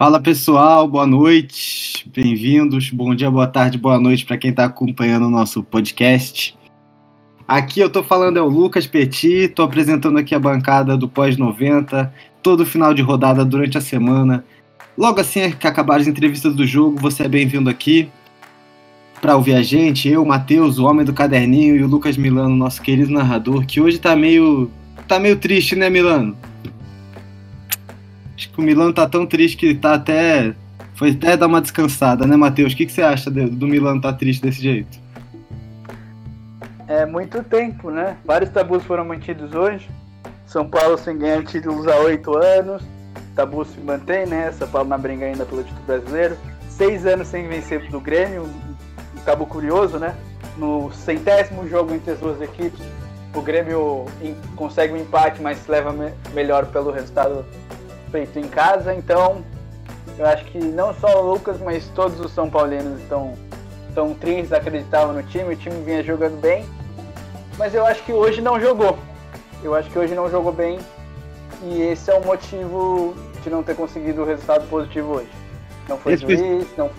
Fala 0.00 0.18
pessoal, 0.18 0.88
boa 0.88 1.06
noite, 1.06 2.10
bem-vindos. 2.16 2.88
Bom 2.88 3.14
dia, 3.14 3.30
boa 3.30 3.46
tarde, 3.46 3.76
boa 3.76 4.00
noite 4.00 4.24
para 4.24 4.38
quem 4.38 4.48
está 4.48 4.64
acompanhando 4.64 5.26
o 5.26 5.30
nosso 5.30 5.62
podcast. 5.62 6.56
Aqui 7.46 7.80
eu 7.80 7.88
estou 7.88 8.02
falando 8.02 8.38
é 8.38 8.40
o 8.40 8.48
Lucas 8.48 8.86
Petit, 8.86 9.44
estou 9.44 9.62
apresentando 9.62 10.18
aqui 10.18 10.34
a 10.34 10.38
bancada 10.38 10.96
do 10.96 11.06
Pós-90, 11.06 12.10
todo 12.42 12.64
final 12.64 12.94
de 12.94 13.02
rodada 13.02 13.44
durante 13.44 13.76
a 13.76 13.80
semana. 13.82 14.42
Logo 14.96 15.20
assim 15.20 15.50
que 15.50 15.66
acabar 15.66 16.00
as 16.00 16.06
entrevistas 16.06 16.54
do 16.54 16.66
jogo, 16.66 16.98
você 16.98 17.24
é 17.24 17.28
bem-vindo 17.28 17.68
aqui 17.68 18.08
para 19.20 19.36
ouvir 19.36 19.52
a 19.52 19.62
gente. 19.62 20.08
Eu, 20.08 20.24
Matheus, 20.24 20.78
o 20.78 20.86
homem 20.86 21.04
do 21.04 21.12
caderninho, 21.12 21.76
e 21.76 21.82
o 21.82 21.86
Lucas 21.86 22.16
Milano, 22.16 22.56
nosso 22.56 22.80
querido 22.80 23.12
narrador, 23.12 23.66
que 23.66 23.82
hoje 23.82 23.98
está 23.98 24.16
meio, 24.16 24.70
tá 25.06 25.20
meio 25.20 25.36
triste, 25.36 25.76
né, 25.76 25.90
Milano? 25.90 26.38
Acho 28.40 28.48
que 28.48 28.58
o 28.58 28.62
Milano 28.62 28.90
tá 28.90 29.06
tão 29.06 29.26
triste 29.26 29.54
que 29.54 29.74
tá 29.74 29.92
até. 29.92 30.54
Foi 30.94 31.10
até 31.10 31.36
dar 31.36 31.46
uma 31.46 31.60
descansada, 31.60 32.26
né, 32.26 32.36
Matheus? 32.36 32.72
O 32.72 32.76
que, 32.76 32.86
que 32.86 32.92
você 32.92 33.02
acha 33.02 33.30
do 33.30 33.66
Milano 33.66 34.00
tá 34.00 34.14
triste 34.14 34.40
desse 34.40 34.62
jeito? 34.62 34.98
É 36.88 37.04
muito 37.04 37.42
tempo, 37.42 37.90
né? 37.90 38.16
Vários 38.24 38.48
tabus 38.50 38.82
foram 38.84 39.04
mantidos 39.04 39.54
hoje. 39.54 39.90
São 40.46 40.66
Paulo 40.66 40.96
sem 40.96 41.18
ganhar 41.18 41.44
títulos 41.44 41.86
há 41.86 41.96
oito 41.98 42.34
anos. 42.34 42.82
Tabu 43.36 43.62
se 43.62 43.78
mantém, 43.78 44.24
né? 44.24 44.50
São 44.52 44.66
Paulo 44.66 44.88
na 44.88 44.96
briga 44.96 45.26
ainda 45.26 45.44
pelo 45.44 45.62
título 45.62 45.84
brasileiro. 45.86 46.34
Seis 46.70 47.04
anos 47.04 47.28
sem 47.28 47.46
vencer 47.46 47.90
do 47.90 48.00
Grêmio. 48.00 48.44
Um 48.44 49.20
tabu 49.20 49.44
curioso, 49.44 49.98
né? 49.98 50.14
No 50.56 50.90
centésimo 50.92 51.68
jogo 51.68 51.92
entre 51.94 52.12
as 52.12 52.18
duas 52.18 52.40
equipes, 52.40 52.80
o 53.34 53.42
Grêmio 53.42 54.06
consegue 54.56 54.94
um 54.94 54.96
empate, 54.96 55.42
mas 55.42 55.66
leva 55.66 55.94
melhor 56.32 56.66
pelo 56.66 56.90
resultado 56.90 57.44
feito 58.10 58.38
em 58.38 58.48
casa, 58.48 58.94
então 58.94 59.42
eu 60.18 60.26
acho 60.26 60.44
que 60.46 60.58
não 60.58 60.92
só 60.94 61.22
o 61.22 61.32
Lucas, 61.32 61.58
mas 61.60 61.86
todos 61.94 62.20
os 62.20 62.32
São 62.32 62.50
Paulinos 62.50 63.00
estão, 63.00 63.34
estão 63.88 64.14
tristes, 64.14 64.52
acreditavam 64.52 65.14
no 65.14 65.22
time, 65.22 65.54
o 65.54 65.56
time 65.56 65.82
vinha 65.82 66.02
jogando 66.02 66.40
bem, 66.40 66.66
mas 67.56 67.74
eu 67.74 67.84
acho 67.86 68.02
que 68.04 68.12
hoje 68.12 68.40
não 68.40 68.60
jogou. 68.60 68.98
Eu 69.62 69.74
acho 69.74 69.90
que 69.90 69.98
hoje 69.98 70.14
não 70.14 70.30
jogou 70.30 70.52
bem 70.52 70.78
e 71.62 71.82
esse 71.82 72.10
é 72.10 72.14
o 72.14 72.24
motivo 72.24 73.14
de 73.42 73.50
não 73.50 73.62
ter 73.62 73.74
conseguido 73.76 74.22
o 74.22 74.24
resultado 74.24 74.68
positivo 74.68 75.16
hoje. 75.16 75.30
Não 75.88 75.98
foi 75.98 76.14
esse 76.14 76.24
o 76.24 76.30
juiz, 76.30 76.66
não, 76.76 76.90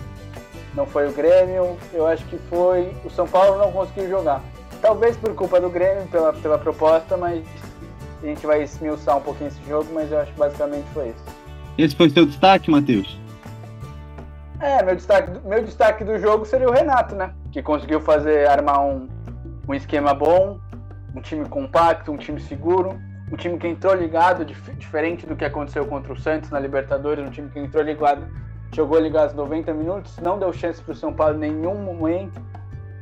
não 0.74 0.86
foi 0.86 1.08
o 1.08 1.12
Grêmio, 1.12 1.76
eu 1.92 2.06
acho 2.06 2.24
que 2.26 2.38
foi 2.48 2.94
o 3.04 3.10
São 3.10 3.26
Paulo 3.26 3.58
não 3.58 3.72
conseguiu 3.72 4.08
jogar. 4.08 4.42
Talvez 4.80 5.16
por 5.16 5.34
culpa 5.34 5.60
do 5.60 5.70
Grêmio, 5.70 6.06
pela, 6.08 6.32
pela 6.32 6.58
proposta, 6.58 7.16
mas 7.16 7.44
a 8.22 8.26
gente 8.26 8.46
vai 8.46 8.62
esmiuçar 8.62 9.16
um 9.16 9.20
pouquinho 9.20 9.48
esse 9.48 9.62
jogo, 9.68 9.88
mas 9.92 10.10
eu 10.10 10.20
acho 10.20 10.32
que 10.32 10.38
basicamente 10.38 10.86
foi 10.94 11.08
isso. 11.08 11.24
Esse 11.76 11.96
foi 11.96 12.06
o 12.06 12.10
seu 12.10 12.26
destaque, 12.26 12.70
Matheus? 12.70 13.18
É, 14.60 14.82
meu 14.82 14.94
destaque, 14.94 15.40
meu 15.44 15.62
destaque 15.64 16.04
do 16.04 16.18
jogo 16.18 16.44
seria 16.44 16.68
o 16.68 16.72
Renato, 16.72 17.16
né? 17.16 17.32
Que 17.50 17.62
conseguiu 17.62 18.00
fazer, 18.00 18.48
armar 18.48 18.80
um, 18.84 19.08
um 19.68 19.74
esquema 19.74 20.14
bom, 20.14 20.60
um 21.14 21.20
time 21.20 21.48
compacto, 21.48 22.12
um 22.12 22.16
time 22.16 22.40
seguro, 22.40 22.96
um 23.30 23.36
time 23.36 23.58
que 23.58 23.66
entrou 23.66 23.94
ligado, 23.94 24.44
dif 24.44 24.72
diferente 24.74 25.26
do 25.26 25.34
que 25.34 25.44
aconteceu 25.44 25.84
contra 25.86 26.12
o 26.12 26.16
Santos 26.16 26.50
na 26.50 26.60
Libertadores, 26.60 27.26
um 27.26 27.30
time 27.30 27.48
que 27.50 27.58
entrou 27.58 27.82
ligado, 27.82 28.24
jogou 28.72 29.00
ligado 29.00 29.34
90 29.34 29.74
minutos, 29.74 30.16
não 30.18 30.38
deu 30.38 30.52
chance 30.52 30.80
para 30.80 30.92
o 30.92 30.96
São 30.96 31.12
Paulo 31.12 31.34
em 31.36 31.50
nenhum 31.50 31.74
momento. 31.74 32.40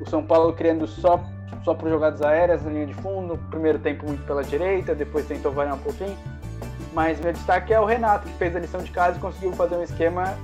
O 0.00 0.08
São 0.08 0.25
Paulo 0.25 0.54
criando 0.54 0.87
só 0.87 1.22
só 1.65 1.75
por 1.75 1.88
jogadas 1.88 2.22
aéreas 2.22 2.62
na 2.65 2.71
linha 2.71 2.87
de 2.87 2.94
fundo, 2.94 3.38
primeiro 3.50 3.78
tempo 3.78 4.06
muito 4.06 4.25
pela 4.25 4.43
direita, 4.43 4.94
depois 4.94 5.27
tentou 5.27 5.53
variar 5.53 5.77
um 5.77 5.81
pouquinho. 5.81 6.16
Mas 6.93 7.21
meu 7.21 7.33
destaque 7.33 7.72
é 7.72 7.81
o 7.81 7.84
Renato, 7.84 8.27
que 8.27 8.34
fez 8.34 8.55
a 8.56 8.59
lição 8.59 8.83
de 8.83 8.91
casa 8.91 9.16
e 9.16 9.21
conseguiu 9.21 9.53
fazer 9.53 9.77
um 9.77 9.83
esquema 9.83 10.37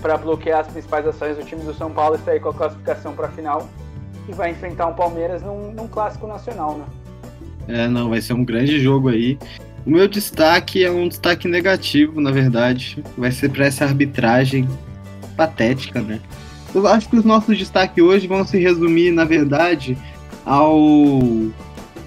para 0.00 0.16
bloquear 0.16 0.60
as 0.60 0.68
principais 0.68 1.06
ações 1.06 1.36
do 1.36 1.44
time 1.44 1.62
do 1.62 1.74
São 1.74 1.90
Paulo 1.90 2.16
e 2.16 2.18
sair 2.18 2.40
com 2.40 2.50
a 2.50 2.54
classificação 2.54 3.14
para 3.14 3.26
a 3.26 3.30
final. 3.30 3.68
E 4.28 4.32
vai 4.32 4.50
enfrentar 4.50 4.86
um 4.86 4.94
Palmeiras 4.94 5.42
num, 5.42 5.72
num 5.72 5.88
clássico 5.88 6.26
nacional, 6.26 6.76
né? 6.76 6.84
É, 7.66 7.88
não, 7.88 8.10
vai 8.10 8.20
ser 8.20 8.34
um 8.34 8.44
grande 8.44 8.78
jogo 8.80 9.08
aí. 9.08 9.38
O 9.86 9.90
meu 9.90 10.06
destaque 10.06 10.84
é 10.84 10.90
um 10.90 11.08
destaque 11.08 11.48
negativo, 11.48 12.20
na 12.20 12.30
verdade. 12.30 13.02
Vai 13.16 13.32
ser 13.32 13.50
para 13.50 13.66
essa 13.66 13.84
arbitragem 13.84 14.68
patética, 15.36 16.02
né? 16.02 16.20
Eu 16.74 16.86
acho 16.86 17.08
que 17.08 17.16
os 17.16 17.24
nossos 17.24 17.56
destaques 17.56 18.02
hoje 18.02 18.26
vão 18.26 18.44
se 18.44 18.58
resumir, 18.58 19.12
na 19.12 19.24
verdade, 19.24 19.96
ao 20.48 21.20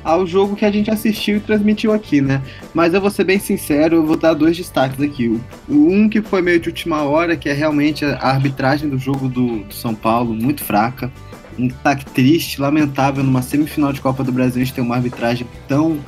ao 0.03 0.25
jogo 0.25 0.55
que 0.55 0.65
a 0.65 0.71
gente 0.71 0.89
assistiu 0.89 1.37
e 1.37 1.39
transmitiu 1.39 1.93
aqui, 1.93 2.21
né? 2.21 2.41
Mas 2.73 2.93
eu 2.93 2.99
vou 2.99 3.11
ser 3.11 3.23
bem 3.23 3.37
sincero, 3.37 3.97
eu 3.97 4.05
vou 4.05 4.17
dar 4.17 4.33
dois 4.33 4.57
destaques 4.57 4.99
aqui. 4.99 5.39
Um 5.69 6.09
que 6.09 6.23
foi 6.23 6.41
meio 6.41 6.59
de 6.59 6.69
última 6.69 7.03
hora, 7.03 7.37
que 7.37 7.47
é 7.47 7.53
realmente 7.53 8.03
a 8.03 8.29
arbitragem 8.29 8.89
do 8.89 8.97
jogo 8.97 9.29
do, 9.29 9.59
do 9.59 9.73
São 9.73 9.93
Paulo, 9.93 10.33
muito 10.33 10.63
fraca. 10.63 11.11
Um 11.57 11.67
destaque 11.67 12.05
triste, 12.05 12.59
lamentável, 12.59 13.23
numa 13.23 13.43
semifinal 13.43 13.93
de 13.93 14.01
Copa 14.01 14.23
do 14.23 14.31
Brasil 14.31 14.61
a 14.61 14.65
gente 14.65 14.73
ter 14.73 14.81
uma 14.81 14.95
arbitragem 14.95 15.45
tão 15.67 15.99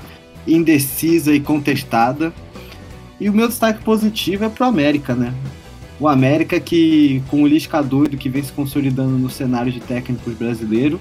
indecisa 0.48 1.34
e 1.34 1.40
contestada. 1.40 2.34
E 3.20 3.30
o 3.30 3.34
meu 3.34 3.48
destaque 3.48 3.84
positivo 3.84 4.44
é 4.44 4.50
pro 4.50 4.66
América, 4.66 5.14
né? 5.14 5.34
O 6.00 6.08
América 6.08 6.60
que, 6.60 7.22
com 7.30 7.44
o 7.44 7.48
Lisca 7.48 7.82
doido 7.84 8.18
que 8.18 8.28
vem 8.28 8.42
se 8.42 8.52
consolidando 8.52 9.12
no 9.12 9.30
cenário 9.30 9.72
de 9.72 9.80
técnicos 9.80 10.34
brasileiro, 10.34 11.00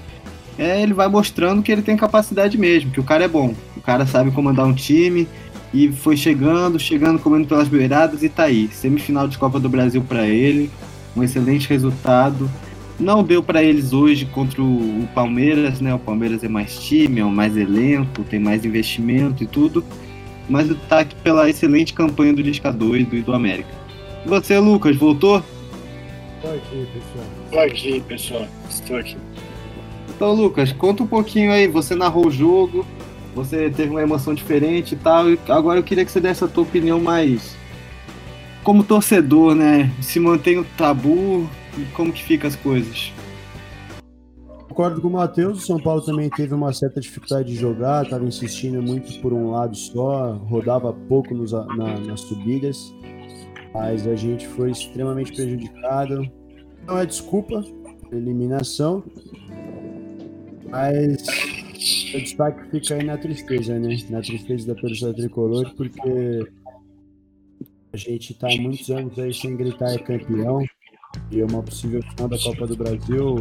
é, 0.57 0.81
ele 0.81 0.93
vai 0.93 1.07
mostrando 1.07 1.61
que 1.61 1.71
ele 1.71 1.81
tem 1.81 1.97
capacidade 1.97 2.57
mesmo, 2.57 2.91
que 2.91 2.99
o 2.99 3.03
cara 3.03 3.23
é 3.23 3.27
bom. 3.27 3.53
O 3.75 3.81
cara 3.81 4.05
sabe 4.05 4.31
comandar 4.31 4.65
um 4.65 4.73
time 4.73 5.27
e 5.73 5.91
foi 5.91 6.15
chegando, 6.15 6.79
chegando, 6.79 7.19
comendo 7.19 7.47
pelas 7.47 7.67
beiradas 7.67 8.21
e 8.21 8.29
tá 8.29 8.43
aí. 8.43 8.69
Semifinal 8.71 9.27
de 9.27 9.37
Copa 9.37 9.59
do 9.59 9.67
Brasil 9.67 10.03
para 10.07 10.27
ele, 10.27 10.69
um 11.15 11.23
excelente 11.23 11.67
resultado. 11.67 12.49
Não 12.99 13.23
deu 13.23 13.41
para 13.41 13.63
eles 13.63 13.91
hoje 13.91 14.25
contra 14.25 14.61
o 14.61 15.07
Palmeiras, 15.15 15.81
né? 15.81 15.93
O 15.93 15.99
Palmeiras 15.99 16.43
é 16.43 16.47
mais 16.47 16.77
time, 16.77 17.21
é 17.21 17.23
mais 17.23 17.57
elenco, 17.57 18.23
tem 18.23 18.39
mais 18.39 18.63
investimento 18.63 19.43
e 19.43 19.47
tudo. 19.47 19.83
Mas 20.47 20.69
tá 20.87 20.99
aqui 20.99 21.15
pela 21.15 21.49
excelente 21.49 21.93
campanha 21.93 22.33
do 22.33 22.41
Lisca 22.41 22.71
doido 22.71 23.15
e 23.15 23.21
do 23.21 23.33
América. 23.33 23.69
E 24.23 24.29
você, 24.29 24.59
Lucas, 24.59 24.95
voltou? 24.95 25.43
Estou 26.35 26.53
aqui, 26.53 26.87
pessoal. 26.93 27.25
Estou 27.45 27.59
aqui, 27.61 28.03
pessoal. 28.07 28.47
Estou 28.69 28.97
aqui. 28.97 29.17
Então, 30.15 30.33
Lucas, 30.33 30.71
conta 30.71 31.03
um 31.03 31.07
pouquinho 31.07 31.51
aí. 31.51 31.67
Você 31.67 31.95
narrou 31.95 32.27
o 32.27 32.31
jogo, 32.31 32.85
você 33.35 33.69
teve 33.69 33.89
uma 33.89 34.01
emoção 34.01 34.33
diferente 34.33 34.93
e 34.93 34.97
tal. 34.97 35.29
E 35.29 35.39
agora 35.49 35.79
eu 35.79 35.83
queria 35.83 36.05
que 36.05 36.11
você 36.11 36.19
desse 36.19 36.43
a 36.43 36.47
tua 36.47 36.63
opinião 36.63 36.99
mais 36.99 37.55
como 38.63 38.83
torcedor, 38.83 39.53
né? 39.53 39.91
Se 40.01 40.19
mantém 40.19 40.57
o 40.57 40.63
tabu 40.77 41.47
e 41.77 41.83
como 41.93 42.11
que 42.11 42.23
fica 42.23 42.47
as 42.47 42.55
coisas. 42.55 43.11
Concordo 44.69 45.01
com 45.01 45.07
o 45.07 45.11
Matheus, 45.11 45.59
o 45.59 45.65
São 45.65 45.79
Paulo 45.79 46.01
também 46.01 46.29
teve 46.29 46.53
uma 46.53 46.73
certa 46.73 46.99
dificuldade 46.99 47.49
de 47.49 47.55
jogar, 47.55 48.05
estava 48.05 48.25
insistindo 48.25 48.81
muito 48.81 49.19
por 49.19 49.31
um 49.31 49.51
lado 49.51 49.75
só, 49.75 50.33
rodava 50.33 50.91
pouco 50.91 51.35
nos, 51.35 51.51
na, 51.51 51.99
nas 51.99 52.21
subidas, 52.21 52.91
mas 53.71 54.07
a 54.07 54.15
gente 54.15 54.47
foi 54.47 54.71
extremamente 54.71 55.31
prejudicado. 55.31 56.27
Não 56.87 56.97
é 56.97 57.05
desculpa, 57.05 57.63
eliminação, 58.11 59.03
mas 60.73 61.21
o 62.15 62.17
destaque 62.17 62.67
fica 62.71 62.95
aí 62.95 63.03
na 63.03 63.15
tristeza, 63.15 63.77
né? 63.77 63.95
Na 64.09 64.21
tristeza 64.21 64.73
da 64.73 64.81
torcida 64.81 65.13
tricolor, 65.13 65.71
porque 65.75 66.51
a 67.93 67.97
gente 67.97 68.33
está 68.33 68.47
há 68.51 68.57
muitos 68.57 68.89
anos 68.89 69.17
aí 69.19 69.31
sem 69.31 69.55
gritar 69.55 69.93
é 69.93 69.99
campeão. 69.99 70.65
E 71.31 71.43
uma 71.43 71.61
possível 71.61 72.01
final 72.01 72.27
da 72.27 72.39
Copa 72.39 72.65
do 72.65 72.75
Brasil 72.75 73.35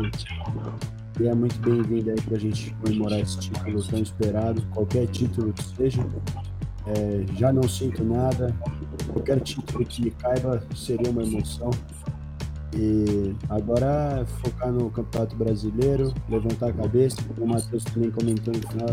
e 1.18 1.26
é 1.26 1.34
muito 1.34 1.58
bem-vinda 1.60 2.10
aí 2.10 2.20
para 2.20 2.36
a 2.36 2.40
gente 2.40 2.74
comemorar 2.74 3.20
esse 3.20 3.38
título 3.38 3.82
tão 3.86 4.00
esperado, 4.00 4.62
qualquer 4.74 5.06
título 5.06 5.54
que 5.54 5.64
seja. 5.64 6.06
É, 6.86 7.38
já 7.38 7.50
não 7.50 7.62
sinto 7.62 8.04
nada, 8.04 8.54
qualquer 9.10 9.40
título 9.40 9.86
que 9.86 10.10
caiba 10.10 10.62
seria 10.74 11.10
uma 11.10 11.22
emoção. 11.22 11.70
E 12.74 13.34
agora 13.50 14.24
focar 14.42 14.72
no 14.72 14.90
Campeonato 14.90 15.36
Brasileiro, 15.36 16.12
levantar 16.28 16.70
a 16.70 16.72
cabeça, 16.72 17.16
como 17.22 17.44
o 17.44 17.48
Matheus 17.48 17.84
também 17.84 18.10
comentou 18.10 18.54
no 18.54 18.68
final, 18.68 18.88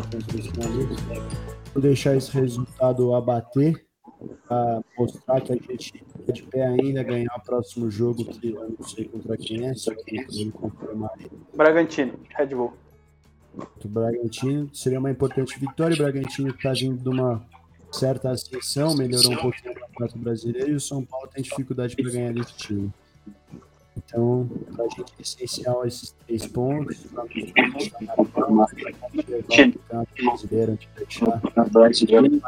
não 1.73 1.81
deixar 1.81 2.15
esse 2.15 2.31
resultado 2.31 3.13
abater, 3.15 3.85
para 4.47 4.81
mostrar 4.97 5.39
que 5.41 5.53
a 5.53 5.55
gente 5.55 6.03
é 6.27 6.31
de 6.31 6.43
pé 6.43 6.67
ainda, 6.67 7.03
ganhar 7.03 7.33
o 7.37 7.41
próximo 7.41 7.89
jogo, 7.89 8.25
que 8.25 8.49
eu 8.49 8.75
não 8.77 8.85
sei 8.85 9.05
contra 9.05 9.37
quem 9.37 9.65
é, 9.65 9.73
só 9.73 9.93
que 9.95 10.17
ele 10.17 10.51
confirmar. 10.51 11.11
Bragantino, 11.55 12.13
Red 12.35 12.47
Bull. 12.47 12.73
O 13.83 13.87
Bragantino 13.87 14.69
seria 14.73 14.99
uma 14.99 15.09
importante 15.09 15.57
vitória. 15.59 15.95
O 15.95 15.97
Bragantino 15.97 16.49
está 16.49 16.73
vindo 16.73 17.01
de 17.01 17.09
uma 17.09 17.45
certa 17.91 18.31
ascensão, 18.31 18.95
melhorou 18.95 19.31
um 19.31 19.37
pouquinho 19.37 19.73
no 19.73 19.79
Campeonato 19.79 20.19
Brasileiro 20.19 20.71
e 20.71 20.75
o 20.75 20.79
São 20.79 21.03
Paulo 21.03 21.27
tem 21.27 21.43
dificuldade 21.43 21.95
para 21.95 22.11
ganhar 22.11 22.33
desse 22.33 22.53
time. 22.55 22.93
Então, 24.09 24.49
para 24.75 24.85
a 24.85 24.89
gente 24.89 25.13
é 25.19 25.21
essencial 25.21 25.85
esses 25.85 26.15
três 26.25 26.47
pontos 26.47 26.97
brasileiro, 31.71 32.41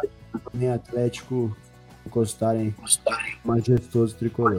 nem 0.56 0.72
Atlético 0.72 1.56
encostarem 2.06 2.74
majestoso 3.46 4.16
tricolor. 4.16 4.58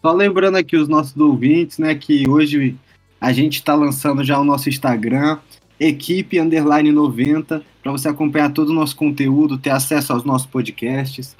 Só 0.00 0.12
lembrando 0.12 0.56
aqui 0.56 0.76
os 0.76 0.88
nossos 0.88 1.16
ouvintes, 1.16 1.78
né, 1.78 1.92
que 1.96 2.28
hoje 2.28 2.78
a 3.20 3.32
gente 3.32 3.56
está 3.56 3.74
lançando 3.74 4.22
já 4.22 4.38
o 4.38 4.44
nosso 4.44 4.68
Instagram, 4.68 5.40
equipe 5.78 6.38
underline 6.38 6.92
90, 6.92 7.62
para 7.82 7.90
você 7.90 8.08
acompanhar 8.08 8.52
todo 8.52 8.68
o 8.68 8.74
nosso 8.74 8.94
conteúdo, 8.94 9.58
ter 9.58 9.70
acesso 9.70 10.12
aos 10.12 10.22
nossos 10.22 10.46
podcasts, 10.46 11.34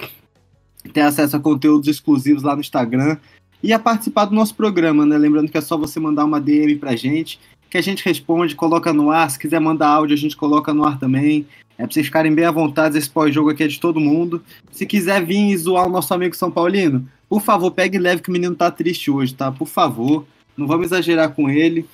ter 0.92 1.02
acesso 1.02 1.36
a 1.36 1.40
conteúdos 1.40 1.88
exclusivos 1.88 2.42
lá 2.42 2.54
no 2.54 2.60
Instagram 2.60 3.16
e 3.62 3.72
a 3.72 3.78
participar 3.78 4.26
do 4.26 4.34
nosso 4.34 4.54
programa, 4.54 5.04
né? 5.04 5.16
Lembrando 5.18 5.50
que 5.50 5.58
é 5.58 5.60
só 5.60 5.76
você 5.76 6.00
mandar 6.00 6.24
uma 6.24 6.40
DM 6.40 6.76
pra 6.76 6.96
gente, 6.96 7.38
que 7.68 7.78
a 7.78 7.82
gente 7.82 8.04
responde, 8.04 8.54
coloca 8.54 8.92
no 8.92 9.10
ar. 9.10 9.30
Se 9.30 9.38
quiser 9.38 9.60
mandar 9.60 9.88
áudio, 9.88 10.14
a 10.14 10.18
gente 10.18 10.36
coloca 10.36 10.74
no 10.74 10.84
ar 10.84 10.98
também. 10.98 11.46
É 11.78 11.84
pra 11.84 11.92
vocês 11.92 12.06
ficarem 12.06 12.34
bem 12.34 12.44
à 12.44 12.50
vontade, 12.50 12.98
esse 12.98 13.08
pós-jogo 13.08 13.50
aqui 13.50 13.62
é 13.62 13.68
de 13.68 13.80
todo 13.80 14.00
mundo. 14.00 14.42
Se 14.70 14.84
quiser 14.84 15.24
vir 15.24 15.50
e 15.50 15.56
zoar 15.56 15.86
o 15.86 15.90
nosso 15.90 16.12
amigo 16.12 16.36
São 16.36 16.50
Paulino, 16.50 17.08
por 17.28 17.40
favor, 17.40 17.70
pegue 17.70 17.98
leve 17.98 18.20
que 18.20 18.28
o 18.28 18.32
menino 18.32 18.54
tá 18.54 18.70
triste 18.70 19.10
hoje, 19.10 19.34
tá? 19.34 19.50
Por 19.50 19.66
favor, 19.66 20.26
não 20.56 20.66
vamos 20.66 20.86
exagerar 20.86 21.30
com 21.30 21.48
ele. 21.48 21.86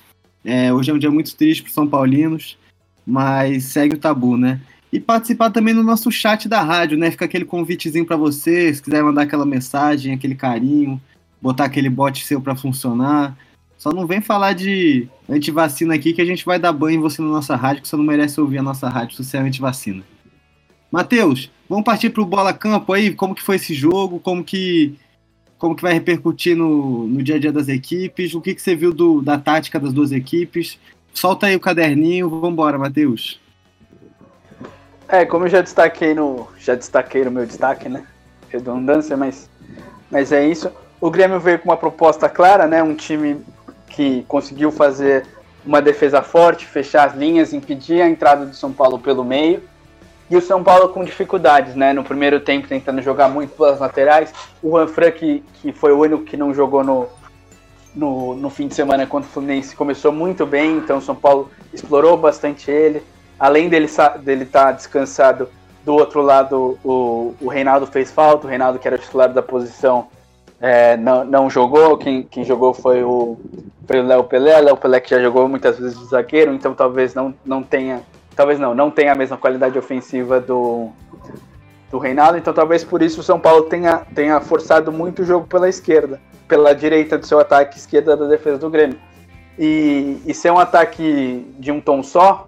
É, 0.43 0.73
hoje 0.73 0.91
é 0.91 0.93
um 0.93 0.97
dia 0.97 1.11
muito 1.11 1.35
triste 1.35 1.63
para 1.63 1.71
São 1.71 1.87
Paulinos, 1.87 2.57
mas 3.05 3.65
segue 3.65 3.95
o 3.95 3.99
tabu, 3.99 4.35
né? 4.35 4.59
E 4.91 4.99
participar 4.99 5.51
também 5.51 5.73
no 5.73 5.83
nosso 5.83 6.11
chat 6.11 6.49
da 6.49 6.61
rádio, 6.61 6.97
né? 6.97 7.11
Fica 7.11 7.25
aquele 7.25 7.45
convitezinho 7.45 8.05
para 8.05 8.17
você, 8.17 8.73
se 8.73 8.81
quiser 8.81 9.03
mandar 9.03 9.21
aquela 9.21 9.45
mensagem, 9.45 10.13
aquele 10.13 10.35
carinho, 10.35 10.99
botar 11.41 11.65
aquele 11.65 11.89
bot 11.89 12.25
seu 12.25 12.41
para 12.41 12.55
funcionar. 12.55 13.37
Só 13.77 13.91
não 13.91 14.07
vem 14.07 14.21
falar 14.21 14.53
de 14.53 15.07
antivacina 15.29 15.93
aqui 15.93 16.13
que 16.13 16.21
a 16.21 16.25
gente 16.25 16.45
vai 16.45 16.57
dar 16.57 16.73
banho 16.73 16.97
em 16.97 17.01
você 17.01 17.21
na 17.21 17.27
nossa 17.27 17.55
rádio, 17.55 17.83
que 17.83 17.87
você 17.87 17.95
não 17.95 18.03
merece 18.03 18.39
ouvir 18.41 18.57
a 18.57 18.63
nossa 18.63 18.89
rádio 18.89 19.15
se 19.15 19.23
você 19.23 19.37
é 19.37 19.41
antivacina. 19.41 20.03
Matheus, 20.91 21.51
vamos 21.69 21.83
partir 21.83 22.09
para 22.09 22.23
o 22.23 22.25
Bola 22.25 22.53
Campo 22.53 22.93
aí, 22.93 23.13
como 23.13 23.35
que 23.35 23.43
foi 23.43 23.57
esse 23.57 23.73
jogo, 23.73 24.19
como 24.19 24.43
que 24.43 24.95
como 25.57 25.75
que 25.75 25.81
vai 25.81 25.93
repercutir 25.93 26.55
no, 26.55 27.07
no 27.07 27.23
dia 27.23 27.35
a 27.35 27.39
dia 27.39 27.51
das 27.51 27.67
equipes, 27.67 28.35
o 28.35 28.41
que, 28.41 28.53
que 28.53 28.61
você 28.61 28.75
viu 28.75 28.93
do, 28.93 29.21
da 29.21 29.39
tática 29.39 29.79
das 29.79 29.91
duas 29.91 30.11
equipes. 30.11 30.79
Solta 31.13 31.47
aí 31.47 31.55
o 31.55 31.59
caderninho, 31.59 32.29
vamos 32.29 32.51
embora, 32.51 32.77
Matheus. 32.77 33.39
É, 35.07 35.25
como 35.25 35.45
eu 35.45 35.49
já 35.49 35.61
destaquei 35.61 36.13
no. 36.13 36.47
Já 36.59 36.75
destaquei 36.75 37.23
no 37.23 37.31
meu 37.31 37.45
destaque, 37.45 37.89
né? 37.89 38.05
Redundância, 38.49 39.17
mas, 39.17 39.49
mas 40.11 40.31
é 40.31 40.47
isso. 40.47 40.71
O 40.99 41.11
Grêmio 41.11 41.39
veio 41.39 41.59
com 41.59 41.69
uma 41.69 41.77
proposta 41.77 42.27
clara, 42.27 42.67
né? 42.67 42.81
Um 42.81 42.95
time 42.95 43.43
que 43.89 44.23
conseguiu 44.27 44.71
fazer 44.71 45.25
uma 45.65 45.81
defesa 45.81 46.21
forte, 46.21 46.65
fechar 46.65 47.07
as 47.07 47.15
linhas, 47.15 47.53
impedir 47.53 48.01
a 48.01 48.09
entrada 48.09 48.45
do 48.45 48.55
São 48.55 48.71
Paulo 48.71 48.97
pelo 48.97 49.23
meio 49.23 49.61
e 50.29 50.35
o 50.35 50.41
São 50.41 50.63
Paulo 50.63 50.89
com 50.89 51.03
dificuldades, 51.03 51.75
né? 51.75 51.93
No 51.93 52.03
primeiro 52.03 52.39
tempo 52.39 52.67
tentando 52.67 53.01
jogar 53.01 53.29
muito 53.29 53.55
pelas 53.55 53.79
laterais. 53.79 54.33
O 54.61 54.71
Juan 54.71 54.87
Fran, 54.87 55.11
que, 55.11 55.43
que 55.61 55.71
foi 55.71 55.91
o 55.93 55.99
único 55.99 56.23
que 56.23 56.35
não 56.35 56.53
jogou 56.53 56.83
no, 56.83 57.07
no, 57.95 58.35
no 58.35 58.49
fim 58.49 58.67
de 58.67 58.73
semana 58.73 59.05
contra 59.05 59.29
o 59.29 59.31
Fluminense, 59.31 59.75
começou 59.75 60.11
muito 60.11 60.45
bem, 60.45 60.77
então 60.77 60.97
o 60.97 61.01
São 61.01 61.15
Paulo 61.15 61.49
explorou 61.73 62.17
bastante 62.17 62.69
ele. 62.69 63.03
Além 63.39 63.69
dele 63.69 63.85
estar 63.85 64.17
dele 64.17 64.45
tá 64.45 64.71
descansado, 64.71 65.47
do 65.85 65.93
outro 65.93 66.21
lado 66.21 66.77
o, 66.83 67.33
o 67.39 67.47
Reinaldo 67.47 67.87
fez 67.87 68.11
falta, 68.11 68.47
o 68.47 68.49
Reinaldo 68.49 68.79
que 68.79 68.87
era 68.87 68.97
titular 68.97 69.31
da 69.31 69.41
posição 69.41 70.07
é, 70.59 70.97
não, 70.97 71.23
não 71.23 71.49
jogou, 71.49 71.97
quem, 71.97 72.23
quem 72.23 72.43
jogou 72.43 72.73
foi 72.73 73.03
o, 73.03 73.37
Léo 73.89 74.23
Pelé, 74.23 74.59
Léo 74.59 74.77
Pelé 74.77 74.99
que 74.99 75.09
já 75.09 75.21
jogou 75.21 75.47
muitas 75.47 75.79
vezes 75.79 75.97
de 75.97 76.05
zagueiro, 76.05 76.53
então 76.53 76.73
talvez 76.73 77.13
não, 77.13 77.33
não 77.45 77.63
tenha 77.63 78.01
talvez 78.37 78.59
não, 78.59 78.75
não 78.75 78.91
tem 78.91 79.09
a 79.09 79.15
mesma 79.15 79.35
qualidade 79.35 79.77
ofensiva 79.79 80.39
do, 80.39 80.89
do 81.89 81.97
Reinaldo, 81.97 82.37
então 82.37 82.53
talvez 82.53 82.83
por 82.83 83.01
isso 83.01 83.19
o 83.19 83.23
São 83.23 83.39
Paulo 83.39 83.63
tenha, 83.63 84.05
tenha 84.13 84.39
forçado 84.39 84.91
muito 84.91 85.23
o 85.23 85.25
jogo 85.25 85.47
pela 85.47 85.67
esquerda, 85.67 86.21
pela 86.47 86.73
direita 86.73 87.17
do 87.17 87.25
seu 87.25 87.39
ataque, 87.39 87.77
esquerda 87.77 88.15
da 88.15 88.27
defesa 88.27 88.59
do 88.59 88.69
Grêmio. 88.69 88.99
E, 89.57 90.21
e 90.23 90.33
ser 90.35 90.51
um 90.51 90.59
ataque 90.59 91.51
de 91.57 91.71
um 91.71 91.81
tom 91.81 92.03
só 92.03 92.47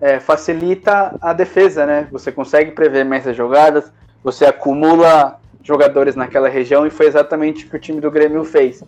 é, 0.00 0.18
facilita 0.18 1.16
a 1.20 1.32
defesa, 1.32 1.86
né? 1.86 2.08
Você 2.10 2.32
consegue 2.32 2.72
prever 2.72 3.04
mais 3.04 3.28
as 3.28 3.36
jogadas, 3.36 3.92
você 4.24 4.44
acumula 4.44 5.38
jogadores 5.66 6.14
naquela 6.14 6.48
região 6.48 6.86
e 6.86 6.90
foi 6.90 7.06
exatamente 7.06 7.66
o 7.66 7.70
que 7.70 7.76
o 7.76 7.80
time 7.80 8.00
do 8.00 8.10
Grêmio 8.10 8.44
fez. 8.44 8.82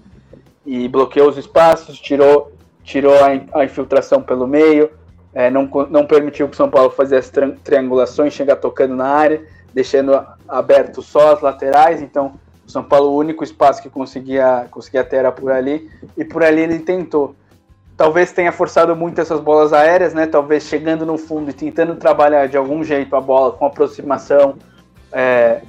E 0.65 0.89
bloqueou 0.89 1.29
os 1.29 1.37
espaços, 1.37 1.99
tirou, 1.99 2.53
tirou 2.85 3.15
a, 3.15 3.61
a 3.61 3.65
infiltração 3.65 4.23
pelo 4.23 4.47
meio, 4.47 4.91
é, 5.35 5.51
não, 5.51 5.69
não 5.91 6.07
permitiu 6.07 6.49
que 6.49 6.55
o 6.55 6.57
São 6.57 6.71
Paulo 6.71 6.91
fizesse 6.91 7.31
as 7.39 7.61
triangulações, 7.63 8.33
chegar 8.33 8.57
tocando 8.57 8.95
na 8.95 9.07
área, 9.07 9.43
deixando 9.75 10.21
aberto 10.49 11.03
só 11.03 11.35
as 11.35 11.41
laterais. 11.41 12.01
Então, 12.01 12.35
o 12.67 12.71
São 12.71 12.83
Paulo, 12.83 13.11
o 13.11 13.17
único 13.17 13.45
espaço 13.45 13.83
que 13.83 13.91
conseguia, 13.91 14.67
conseguia 14.71 15.05
ter 15.05 15.17
era 15.17 15.33
por 15.33 15.51
ali, 15.51 15.91
e 16.17 16.25
por 16.25 16.43
ali 16.43 16.61
ele 16.61 16.79
tentou. 16.79 17.35
Talvez 17.97 18.31
tenha 18.31 18.53
forçado 18.53 18.95
muito 18.95 19.21
essas 19.21 19.41
bolas 19.41 19.73
aéreas, 19.73 20.15
né? 20.15 20.27
Talvez 20.27 20.65
chegando 20.65 21.05
no 21.05 21.19
fundo 21.19 21.51
e 21.51 21.53
tentando 21.53 21.97
trabalhar 21.97 22.47
de 22.47 22.57
algum 22.57 22.85
jeito 22.85 23.15
a 23.17 23.21
bola 23.21 23.53
com 23.53 23.67
aproximação, 23.67 24.57
é, 25.13 25.63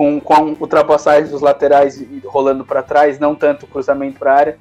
com, 0.00 0.18
com 0.18 0.56
ultrapassagem 0.58 1.30
dos 1.30 1.42
laterais 1.42 2.02
rolando 2.24 2.64
para 2.64 2.82
trás, 2.82 3.18
não 3.18 3.34
tanto 3.34 3.66
cruzamento 3.66 4.18
para 4.18 4.32
a 4.32 4.34
área. 4.34 4.58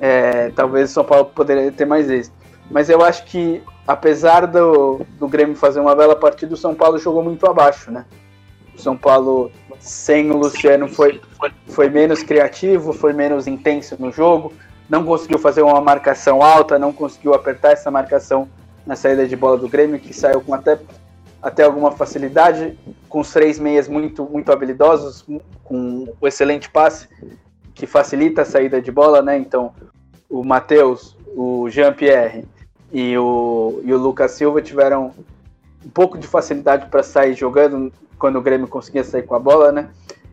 É, 0.00 0.50
talvez 0.50 0.90
o 0.90 0.92
São 0.94 1.04
Paulo 1.04 1.24
poderia 1.24 1.72
ter 1.72 1.84
mais 1.84 2.08
êxito. 2.08 2.36
Mas 2.70 2.88
eu 2.88 3.02
acho 3.02 3.24
que 3.24 3.60
apesar 3.84 4.46
do, 4.46 5.00
do 5.18 5.26
Grêmio 5.26 5.56
fazer 5.56 5.80
uma 5.80 5.96
bela 5.96 6.14
partida, 6.14 6.54
o 6.54 6.56
São 6.56 6.76
Paulo 6.76 6.96
jogou 6.96 7.24
muito 7.24 7.44
abaixo, 7.44 7.90
né? 7.90 8.04
O 8.72 8.80
São 8.80 8.96
Paulo 8.96 9.50
sem 9.80 10.30
o 10.30 10.36
Luciano 10.36 10.86
foi, 10.86 11.20
foi 11.66 11.90
menos 11.90 12.22
criativo, 12.22 12.92
foi 12.92 13.12
menos 13.12 13.48
intenso 13.48 13.96
no 13.98 14.12
jogo, 14.12 14.52
não 14.88 15.04
conseguiu 15.04 15.40
fazer 15.40 15.62
uma 15.62 15.80
marcação 15.80 16.40
alta, 16.40 16.78
não 16.78 16.92
conseguiu 16.92 17.34
apertar 17.34 17.72
essa 17.72 17.90
marcação 17.90 18.48
na 18.86 18.94
saída 18.94 19.26
de 19.26 19.34
bola 19.34 19.56
do 19.56 19.68
Grêmio, 19.68 19.98
que 19.98 20.14
saiu 20.14 20.40
com 20.40 20.54
até, 20.54 20.78
até 21.42 21.62
alguma 21.62 21.92
facilidade, 21.92 22.78
com 23.08 23.20
os 23.20 23.32
três 23.32 23.58
meias 23.58 23.88
muito, 23.88 24.24
muito 24.24 24.50
habilidosos, 24.52 25.24
com 25.64 26.08
o 26.20 26.26
excelente 26.26 26.68
passe, 26.70 27.08
que 27.74 27.86
facilita 27.86 28.42
a 28.42 28.44
saída 28.44 28.82
de 28.82 28.90
bola, 28.90 29.22
né? 29.22 29.38
Então, 29.38 29.72
o 30.28 30.44
Matheus, 30.44 31.16
o 31.36 31.70
Jean-Pierre 31.70 32.44
e 32.92 33.16
o, 33.16 33.80
e 33.84 33.92
o 33.92 33.98
Lucas 33.98 34.32
Silva 34.32 34.60
tiveram 34.60 35.12
um 35.84 35.90
pouco 35.90 36.18
de 36.18 36.26
facilidade 36.26 36.86
para 36.86 37.02
sair 37.02 37.34
jogando 37.34 37.92
quando 38.18 38.36
o 38.36 38.42
Grêmio 38.42 38.66
conseguia 38.66 39.04
sair 39.04 39.22
com 39.22 39.34
a 39.34 39.38
bola, 39.38 39.70
né? 39.70 39.88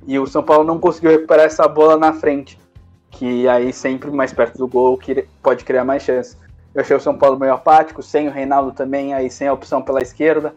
E 0.07 0.17
o 0.17 0.25
São 0.25 0.43
Paulo 0.43 0.63
não 0.63 0.79
conseguiu 0.79 1.11
recuperar 1.11 1.45
essa 1.45 1.67
bola 1.67 1.97
na 1.97 2.13
frente, 2.13 2.59
que 3.11 3.47
aí 3.47 3.71
sempre 3.71 4.09
mais 4.11 4.33
perto 4.33 4.57
do 4.57 4.67
gol 4.67 4.97
que 4.97 5.27
pode 5.41 5.63
criar 5.63 5.85
mais 5.85 6.03
chance. 6.03 6.35
Eu 6.73 6.81
achei 6.81 6.95
o 6.95 6.99
São 6.99 7.17
Paulo 7.17 7.39
meio 7.39 7.53
apático, 7.53 8.03
sem 8.03 8.27
o 8.27 8.31
Reinaldo 8.31 8.71
também, 8.71 9.13
aí 9.13 9.29
sem 9.29 9.47
a 9.47 9.53
opção 9.53 9.81
pela 9.81 10.01
esquerda. 10.01 10.53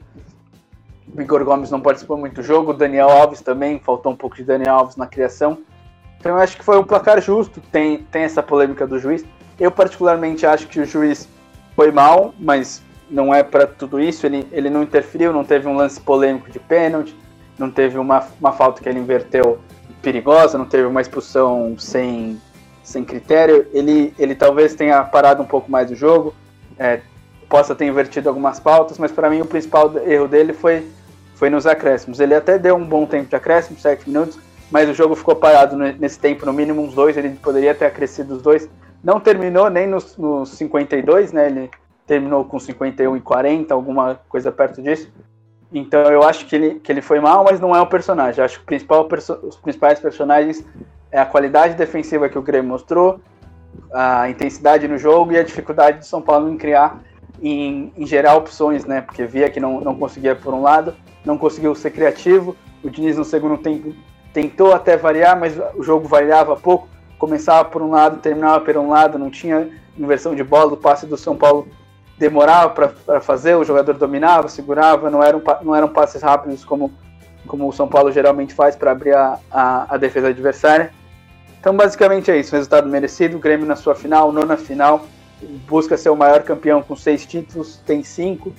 O 1.17 1.21
Igor 1.21 1.45
Gomes 1.45 1.71
não 1.71 1.81
participou 1.81 2.17
muito 2.17 2.37
do 2.37 2.43
jogo, 2.43 2.71
o 2.71 2.75
Daniel 2.75 3.09
Alves 3.09 3.41
também, 3.41 3.81
faltou 3.81 4.13
um 4.13 4.17
pouco 4.17 4.37
de 4.37 4.45
Daniel 4.45 4.75
Alves 4.75 4.97
na 4.97 5.07
criação. 5.07 5.59
Então 6.19 6.33
eu 6.33 6.39
acho 6.39 6.57
que 6.57 6.65
foi 6.65 6.79
um 6.79 6.85
placar 6.85 7.21
justo, 7.21 7.61
tem, 7.73 7.99
tem 8.11 8.23
essa 8.23 8.43
polêmica 8.43 8.87
do 8.87 8.99
juiz. 8.99 9.25
Eu 9.59 9.71
particularmente 9.71 10.47
acho 10.47 10.67
que 10.67 10.81
o 10.81 10.85
juiz 10.85 11.29
foi 11.75 11.91
mal, 11.91 12.35
mas 12.39 12.83
não 13.11 13.35
é 13.35 13.43
para 13.43 13.67
tudo 13.67 14.01
isso. 14.01 14.27
Ele, 14.27 14.47
ele 14.53 14.71
não 14.71 14.83
interferiu, 14.83 15.33
não 15.33 15.45
teve 15.45 15.67
um 15.67 15.77
lance 15.77 16.01
polêmico 16.01 16.51
de 16.51 16.59
pênalti, 16.59 17.17
não 17.59 17.71
teve 17.71 17.99
uma, 17.99 18.27
uma 18.41 18.53
falta 18.53 18.83
que 18.83 18.89
ele 18.89 18.99
inverteu 18.99 19.59
perigosa, 20.03 20.59
não 20.59 20.67
teve 20.67 20.85
uma 20.85 21.01
expulsão 21.01 21.77
sem, 21.79 22.41
sem 22.83 23.05
critério. 23.05 23.67
Ele, 23.73 24.15
ele 24.19 24.35
talvez 24.35 24.75
tenha 24.75 25.03
parado 25.05 25.43
um 25.43 25.47
pouco 25.47 25.71
mais 25.71 25.91
o 25.91 25.95
jogo, 25.95 26.35
é, 26.79 27.01
possa 27.49 27.75
ter 27.75 27.87
invertido 27.87 28.29
algumas 28.29 28.61
pautas, 28.61 28.99
mas 28.99 29.11
para 29.11 29.31
mim 29.31 29.41
o 29.41 29.47
principal 29.47 29.93
erro 30.07 30.29
dele 30.29 30.53
foi, 30.53 30.87
foi 31.35 31.49
nos 31.51 31.67
acréscimos. 31.67 32.21
Ele 32.21 32.35
até 32.35 32.59
deu 32.59 32.77
um 32.77 32.85
bom 32.85 33.07
tempo 33.07 33.29
de 33.29 33.37
acréscimo, 33.37 33.79
7 33.79 34.09
minutos, 34.09 34.39
mas 34.71 34.89
o 34.89 34.95
jogo 34.95 35.15
ficou 35.15 35.35
parado 35.35 35.77
nesse 35.77 36.19
tempo, 36.19 36.45
no 36.45 36.53
mínimo 36.53 36.83
uns 36.83 36.95
dois. 36.95 37.17
Ele 37.17 37.31
poderia 37.31 37.75
ter 37.75 37.87
acrescido 37.87 38.35
os 38.35 38.43
dois 38.43 38.69
não 39.03 39.21
terminou 39.21 39.71
nem 39.71 39.87
nos, 39.87 40.17
nos 40.17 40.51
52, 40.51 41.33
né? 41.33 41.47
Ele 41.47 41.71
terminou 42.07 42.45
com 42.45 42.59
51 42.59 43.17
e 43.17 43.21
40, 43.21 43.75
alguma 43.75 44.21
coisa 44.29 44.51
perto 44.51 44.83
disso. 44.83 45.11
Então 45.73 46.01
eu 46.11 46.23
acho 46.23 46.47
que 46.47 46.57
ele, 46.57 46.81
que 46.81 46.91
ele 46.91 47.03
foi 47.03 47.21
mal, 47.21 47.45
mas 47.45 47.61
não 47.61 47.75
é 47.77 47.81
o 47.81 47.87
personagem. 47.87 48.41
Eu 48.41 48.45
acho 48.45 48.61
que 48.61 48.67
principal, 48.67 49.07
os 49.43 49.57
principais 49.57 50.01
personagens 50.01 50.65
é 51.13 51.21
a 51.21 51.27
qualidade 51.27 51.75
defensiva 51.75 52.29
que 52.29 52.39
o 52.39 52.43
Grêmio 52.43 52.71
mostrou, 52.71 53.21
a 53.93 54.29
intensidade 54.29 54.89
no 54.89 54.99
jogo 54.99 55.33
e 55.33 55.39
a 55.39 55.43
dificuldade 55.43 55.99
de 55.99 56.07
São 56.07 56.21
Paulo 56.21 56.51
em 56.51 56.57
criar, 56.57 57.01
em, 57.43 57.93
em 57.97 58.07
gerar 58.07 58.37
opções, 58.37 58.85
né? 58.85 59.01
Porque 59.01 59.25
via 59.25 59.49
que 59.51 59.61
não, 59.61 59.81
não 59.81 59.95
conseguia 59.95 60.35
por 60.35 60.55
um 60.55 60.63
lado, 60.63 60.95
não 61.25 61.39
conseguiu 61.39 61.75
ser 61.75 61.91
criativo. 61.91 62.57
O 62.83 62.91
Diniz 62.91 63.17
no 63.17 63.25
segundo 63.25 63.59
tempo 63.59 63.95
tentou 64.33 64.73
até 64.73 64.97
variar, 64.97 65.39
mas 65.39 65.55
o 65.75 65.83
jogo 65.83 66.07
variava 66.07 66.57
pouco 66.57 66.89
começava 67.19 67.69
por 67.69 67.83
um 67.83 67.91
lado, 67.91 68.21
terminava 68.21 68.61
por 68.61 68.77
um 68.77 68.89
lado, 68.89 69.19
não 69.19 69.31
tinha 69.31 69.69
inversão 69.99 70.35
de 70.35 70.45
bola, 70.45 70.73
o 70.73 70.77
passe 70.77 71.05
do 71.05 71.17
São 71.17 71.37
Paulo 71.37 71.67
demorava 72.17 72.71
para 72.71 73.21
fazer, 73.21 73.57
o 73.57 73.65
jogador 73.65 73.95
dominava, 73.95 74.49
segurava, 74.49 75.11
não 75.11 75.23
eram, 75.23 75.43
não 75.63 75.75
eram 75.75 75.89
passes 75.89 76.23
rápidos 76.23 76.65
como 76.65 76.93
como 77.47 77.67
o 77.67 77.73
São 77.73 77.89
Paulo 77.89 78.13
geralmente 78.13 78.53
faz 78.53 78.77
para 78.77 78.91
abrir 78.91 79.15
a, 79.15 79.39
a, 79.51 79.95
a, 79.95 79.97
defesa 79.97 80.29
adversária. 80.29 80.93
Então, 81.59 81.75
basicamente 81.75 82.31
é 82.31 82.37
isso: 82.37 82.55
resultado 82.55 82.87
merecido. 82.89 83.39
O 83.39 83.41
Grêmio 83.41 83.65
na 83.65 83.77
sua 83.77 83.95
final, 83.95 84.31
nona 84.31 84.57
final, 84.57 85.07
busca 85.67 85.97
ser 85.97 86.11
o 86.11 86.17
maior 86.17 86.43
campeão 86.43 86.83
com 86.83 86.97
seis 86.97 87.25
títulos, 87.27 87.81
tem 87.87 88.03
cinco. 88.03 88.53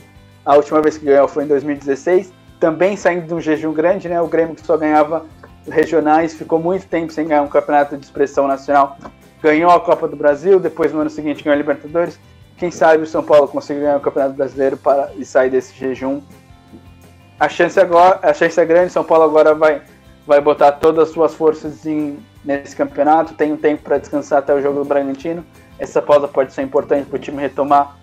A 0.46 0.56
última 0.56 0.82
vez 0.82 0.98
que 0.98 1.06
ganhou 1.06 1.28
foi 1.28 1.44
em 1.44 1.48
2016. 1.48 2.34
Também 2.60 2.98
saindo 2.98 3.28
de 3.28 3.34
um 3.34 3.42
jejum 3.42 3.74
grande, 3.74 4.10
né? 4.10 4.22
O 4.22 4.28
Grêmio 4.28 4.56
que 4.56 4.66
só 4.66 4.78
ganhava 4.78 5.26
regionais, 5.68 6.34
ficou 6.34 6.60
muito 6.60 6.88
tempo 6.88 7.12
sem 7.12 7.28
ganhar 7.28 7.42
um 7.42 7.48
campeonato 7.48 7.98
de 7.98 8.06
expressão 8.06 8.48
nacional. 8.48 8.98
Ganhou 9.42 9.72
a 9.72 9.80
Copa 9.80 10.08
do 10.08 10.16
Brasil, 10.16 10.60
depois 10.60 10.92
no 10.92 11.00
ano 11.00 11.10
seguinte 11.10 11.44
ganhou 11.44 11.56
a 11.56 11.58
Libertadores. 11.58 12.20
Quem 12.58 12.72
sabe 12.72 13.04
o 13.04 13.08
São 13.08 13.24
Paulo 13.24 13.48
consiga 13.48 13.80
ganhar 13.80 13.98
o 13.98 14.02
Campeonato 14.02 14.36
Brasileiro 14.36 14.78
para, 14.78 15.12
e 15.16 15.24
sair 15.24 15.50
desse 15.50 15.74
jejum. 15.74 16.22
A 17.40 17.48
chance, 17.48 17.80
agora, 17.80 18.20
a 18.22 18.34
chance 18.34 18.60
é 18.60 18.66
grande, 18.66 18.92
São 18.92 19.04
Paulo 19.04 19.24
agora 19.24 19.56
vai, 19.56 19.82
vai 20.28 20.42
botar 20.42 20.74
todas 20.74 21.08
as 21.08 21.14
suas 21.14 21.34
forças 21.34 21.86
em, 21.86 22.20
nesse 22.44 22.76
campeonato. 22.76 23.34
Tem 23.34 23.54
um 23.54 23.58
tempo 23.58 23.84
para 23.84 23.98
descansar 23.98 24.40
até 24.40 24.54
o 24.54 24.62
jogo 24.62 24.80
do 24.80 24.86
Bragantino. 24.86 25.46
Essa 25.80 26.02
pausa 26.02 26.28
pode 26.28 26.54
ser 26.54 26.62
importante 26.62 27.08
para 27.08 27.16
o 27.16 27.20
time 27.20 27.42
retomar 27.42 27.98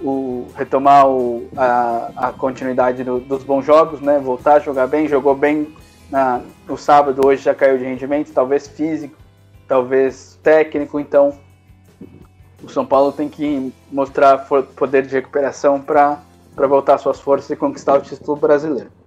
o, 0.00 0.46
retomar 0.54 1.08
o, 1.08 1.48
a, 1.56 2.10
a 2.28 2.32
continuidade 2.32 3.02
do, 3.02 3.18
dos 3.18 3.42
bons 3.42 3.64
jogos, 3.64 4.00
né? 4.00 4.18
Voltar 4.18 4.54
a 4.54 4.58
jogar 4.60 4.86
bem, 4.86 5.08
jogou 5.08 5.34
bem 5.34 5.74
na, 6.10 6.40
no 6.66 6.76
sábado, 6.76 7.26
hoje 7.26 7.42
já 7.42 7.54
caiu 7.54 7.78
de 7.78 7.84
rendimento, 7.84 8.32
talvez 8.32 8.68
físico, 8.68 9.16
talvez 9.66 10.38
técnico, 10.42 10.98
então 10.98 11.38
o 12.62 12.68
São 12.68 12.86
Paulo 12.86 13.12
tem 13.12 13.28
que 13.28 13.72
mostrar 13.90 14.46
poder 14.76 15.06
de 15.06 15.14
recuperação 15.14 15.80
para 15.80 16.20
voltar 16.56 16.98
suas 16.98 17.20
forças 17.20 17.50
e 17.50 17.56
conquistar 17.56 17.94
o 17.94 18.00
título 18.00 18.36
brasileiro. 18.36 18.97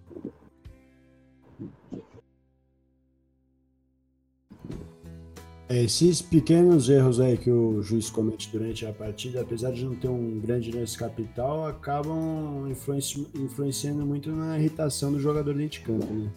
Esses 5.77 6.21
pequenos 6.21 6.89
erros 6.89 7.19
aí 7.19 7.37
que 7.37 7.51
o 7.51 7.81
juiz 7.81 8.09
comete 8.09 8.49
durante 8.51 8.85
a 8.85 8.91
partida, 8.91 9.41
apesar 9.41 9.71
de 9.71 9.85
não 9.85 9.95
ter 9.95 10.07
um 10.07 10.39
grande 10.39 10.71
lance 10.71 10.97
capital, 10.97 11.67
acabam 11.67 12.67
influenci 12.69 13.27
influenciando 13.35 14.05
muito 14.05 14.31
na 14.31 14.57
irritação 14.57 15.11
do 15.11 15.19
jogador 15.19 15.53
dentro 15.53 15.79
de 15.79 15.81
campo, 15.81 16.13
né? 16.13 16.29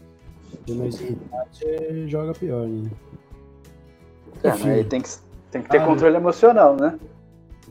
Se 0.67 0.75
mais 0.75 1.01
irritado, 1.01 1.49
você 1.51 2.09
joga 2.09 2.33
pior, 2.33 2.67
né? 2.67 2.91
É, 4.43 4.51
aí 4.51 4.85
tem 4.85 5.01
que, 5.01 5.09
tem 5.51 5.63
que 5.63 5.71
ter 5.71 5.79
ah, 5.79 5.87
controle 5.87 6.17
emocional, 6.17 6.77
né? 6.77 6.99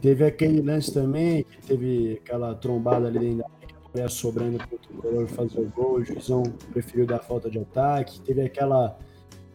Teve 0.02 0.26
aquele 0.26 0.62
lance 0.62 0.94
também, 0.94 1.44
que 1.44 1.68
teve 1.68 2.20
aquela 2.22 2.56
trombada 2.56 3.08
ali 3.08 3.20
dentro 3.20 3.38
da 3.38 3.46
área, 3.96 4.10
sobrando 4.10 4.58
para 4.58 4.76
o 4.76 4.80
tricolor 4.80 5.28
fazer 5.28 5.60
o 5.60 5.70
gol, 5.70 5.94
o 5.94 6.04
juizão 6.04 6.44
preferiu 6.72 7.06
dar 7.06 7.20
falta 7.20 7.50
de 7.50 7.60
ataque. 7.60 8.20
Teve 8.22 8.42
aquela 8.42 8.98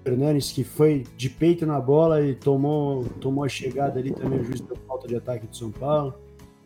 Fernandes 0.08 0.52
que 0.52 0.64
foi 0.64 1.04
de 1.18 1.28
peito 1.28 1.66
na 1.66 1.78
bola 1.78 2.24
e 2.24 2.34
tomou, 2.34 3.04
tomou 3.20 3.44
a 3.44 3.48
chegada 3.48 3.98
ali 3.98 4.10
também, 4.10 4.40
o 4.40 4.44
juiz 4.44 4.60
deu 4.62 4.76
falta 4.86 5.06
de 5.06 5.14
ataque 5.14 5.46
de 5.46 5.56
São 5.56 5.70
Paulo. 5.70 6.14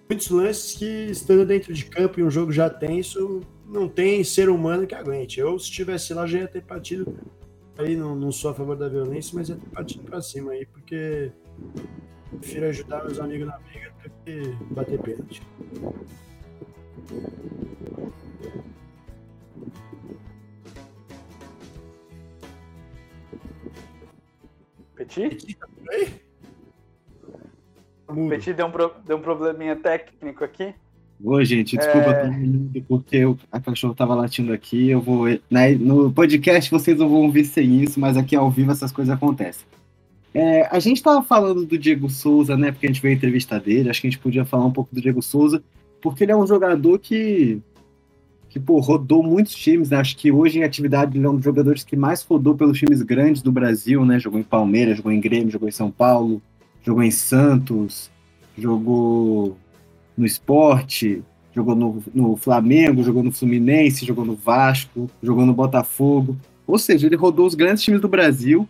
Muitos 0.09 0.31
lances 0.31 0.77
que, 0.77 1.11
estando 1.11 1.45
dentro 1.45 1.75
de 1.75 1.85
campo 1.87 2.21
e 2.21 2.23
um 2.23 2.31
jogo 2.31 2.53
já 2.53 2.71
tenso, 2.71 3.41
não 3.67 3.89
tem 3.89 4.23
ser 4.23 4.49
humano 4.49 4.87
que 4.87 4.95
aguente. 4.95 5.41
Eu, 5.41 5.59
se 5.59 5.65
estivesse 5.65 6.15
lá, 6.15 6.25
já 6.25 6.39
ia 6.39 6.49
ter 6.49 6.63
partido. 6.63 7.13
Aí 7.77 7.97
não, 7.97 8.15
não 8.15 8.31
sou 8.31 8.53
a 8.53 8.55
favor 8.55 8.77
da 8.77 8.89
violência, 8.89 9.33
mas 9.35 9.49
ia 9.49 9.57
ter 9.57 9.71
partido 9.71 10.05
pra 10.05 10.23
cima 10.23 10.53
aí, 10.53 10.65
porque 10.67 11.33
prefiro 12.39 12.67
ajudar 12.67 13.05
meus 13.05 13.19
amigos 13.19 13.49
na 13.49 13.59
briga 13.59 13.93
do 14.05 14.11
que 14.25 14.73
bater 14.73 15.01
pênalti. 15.01 15.43
Petit? 25.05 25.29
Petit 25.29 25.57
tá 25.57 25.67
por 25.67 25.95
aí? 25.95 26.09
Petit 28.29 28.53
deu 28.53 28.67
um, 28.67 28.71
pro, 28.71 28.93
deu 29.07 29.17
um 29.17 29.21
probleminha 29.21 29.77
técnico 29.77 30.45
aqui. 30.45 30.75
Oi, 31.25 31.45
gente, 31.45 31.77
desculpa 31.77 32.11
é... 32.11 32.81
porque 32.89 33.17
eu, 33.17 33.39
a 33.51 33.61
cachorro 33.61 33.95
tava 33.95 34.15
latindo 34.15 34.53
aqui. 34.53 34.91
Eu 34.91 35.01
vou. 35.01 35.27
Né, 35.51 35.71
no 35.75 36.13
podcast 36.13 36.71
vocês 36.71 36.99
não 36.99 37.09
vão 37.09 37.23
ouvir 37.23 37.45
sem 37.45 37.83
isso, 37.83 37.99
mas 38.01 38.17
aqui 38.17 38.35
ao 38.35 38.51
vivo 38.51 38.73
essas 38.73 38.93
coisas 38.93 39.15
acontecem. 39.15 39.67
É, 40.35 40.67
a 40.71 40.79
gente 40.79 41.03
tava 41.03 41.23
falando 41.23 41.67
do 41.67 41.79
Diego 41.79 42.09
Souza, 42.09 42.57
né? 42.57 42.73
Porque 42.73 42.87
a 42.87 42.89
gente 42.89 43.03
veio 43.03 43.15
entrevistar 43.15 43.61
dele. 43.61 43.91
Acho 43.91 44.01
que 44.01 44.07
a 44.07 44.11
gente 44.11 44.21
podia 44.21 44.45
falar 44.45 44.65
um 44.65 44.73
pouco 44.73 44.95
do 44.95 45.01
Diego 45.01 45.23
Souza, 45.23 45.63
porque 46.01 46.25
ele 46.25 46.33
é 46.33 46.37
um 46.37 46.47
jogador 46.47 46.99
que. 46.99 47.61
Que 48.53 48.61
pô, 48.61 48.79
rodou 48.81 49.23
muitos 49.23 49.55
times, 49.55 49.89
né? 49.89 49.97
Acho 49.97 50.15
que 50.15 50.31
hoje 50.31 50.59
em 50.59 50.63
atividade 50.63 51.17
ele 51.17 51.25
é 51.25 51.31
um 51.31 51.37
dos 51.37 51.45
jogadores 51.45 51.83
que 51.83 51.97
mais 51.97 52.23
rodou 52.23 52.55
pelos 52.55 52.79
times 52.79 53.01
grandes 53.01 53.41
do 53.41 53.51
Brasil, 53.51 54.05
né? 54.05 54.19
Jogou 54.19 54.39
em 54.39 54.43
Palmeiras, 54.43 54.99
jogou 54.99 55.11
em 55.11 55.19
Grêmio, 55.19 55.51
jogou 55.51 55.67
em 55.67 55.73
São 55.73 55.91
Paulo, 55.91 56.43
jogou 56.85 57.03
em 57.03 57.11
Santos, 57.11 58.11
jogou 58.57 59.57
no 60.15 60.27
esporte, 60.27 61.23
jogou 61.55 61.75
no, 61.75 62.05
no 62.15 62.37
Flamengo, 62.37 63.03
jogou 63.03 63.23
no 63.23 63.33
Fluminense, 63.33 64.05
jogou 64.05 64.23
no 64.23 64.37
Vasco, 64.37 65.11
jogou 65.23 65.47
no 65.47 65.55
Botafogo. 65.55 66.37
Ou 66.67 66.77
seja, 66.77 67.07
ele 67.07 67.17
rodou 67.17 67.47
os 67.47 67.55
grandes 67.55 67.83
times 67.83 68.03
do 68.03 68.09
Brasil. 68.09 68.69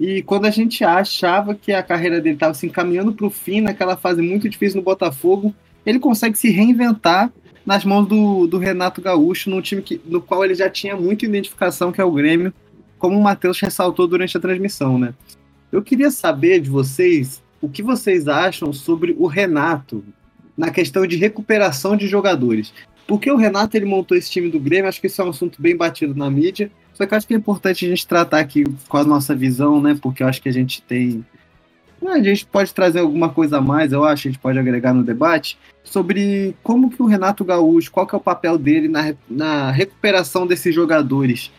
E 0.00 0.22
quando 0.22 0.46
a 0.46 0.50
gente 0.50 0.82
achava 0.82 1.54
que 1.54 1.72
a 1.72 1.84
carreira 1.84 2.20
dele 2.20 2.34
estava 2.34 2.54
se 2.54 2.66
encaminhando 2.66 3.12
para 3.12 3.26
o 3.26 3.30
fim, 3.30 3.60
naquela 3.60 3.96
fase 3.96 4.20
muito 4.20 4.48
difícil 4.48 4.78
no 4.78 4.84
Botafogo, 4.84 5.54
ele 5.86 6.00
consegue 6.00 6.36
se 6.36 6.50
reinventar 6.50 7.30
nas 7.70 7.84
mãos 7.84 8.04
do, 8.08 8.48
do 8.48 8.58
Renato 8.58 9.00
Gaúcho, 9.00 9.48
num 9.48 9.60
time 9.60 9.80
que, 9.80 10.00
no 10.04 10.20
qual 10.20 10.44
ele 10.44 10.56
já 10.56 10.68
tinha 10.68 10.96
muita 10.96 11.24
identificação, 11.24 11.92
que 11.92 12.00
é 12.00 12.04
o 12.04 12.10
Grêmio, 12.10 12.52
como 12.98 13.16
o 13.16 13.22
Matheus 13.22 13.60
ressaltou 13.60 14.08
durante 14.08 14.36
a 14.36 14.40
transmissão. 14.40 14.98
Né? 14.98 15.14
Eu 15.70 15.80
queria 15.80 16.10
saber 16.10 16.58
de 16.58 16.68
vocês 16.68 17.40
o 17.60 17.68
que 17.68 17.80
vocês 17.80 18.26
acham 18.26 18.72
sobre 18.72 19.14
o 19.16 19.28
Renato, 19.28 20.02
na 20.58 20.72
questão 20.72 21.06
de 21.06 21.14
recuperação 21.14 21.96
de 21.96 22.08
jogadores. 22.08 22.74
Porque 23.06 23.30
o 23.30 23.36
Renato 23.36 23.76
ele 23.76 23.86
montou 23.86 24.16
esse 24.18 24.32
time 24.32 24.50
do 24.50 24.58
Grêmio, 24.58 24.88
acho 24.88 25.00
que 25.00 25.06
isso 25.06 25.22
é 25.22 25.24
um 25.24 25.30
assunto 25.30 25.62
bem 25.62 25.76
batido 25.76 26.12
na 26.12 26.28
mídia, 26.28 26.72
só 26.94 27.06
que 27.06 27.14
acho 27.14 27.24
que 27.24 27.34
é 27.34 27.36
importante 27.36 27.86
a 27.86 27.88
gente 27.88 28.04
tratar 28.04 28.40
aqui 28.40 28.64
com 28.88 28.96
a 28.96 29.04
nossa 29.04 29.32
visão, 29.32 29.80
né? 29.80 29.96
Porque 30.02 30.24
eu 30.24 30.26
acho 30.26 30.42
que 30.42 30.48
a 30.48 30.52
gente 30.52 30.82
tem. 30.82 31.24
A 32.06 32.22
gente 32.22 32.46
pode 32.46 32.72
trazer 32.74 33.00
alguma 33.00 33.28
coisa 33.28 33.58
a 33.58 33.60
mais, 33.60 33.92
eu 33.92 34.04
acho, 34.04 34.26
a 34.26 34.30
gente 34.30 34.40
pode 34.40 34.58
agregar 34.58 34.94
no 34.94 35.04
debate, 35.04 35.58
sobre 35.84 36.56
como 36.62 36.90
que 36.90 37.02
o 37.02 37.06
Renato 37.06 37.44
Gaúcho, 37.44 37.90
qual 37.90 38.06
que 38.06 38.14
é 38.14 38.18
o 38.18 38.22
papel 38.22 38.56
dele 38.56 38.88
na, 38.88 39.14
na 39.28 39.70
recuperação 39.70 40.46
desses 40.46 40.74
jogadores. 40.74 41.52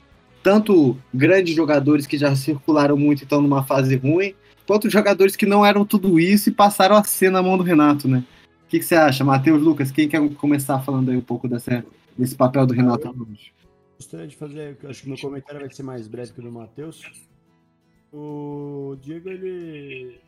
Tanto 0.44 0.98
grandes 1.14 1.56
jogadores 1.56 2.08
que 2.08 2.18
já 2.18 2.36
circularam 2.36 2.98
muito 2.98 3.22
e 3.22 3.24
estão 3.24 3.42
numa 3.42 3.64
fase 3.64 3.96
ruim, 3.96 4.34
quanto 4.66 4.90
jogadores 4.90 5.36
que 5.36 5.46
não 5.46 5.66
eram 5.66 5.86
tudo 5.86 6.20
isso 6.20 6.50
e 6.50 6.54
passaram 6.54 6.96
a 6.96 7.04
ser 7.04 7.30
na 7.32 7.44
mão 7.44 7.58
do 7.58 7.64
Renato, 7.64 8.08
né? 8.08 8.24
que, 8.72 8.80
que 8.80 8.86
você 8.86 8.96
acha, 8.96 9.22
Matheus, 9.26 9.62
Lucas? 9.62 9.92
Quem 9.92 10.08
quer 10.08 10.22
começar 10.36 10.80
falando 10.80 11.12
aí 11.12 11.18
um 11.18 11.22
pouco 11.22 11.46
dessa, 11.46 11.86
desse 12.18 12.36
papel 12.36 12.66
do 12.66 12.74
Renato 12.74 13.06
Augusto? 13.06 13.52
Gostaria 13.98 14.28
de 14.28 14.38
fazer, 14.38 14.78
acho 14.86 15.02
que 15.04 15.10
meu 15.10 15.18
comentário 15.18 15.60
vai 15.60 15.70
ser 15.70 15.84
mais 15.84 16.08
breve 16.08 16.32
que 16.32 16.40
o 16.40 16.44
do 16.44 16.52
Matheus. 16.54 17.02
O 18.14 18.96
Diego, 19.02 19.30
ele 19.30 20.22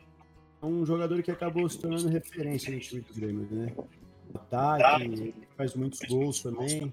um 0.64 0.84
jogador 0.84 1.22
que 1.22 1.30
acabou 1.30 1.68
se 1.68 1.78
tornando 1.78 2.08
referência 2.08 2.72
no 2.72 2.80
time 2.80 3.02
do 3.02 3.14
Grêmio, 3.14 3.48
né? 3.50 3.74
Ataque, 4.34 5.04
ele 5.04 5.34
faz 5.56 5.74
muitos 5.74 6.00
gols 6.08 6.42
também. 6.42 6.92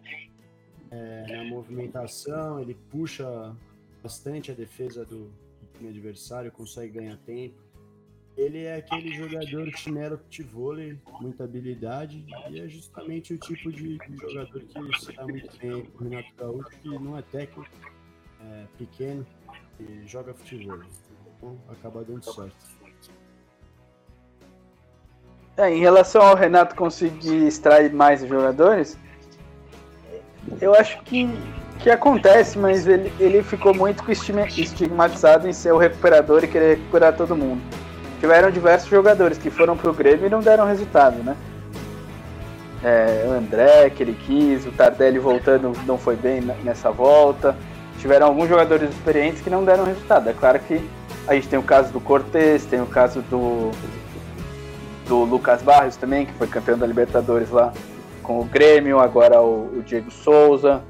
É, 0.90 1.38
na 1.38 1.44
movimentação, 1.46 2.60
ele 2.60 2.76
puxa 2.90 3.56
bastante 4.04 4.52
a 4.52 4.54
defesa 4.54 5.06
do 5.06 5.32
time 5.78 5.90
adversário, 5.90 6.52
consegue 6.52 7.00
ganhar 7.00 7.18
tempo. 7.18 7.56
Ele 8.38 8.64
é 8.64 8.78
aquele 8.78 9.14
jogador 9.14 9.70
chinelo 9.76 10.18
futevôlei, 10.18 10.98
muita 11.20 11.44
habilidade, 11.44 12.26
e 12.50 12.60
é 12.60 12.68
justamente 12.68 13.34
o 13.34 13.38
tipo 13.38 13.72
de 13.72 13.98
jogador 14.20 14.62
que 14.62 15.00
se 15.00 15.14
dá 15.14 15.28
muito 15.28 15.58
bem 15.58 15.86
com 15.86 16.04
o 16.04 16.08
Renato 16.08 16.34
Gaúcho, 16.38 16.70
que 16.82 16.90
não 16.90 17.18
é 17.18 17.22
técnico, 17.22 17.70
é 18.42 18.66
pequeno 18.78 19.26
e 19.80 20.08
joga 20.08 20.34
futebol. 20.34 20.80
Então 21.38 21.60
acaba 21.70 22.04
dando 22.04 22.24
certo. 22.24 22.81
É, 25.58 25.70
em 25.70 25.80
relação 25.80 26.22
ao 26.22 26.36
Renato 26.36 26.76
conseguir 26.76 27.48
extrair 27.48 27.92
mais 27.94 28.22
jogadores, 28.26 28.98
eu 30.60 30.74
acho 30.74 31.02
que, 31.04 31.30
que 31.80 31.90
acontece, 31.90 32.58
mas 32.58 32.88
ele, 32.88 33.12
ele 33.20 33.44
ficou 33.44 33.74
muito 33.74 34.04
estigmatizado 34.10 35.48
em 35.48 35.54
ser 35.54 35.74
o 35.74 35.78
recuperador 35.78 36.44
e 36.44 36.48
querer 36.48 36.78
recuperar 36.78 37.16
todo 37.16 37.36
mundo 37.36 37.62
tiveram 38.22 38.52
diversos 38.52 38.88
jogadores 38.88 39.40
que 39.40 39.50
foram 39.50 39.76
pro 39.76 39.92
Grêmio 39.92 40.28
e 40.28 40.30
não 40.30 40.42
deram 40.42 40.68
resultado, 40.68 41.24
né? 41.24 41.36
É, 42.84 43.26
o 43.28 43.32
André, 43.32 43.90
que 43.90 44.04
ele 44.04 44.14
quis, 44.14 44.64
o 44.66 44.72
Tardelli 44.72 45.18
voltando 45.18 45.74
não 45.88 45.98
foi 45.98 46.16
bem 46.16 46.40
nessa 46.64 46.92
volta. 46.92 47.56
Tiveram 47.98 48.28
alguns 48.28 48.48
jogadores 48.48 48.92
experientes 48.92 49.42
que 49.42 49.50
não 49.50 49.66
deram 49.66 49.86
resultado. 49.86 50.30
É 50.30 50.34
claro 50.34 50.60
que 50.60 50.80
a 51.28 51.34
gente 51.34 51.48
tem 51.48 51.58
o 51.58 51.64
caso 51.64 51.92
do 51.92 52.00
Cortez, 52.00 52.64
tem 52.66 52.80
o 52.80 52.86
caso 52.86 53.22
do, 53.24 53.72
do 55.08 55.24
Lucas 55.24 55.62
Barrios 55.62 55.96
também, 55.96 56.26
que 56.26 56.34
foi 56.34 56.48
campeão 56.48 56.78
da 56.78 56.86
Libertadores 56.86 57.50
lá 57.50 57.74
com 58.24 58.40
o 58.40 58.46
Grêmio, 58.46 59.00
agora 59.00 59.42
o, 59.42 59.78
o 59.78 59.84
Diego 59.84 60.12
Souza. 60.12 60.82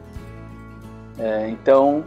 É, 1.17 1.49
então, 1.49 2.03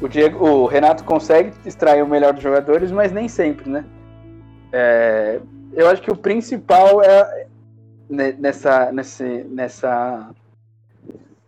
o, 0.00 0.08
Diego, 0.08 0.44
o 0.44 0.66
Renato 0.66 1.04
consegue 1.04 1.52
extrair 1.64 2.02
o 2.02 2.06
melhor 2.06 2.32
dos 2.32 2.42
jogadores, 2.42 2.90
mas 2.90 3.12
nem 3.12 3.28
sempre, 3.28 3.68
né? 3.68 3.84
É, 4.72 5.40
eu 5.72 5.88
acho 5.88 6.02
que 6.02 6.10
o 6.10 6.16
principal 6.16 7.02
é 7.02 7.46
nessa, 8.08 8.92
nessa, 8.92 9.24
nessa, 9.24 10.30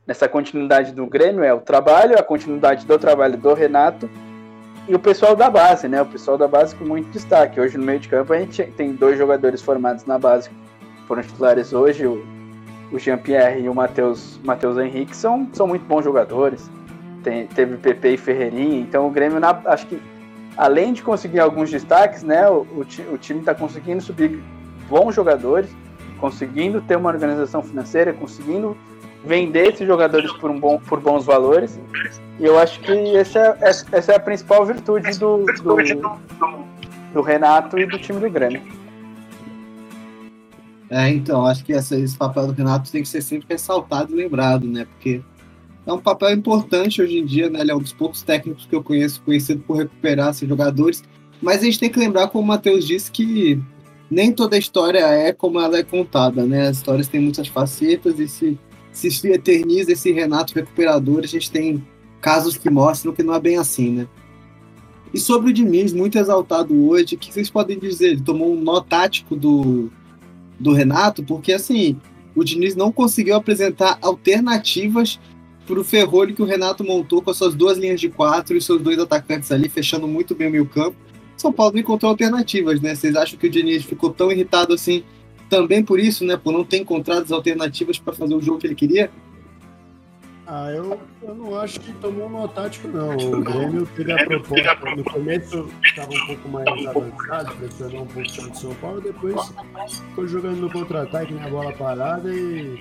nessa 0.07 0.29
continuidade 0.29 0.93
do 0.93 1.07
Grêmio 1.07 1.45
é 1.45 1.53
o 1.53 1.61
trabalho, 1.61 2.19
a 2.19 2.23
continuidade 2.23 2.87
do 2.87 2.99
trabalho 2.99 3.37
do 3.37 3.55
Renato 3.55 4.09
e 4.89 4.95
o 4.95 4.99
pessoal 4.99 5.37
da 5.37 5.51
base, 5.51 5.87
né? 5.87 6.01
O 6.01 6.07
pessoal 6.07 6.39
da 6.39 6.49
base 6.49 6.75
com 6.75 6.85
muito 6.85 7.11
destaque. 7.11 7.61
Hoje 7.61 7.77
no 7.77 7.85
meio 7.85 8.01
de 8.01 8.09
campo 8.09 8.33
a 8.33 8.39
gente 8.39 8.63
tem 8.77 8.95
dois 8.95 9.19
jogadores 9.19 9.61
formados 9.61 10.07
na 10.07 10.19
base, 10.19 10.51
foram 11.07 11.23
titulares 11.23 11.73
hoje, 11.75 12.07
o, 12.07 12.25
o 12.91 12.99
Jean-Pierre 12.99 13.65
e 13.65 13.69
o 13.69 13.75
Matheus 13.75 14.79
Henrique 14.79 15.15
são, 15.15 15.47
são 15.53 15.67
muito 15.67 15.85
bons 15.85 16.03
jogadores. 16.03 16.71
Tem, 17.23 17.47
teve 17.49 17.77
PP 17.77 18.15
e 18.15 18.17
Ferreirinha, 18.17 18.81
então 18.81 19.07
o 19.07 19.11
Grêmio, 19.11 19.39
na, 19.39 19.61
acho 19.67 19.87
que 19.87 20.01
além 20.57 20.93
de 20.95 21.03
conseguir 21.03 21.41
alguns 21.41 21.71
destaques, 21.71 22.23
né, 22.23 22.49
o, 22.49 22.67
o, 22.73 22.87
o 23.13 23.19
time 23.19 23.41
está 23.41 23.55
conseguindo 23.55 24.01
subir 24.01 24.43
bons 24.89 25.15
jogadores, 25.15 25.69
conseguindo 26.19 26.81
ter 26.81 26.97
uma 26.97 27.11
organização 27.11 27.63
financeira, 27.63 28.13
conseguindo 28.15 28.77
vender 29.29 29.75
esses 29.75 29.87
jogadores 29.87 30.33
por, 30.33 30.51
um 30.51 30.59
bom, 30.59 30.81
por 30.81 31.01
bons 31.01 31.27
valores. 31.27 31.79
E 32.41 32.45
eu 32.45 32.59
acho 32.59 32.81
que 32.81 32.93
essa 33.15 33.39
é, 33.39 33.69
essa 33.93 34.13
é 34.13 34.17
a 34.17 34.21
principal 34.21 34.65
virtude 34.65 35.19
do, 35.19 35.45
do, 35.45 35.77
do 37.13 37.21
Renato 37.21 37.79
e 37.79 37.85
do 37.85 37.99
time 37.99 38.21
do 38.21 38.31
Grêmio. 38.31 38.63
É, 40.91 41.11
então, 41.11 41.45
acho 41.45 41.63
que 41.63 41.73
esse 41.73 42.17
papel 42.17 42.47
do 42.47 42.55
Renato 42.55 42.91
tem 42.91 43.03
que 43.03 43.09
ser 43.09 43.21
sempre 43.21 43.47
ressaltado 43.51 44.13
e 44.13 44.17
lembrado, 44.17 44.67
né? 44.67 44.87
Porque 44.87 45.21
é 45.87 45.93
um 45.93 45.99
papel 45.99 46.33
importante 46.33 47.03
hoje 47.03 47.19
em 47.19 47.27
dia, 47.27 47.51
né? 47.51 47.61
Ele 47.61 47.71
é 47.71 47.77
um 47.77 47.81
dos 47.81 47.93
poucos 47.93 48.23
técnicos 48.23 48.65
que 48.65 48.75
eu 48.75 48.83
conheço 48.83 49.21
conhecido 49.21 49.63
por 49.67 49.77
recuperar 49.77 50.31
esses 50.31 50.49
jogadores. 50.49 51.05
Mas 51.43 51.61
a 51.61 51.65
gente 51.65 51.79
tem 51.79 51.91
que 51.91 51.99
lembrar, 51.99 52.29
como 52.29 52.45
o 52.45 52.47
Matheus 52.47 52.87
disse, 52.87 53.11
que 53.11 53.61
nem 54.11 54.33
toda 54.33 54.57
história 54.57 55.01
é 55.01 55.33
como 55.33 55.61
ela 55.61 55.77
é 55.77 55.83
contada, 55.83 56.47
né? 56.47 56.69
As 56.69 56.79
histórias 56.79 57.09
têm 57.09 57.21
muitas 57.21 57.49
facetas 57.49 58.19
e 58.19 58.27
se, 58.27 58.59
se 58.99 59.29
eterniza 59.29 59.93
esse 59.93 60.11
Renato 60.11 60.55
recuperador, 60.55 61.21
a 61.23 61.27
gente 61.27 61.51
tem 61.51 61.87
casos 62.21 62.57
que 62.57 62.69
mostram 62.69 63.13
que 63.13 63.23
não 63.23 63.35
é 63.35 63.41
bem 63.41 63.57
assim, 63.57 63.91
né? 63.93 64.09
E 65.15 65.19
sobre 65.19 65.51
o 65.51 65.53
Diniz, 65.53 65.93
muito 65.93 66.19
exaltado 66.19 66.75
hoje, 66.89 67.15
o 67.15 67.19
que 67.19 67.33
vocês 67.33 67.49
podem 67.49 67.79
dizer? 67.79 68.09
Ele 68.09 68.21
tomou 68.21 68.53
um 68.53 68.61
nó 68.61 68.81
tático 68.81 69.37
do, 69.37 69.89
do 70.59 70.73
Renato, 70.73 71.23
porque 71.23 71.53
assim, 71.53 71.97
o 72.35 72.45
Diniz 72.45 72.75
não 72.75 72.93
conseguiu 72.93 73.37
apresentar 73.37 73.99
alternativas 74.03 75.19
para 75.67 75.79
o 75.79 75.85
ferrolho 75.85 76.35
que 76.35 76.43
o 76.43 76.47
Renato 76.47 76.83
montou 76.83 77.23
com 77.23 77.31
as 77.31 77.37
suas 77.37 77.55
duas 77.55 77.79
linhas 77.79 78.01
de 78.01 78.09
quatro 78.09 78.57
e 78.57 78.61
seus 78.61 78.83
dois 78.83 78.99
atacantes 78.99 79.53
ali, 79.53 79.69
fechando 79.69 80.09
muito 80.09 80.35
bem 80.35 80.49
o 80.49 80.51
meio 80.51 80.67
campo. 80.67 80.97
São 81.37 81.53
Paulo 81.53 81.79
encontrou 81.79 82.11
alternativas, 82.11 82.81
né? 82.81 82.95
Vocês 82.95 83.15
acham 83.15 83.39
que 83.39 83.47
o 83.47 83.51
Diniz 83.51 83.85
ficou 83.85 84.11
tão 84.11 84.33
irritado 84.33 84.75
assim 84.75 85.05
também 85.49 85.83
por 85.83 85.99
isso, 85.99 86.25
né? 86.25 86.37
Por 86.37 86.53
não 86.53 86.65
ter 86.65 86.79
encontrado 86.79 87.23
as 87.23 87.33
alternativas 87.33 87.99
para 87.99 88.13
fazer 88.13 88.35
o 88.35 88.41
jogo 88.41 88.59
que 88.59 88.67
ele 88.67 88.75
queria? 88.75 89.11
Ah, 90.51 90.71
eu, 90.71 90.99
eu 91.23 91.35
não 91.35 91.61
acho 91.61 91.79
que 91.79 91.93
tomou 91.93 92.27
um 92.27 92.31
nó 92.31 92.49
tático, 92.49 92.89
não. 92.89 93.15
O 93.21 93.43
Grêmio 93.43 93.87
teve 93.95 94.13
a 94.13 94.25
proposta. 94.25 94.97
No 94.97 95.05
começo 95.05 95.69
estava 95.85 96.11
um 96.11 96.27
pouco 96.27 96.49
mais 96.49 96.87
avançado, 96.87 97.55
pressionou 97.57 98.03
um 98.03 98.07
pouco 98.07 98.29
o 98.29 98.55
São 98.55 98.75
Paulo, 98.77 99.01
depois 99.03 99.53
ficou 99.91 100.27
jogando 100.27 100.57
no 100.57 100.71
contra-ataque 100.71 101.35
na 101.35 101.51
bola 101.51 101.71
parada 101.73 102.35
e 102.35 102.79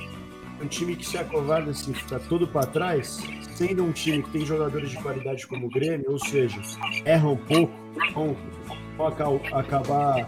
um 0.62 0.68
time 0.68 0.96
que 0.96 1.06
se 1.06 1.18
acovarda 1.18 1.72
assim, 1.72 1.94
fica 1.94 2.20
todo 2.20 2.48
para 2.48 2.66
trás, 2.66 3.20
sendo 3.56 3.84
um 3.84 3.92
time 3.92 4.24
que 4.24 4.30
tem 4.30 4.46
jogadores 4.46 4.90
de 4.90 4.98
qualidade 4.98 5.46
como 5.46 5.68
o 5.68 5.70
Grêmio, 5.70 6.06
ou 6.10 6.20
seja, 6.20 6.60
erram 7.06 7.34
um 7.34 7.38
pouco, 7.38 7.74
vão, 8.14 8.38
vão 8.98 9.08
acabar 9.52 10.26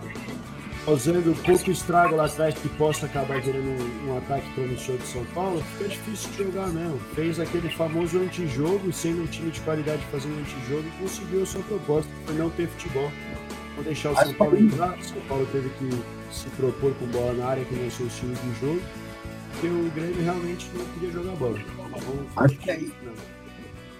causando 0.89 1.35
pouco 1.43 1.69
estrago 1.69 2.15
lá 2.15 2.25
atrás 2.25 2.55
que 2.55 2.67
possa 2.69 3.05
acabar 3.05 3.39
gerando 3.41 3.67
um, 3.67 4.09
um, 4.09 4.17
ataque 4.17 4.49
promissor 4.55 4.97
de 4.97 5.05
São 5.05 5.23
Paulo, 5.35 5.61
fica 5.77 5.89
difícil 5.89 6.31
de 6.31 6.37
jogar 6.37 6.67
mesmo. 6.69 6.99
Fez 7.13 7.39
aquele 7.39 7.69
famoso 7.69 8.19
antijogo, 8.19 8.91
sendo 8.91 9.21
um 9.21 9.27
time 9.27 9.51
de 9.51 9.61
qualidade 9.61 10.01
fazendo 10.11 10.39
antijogo, 10.39 10.83
e 10.87 11.01
conseguiu 11.01 11.43
a 11.43 11.45
sua 11.45 11.61
proposta, 11.61 12.09
foi 12.25 12.35
não 12.35 12.49
ter 12.49 12.67
futebol. 12.69 13.11
Não 13.77 13.83
deixar 13.83 14.11
o 14.11 14.15
São 14.15 14.33
Paulo 14.33 14.57
entrar, 14.57 14.97
o 14.97 15.03
São 15.03 15.21
Paulo 15.27 15.47
teve 15.51 15.69
que 15.69 15.89
se 16.33 16.49
propor 16.57 16.91
com 16.95 17.05
bola 17.05 17.33
na 17.33 17.45
área, 17.45 17.65
que 17.65 17.75
não 17.75 17.91
são 17.91 18.07
os 18.07 18.15
times 18.15 18.39
de 18.41 18.59
jogo 18.59 18.81
porque 19.51 19.67
o 19.67 19.91
Grêmio 19.91 20.23
realmente 20.23 20.69
não 20.73 20.85
queria 20.85 21.11
jogar 21.11 21.35
bola. 21.35 21.59
Acho 22.37 22.57
que 22.57 22.71
aí. 22.71 22.91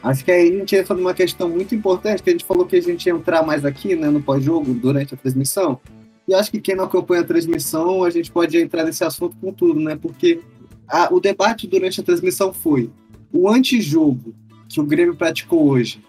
Acho 0.01 0.23
que 0.23 0.31
aí 0.31 0.49
a 0.49 0.57
gente 0.57 0.75
entra 0.75 0.95
numa 0.95 1.13
questão 1.13 1.49
muito 1.49 1.75
importante, 1.75 2.23
que 2.23 2.29
a 2.29 2.31
gente 2.31 2.45
falou 2.45 2.65
que 2.65 2.77
a 2.77 2.81
gente 2.81 3.07
ia 3.07 3.13
entrar 3.13 3.43
mais 3.43 3.65
aqui 3.65 3.95
né, 3.95 4.09
no 4.09 4.21
pós-jogo, 4.21 4.73
durante 4.73 5.13
a 5.13 5.17
transmissão. 5.17 5.79
E 6.29 6.33
acho 6.33 6.51
que 6.51 6.61
quem 6.61 6.75
não 6.75 6.83
acompanha 6.83 7.21
a 7.21 7.25
transmissão, 7.25 8.03
a 8.03 8.09
gente 8.11 8.31
pode 8.31 8.55
entrar 8.55 8.83
nesse 8.83 9.03
assunto 9.03 9.35
com 9.37 9.51
tudo, 9.51 9.79
né? 9.79 9.95
Porque 9.95 10.39
a, 10.87 11.11
o 11.11 11.19
debate 11.19 11.67
durante 11.67 11.99
a 11.99 12.03
transmissão 12.03 12.53
foi 12.53 12.91
o 13.33 13.49
antijogo 13.49 14.35
que 14.67 14.79
o 14.79 14.85
Grêmio 14.85 15.15
praticou 15.15 15.67
hoje 15.67 16.01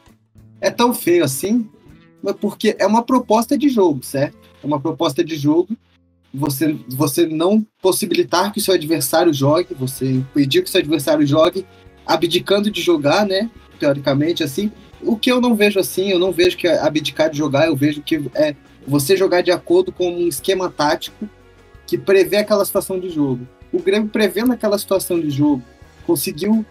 é 0.60 0.70
tão 0.70 0.92
feio 0.92 1.24
assim, 1.24 1.66
porque 2.38 2.76
é 2.78 2.86
uma 2.86 3.02
proposta 3.02 3.56
de 3.56 3.70
jogo, 3.70 4.04
certo? 4.04 4.36
É 4.62 4.66
uma 4.66 4.78
proposta 4.78 5.24
de 5.24 5.36
jogo 5.36 5.74
você, 6.32 6.76
você 6.88 7.26
não 7.26 7.66
possibilitar 7.82 8.52
que 8.52 8.58
o 8.58 8.62
seu 8.62 8.74
adversário 8.74 9.32
jogue, 9.32 9.74
você 9.74 10.12
impedir 10.12 10.62
que 10.62 10.70
seu 10.70 10.80
adversário 10.80 11.26
jogue, 11.26 11.66
abdicando 12.06 12.70
de 12.70 12.80
jogar, 12.80 13.26
né? 13.26 13.50
Teoricamente, 13.78 14.44
assim. 14.44 14.70
O 15.02 15.16
que 15.16 15.32
eu 15.32 15.40
não 15.40 15.54
vejo 15.54 15.80
assim, 15.80 16.10
eu 16.10 16.18
não 16.18 16.30
vejo 16.30 16.56
que 16.56 16.68
abdicar 16.68 17.30
de 17.30 17.38
jogar, 17.38 17.66
eu 17.66 17.74
vejo 17.74 18.02
que 18.02 18.22
é 18.34 18.54
você 18.86 19.16
jogar 19.16 19.42
de 19.42 19.50
acordo 19.50 19.92
com 19.92 20.10
um 20.10 20.28
esquema 20.28 20.70
tático 20.70 21.28
que 21.86 21.98
prevê 21.98 22.36
aquela 22.36 22.64
situação 22.64 22.98
de 22.98 23.10
jogo. 23.10 23.46
O 23.72 23.80
Grêmio, 23.80 24.08
prevendo 24.08 24.52
aquela 24.52 24.78
situação 24.78 25.20
de 25.20 25.30
jogo, 25.30 25.62
conseguiu, 26.06 26.64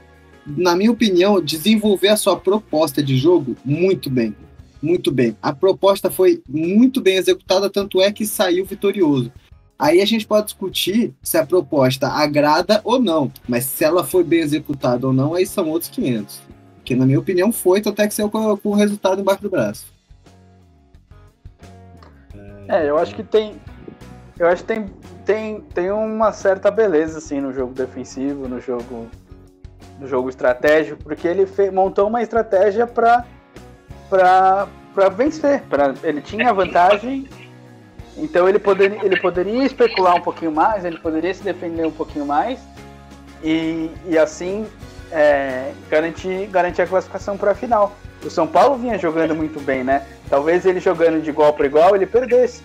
na 0.46 0.76
minha 0.76 0.92
opinião, 0.92 1.42
desenvolver 1.42 2.10
a 2.10 2.18
sua 2.18 2.38
proposta 2.38 3.02
de 3.02 3.18
jogo 3.18 3.56
muito 3.64 4.10
bem. 4.10 4.36
Muito 4.82 5.12
bem. 5.12 5.36
A 5.42 5.54
proposta 5.54 6.10
foi 6.10 6.42
muito 6.48 7.02
bem 7.02 7.18
executada, 7.18 7.70
tanto 7.70 8.02
é 8.02 8.12
que 8.12 8.26
saiu 8.26 8.66
vitorioso. 8.66 9.32
Aí 9.78 10.02
a 10.02 10.06
gente 10.06 10.28
pode 10.28 10.48
discutir 10.48 11.14
se 11.24 11.38
a 11.38 11.46
proposta 11.46 12.08
agrada 12.08 12.82
ou 12.84 13.00
não, 13.00 13.32
mas 13.48 13.64
se 13.64 13.84
ela 13.84 14.04
foi 14.04 14.24
bem 14.26 14.42
executada 14.42 15.08
ou 15.08 15.14
não, 15.14 15.34
aí 15.34 15.46
são 15.46 15.70
outros 15.70 15.90
500. 15.92 16.42
Que 16.84 16.96
na 16.96 17.06
minha 17.06 17.20
opinião 17.20 17.52
foi, 17.52 17.82
até 17.86 18.08
que 18.08 18.14
saiu 18.14 18.30
com 18.30 18.60
o 18.62 18.74
resultado 18.74 19.22
embaixo 19.22 19.42
do 19.42 19.50
braço. 19.50 19.99
É, 22.68 22.90
eu 22.90 22.98
acho 22.98 23.16
que 23.16 23.24
tem. 23.24 23.60
Eu 24.38 24.48
acho 24.48 24.64
que 24.64 24.74
tem, 24.74 24.86
tem, 25.26 25.62
tem 25.62 25.92
uma 25.92 26.32
certa 26.32 26.72
beleza 26.72 27.18
assim 27.18 27.42
no 27.42 27.54
jogo 27.54 27.74
defensivo, 27.74 28.48
no 28.48 28.60
jogo 28.60 29.08
no 30.00 30.08
jogo 30.08 30.30
estratégico, 30.30 31.04
porque 31.04 31.28
ele 31.28 31.46
fez, 31.46 31.74
montou 31.74 32.08
uma 32.08 32.22
estratégia 32.22 32.88
para 32.88 33.26
para 34.10 35.10
vencer. 35.10 35.62
Pra, 35.64 35.94
ele 36.04 36.22
tinha 36.22 36.54
vantagem 36.54 37.28
então 38.22 38.48
ele 38.48 38.60
poderia, 38.60 39.04
ele 39.04 39.20
poderia 39.20 39.66
especular 39.66 40.16
um 40.16 40.22
pouquinho 40.22 40.52
mais, 40.52 40.84
ele 40.84 40.98
poderia 40.98 41.34
se 41.34 41.42
defender 41.42 41.86
um 41.86 41.92
pouquinho 41.92 42.26
mais 42.26 42.60
e, 43.44 43.90
e 44.06 44.18
assim 44.18 44.68
é, 45.12 45.72
garantir, 45.90 46.48
garantir 46.48 46.82
a 46.82 46.88
classificação 46.88 47.38
para 47.38 47.52
a 47.52 47.56
final. 47.56 47.96
O 48.24 48.30
São 48.30 48.46
Paulo 48.46 48.78
vinha 48.78 48.98
jogando 48.98 49.34
muito 49.34 49.62
bem, 49.62 49.84
né? 49.84 50.06
Talvez 50.30 50.66
ele 50.66 50.80
jogando 50.80 51.22
de 51.22 51.30
igual 51.30 51.54
para 51.54 51.66
igual 51.66 51.96
ele 51.96 52.06
perdesse. 52.06 52.62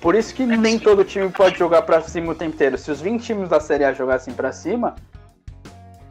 Por 0.00 0.16
isso 0.16 0.34
que 0.34 0.44
nem 0.44 0.78
todo 0.78 1.04
time 1.04 1.30
pode 1.30 1.56
jogar 1.56 1.82
para 1.82 2.00
cima 2.00 2.32
o 2.32 2.34
tempo 2.34 2.54
inteiro. 2.54 2.76
Se 2.76 2.90
os 2.90 3.00
20 3.00 3.22
times 3.22 3.48
da 3.48 3.60
Série 3.60 3.84
A 3.84 3.92
jogassem 3.92 4.34
para 4.34 4.50
cima, 4.50 4.96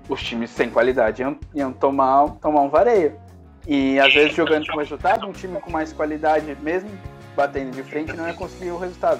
os 0.08 0.24
times 0.24 0.50
sem 0.50 0.70
qualidade 0.70 1.22
iam, 1.22 1.38
iam 1.54 1.74
tomar, 1.74 2.30
tomar 2.42 2.62
um 2.62 2.70
vareio. 2.70 3.20
E 3.68 4.00
às 4.00 4.14
vezes 4.14 4.34
jogando 4.34 4.66
com 4.68 4.80
resultado, 4.80 5.28
um 5.28 5.34
time 5.34 5.60
com 5.60 5.70
mais 5.70 5.92
qualidade, 5.92 6.58
mesmo 6.62 6.90
batendo 7.36 7.72
de 7.72 7.84
frente 7.84 8.14
não 8.14 8.28
ia 8.28 8.34
conseguir 8.34 8.72
o 8.72 8.78
resultado. 8.78 9.20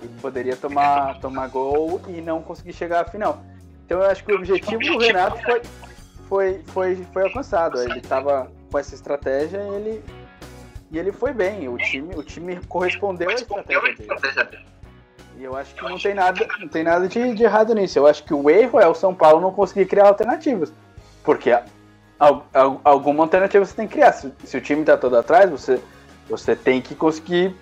Ele 0.00 0.12
poderia 0.20 0.56
tomar, 0.56 1.18
tomar 1.20 1.48
gol 1.48 2.00
e 2.08 2.20
não 2.20 2.40
conseguir 2.40 2.72
chegar 2.72 3.00
à 3.00 3.04
final. 3.04 3.42
Então 3.84 4.00
eu 4.00 4.10
acho 4.10 4.24
que 4.24 4.32
o 4.32 4.36
objetivo 4.36 4.78
do 4.78 4.98
Renato 4.98 5.42
foi, 5.42 5.62
foi, 6.28 6.62
foi, 6.66 7.06
foi 7.12 7.22
alcançado. 7.24 7.82
Ele 7.82 7.98
estava 7.98 8.50
com 8.70 8.78
essa 8.78 8.94
estratégia 8.94 9.58
e 9.58 9.74
ele, 9.74 10.04
e 10.90 10.98
ele 10.98 11.12
foi 11.12 11.32
bem. 11.32 11.68
O 11.68 11.76
time, 11.76 12.14
o 12.14 12.22
time 12.22 12.56
correspondeu 12.68 13.30
à 13.30 13.34
estratégia 13.34 14.44
dele. 14.44 14.64
E 15.36 15.44
eu 15.44 15.56
acho 15.56 15.74
que 15.74 15.82
não 15.82 15.98
tem 15.98 16.14
nada, 16.14 16.46
não 16.58 16.68
tem 16.68 16.82
nada 16.82 17.06
de, 17.06 17.34
de 17.34 17.44
errado 17.44 17.74
nisso. 17.74 17.98
Eu 17.98 18.06
acho 18.06 18.24
que 18.24 18.34
o 18.34 18.50
erro 18.50 18.80
é 18.80 18.88
o 18.88 18.94
São 18.94 19.14
Paulo 19.14 19.40
não 19.40 19.52
conseguir 19.52 19.86
criar 19.86 20.08
alternativas. 20.08 20.72
Porque 21.22 21.56
alguma 22.84 23.24
alternativa 23.24 23.64
você 23.64 23.74
tem 23.74 23.86
que 23.86 23.94
criar. 23.94 24.12
Se, 24.12 24.32
se 24.44 24.56
o 24.56 24.60
time 24.60 24.80
está 24.80 24.96
todo 24.96 25.16
atrás, 25.16 25.48
você 25.50 25.80
você 26.28 26.54
tem 26.54 26.80
que 26.80 26.94
conseguir 26.94 27.54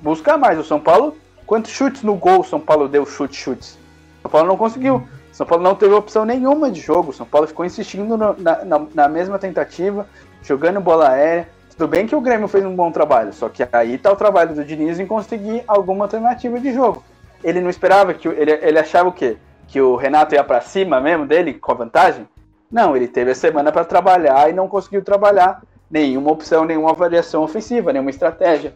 buscar 0.00 0.38
mais. 0.38 0.58
O 0.58 0.64
São 0.64 0.80
Paulo, 0.80 1.16
quantos 1.46 1.70
chutes 1.70 2.02
no 2.02 2.14
gol 2.14 2.40
o 2.40 2.44
São 2.44 2.60
Paulo 2.60 2.88
deu 2.88 3.04
chute, 3.04 3.36
chutes? 3.36 3.78
O 4.18 4.22
São 4.22 4.30
Paulo 4.30 4.48
não 4.48 4.56
conseguiu. 4.56 5.06
São 5.32 5.46
Paulo 5.46 5.62
não 5.62 5.74
teve 5.74 5.94
opção 5.94 6.24
nenhuma 6.24 6.70
de 6.70 6.80
jogo. 6.80 7.12
São 7.12 7.26
Paulo 7.26 7.46
ficou 7.46 7.64
insistindo 7.64 8.16
no, 8.16 8.34
na, 8.38 8.64
na, 8.64 8.86
na, 8.94 9.08
mesma 9.08 9.38
tentativa, 9.38 10.06
jogando 10.42 10.80
bola 10.80 11.10
aérea. 11.10 11.48
Tudo 11.80 11.92
bem 11.92 12.06
que 12.06 12.14
o 12.14 12.20
Grêmio 12.20 12.46
fez 12.46 12.62
um 12.62 12.76
bom 12.76 12.92
trabalho, 12.92 13.32
só 13.32 13.48
que 13.48 13.66
aí 13.72 13.96
tá 13.96 14.12
o 14.12 14.16
trabalho 14.16 14.54
do 14.54 14.62
Diniz 14.62 15.00
em 15.00 15.06
conseguir 15.06 15.64
alguma 15.66 16.04
alternativa 16.04 16.60
de 16.60 16.74
jogo. 16.74 17.02
Ele 17.42 17.58
não 17.58 17.70
esperava 17.70 18.12
que. 18.12 18.28
Ele, 18.28 18.52
ele 18.52 18.78
achava 18.78 19.08
o 19.08 19.12
quê? 19.12 19.38
Que 19.66 19.80
o 19.80 19.96
Renato 19.96 20.34
ia 20.34 20.44
para 20.44 20.60
cima 20.60 21.00
mesmo 21.00 21.24
dele, 21.24 21.54
com 21.54 21.72
a 21.72 21.74
vantagem? 21.74 22.28
Não, 22.70 22.94
ele 22.94 23.08
teve 23.08 23.30
a 23.30 23.34
semana 23.34 23.72
para 23.72 23.82
trabalhar 23.82 24.50
e 24.50 24.52
não 24.52 24.68
conseguiu 24.68 25.02
trabalhar 25.02 25.62
nenhuma 25.90 26.30
opção, 26.30 26.66
nenhuma 26.66 26.92
variação 26.92 27.42
ofensiva, 27.42 27.94
nenhuma 27.94 28.10
estratégia. 28.10 28.74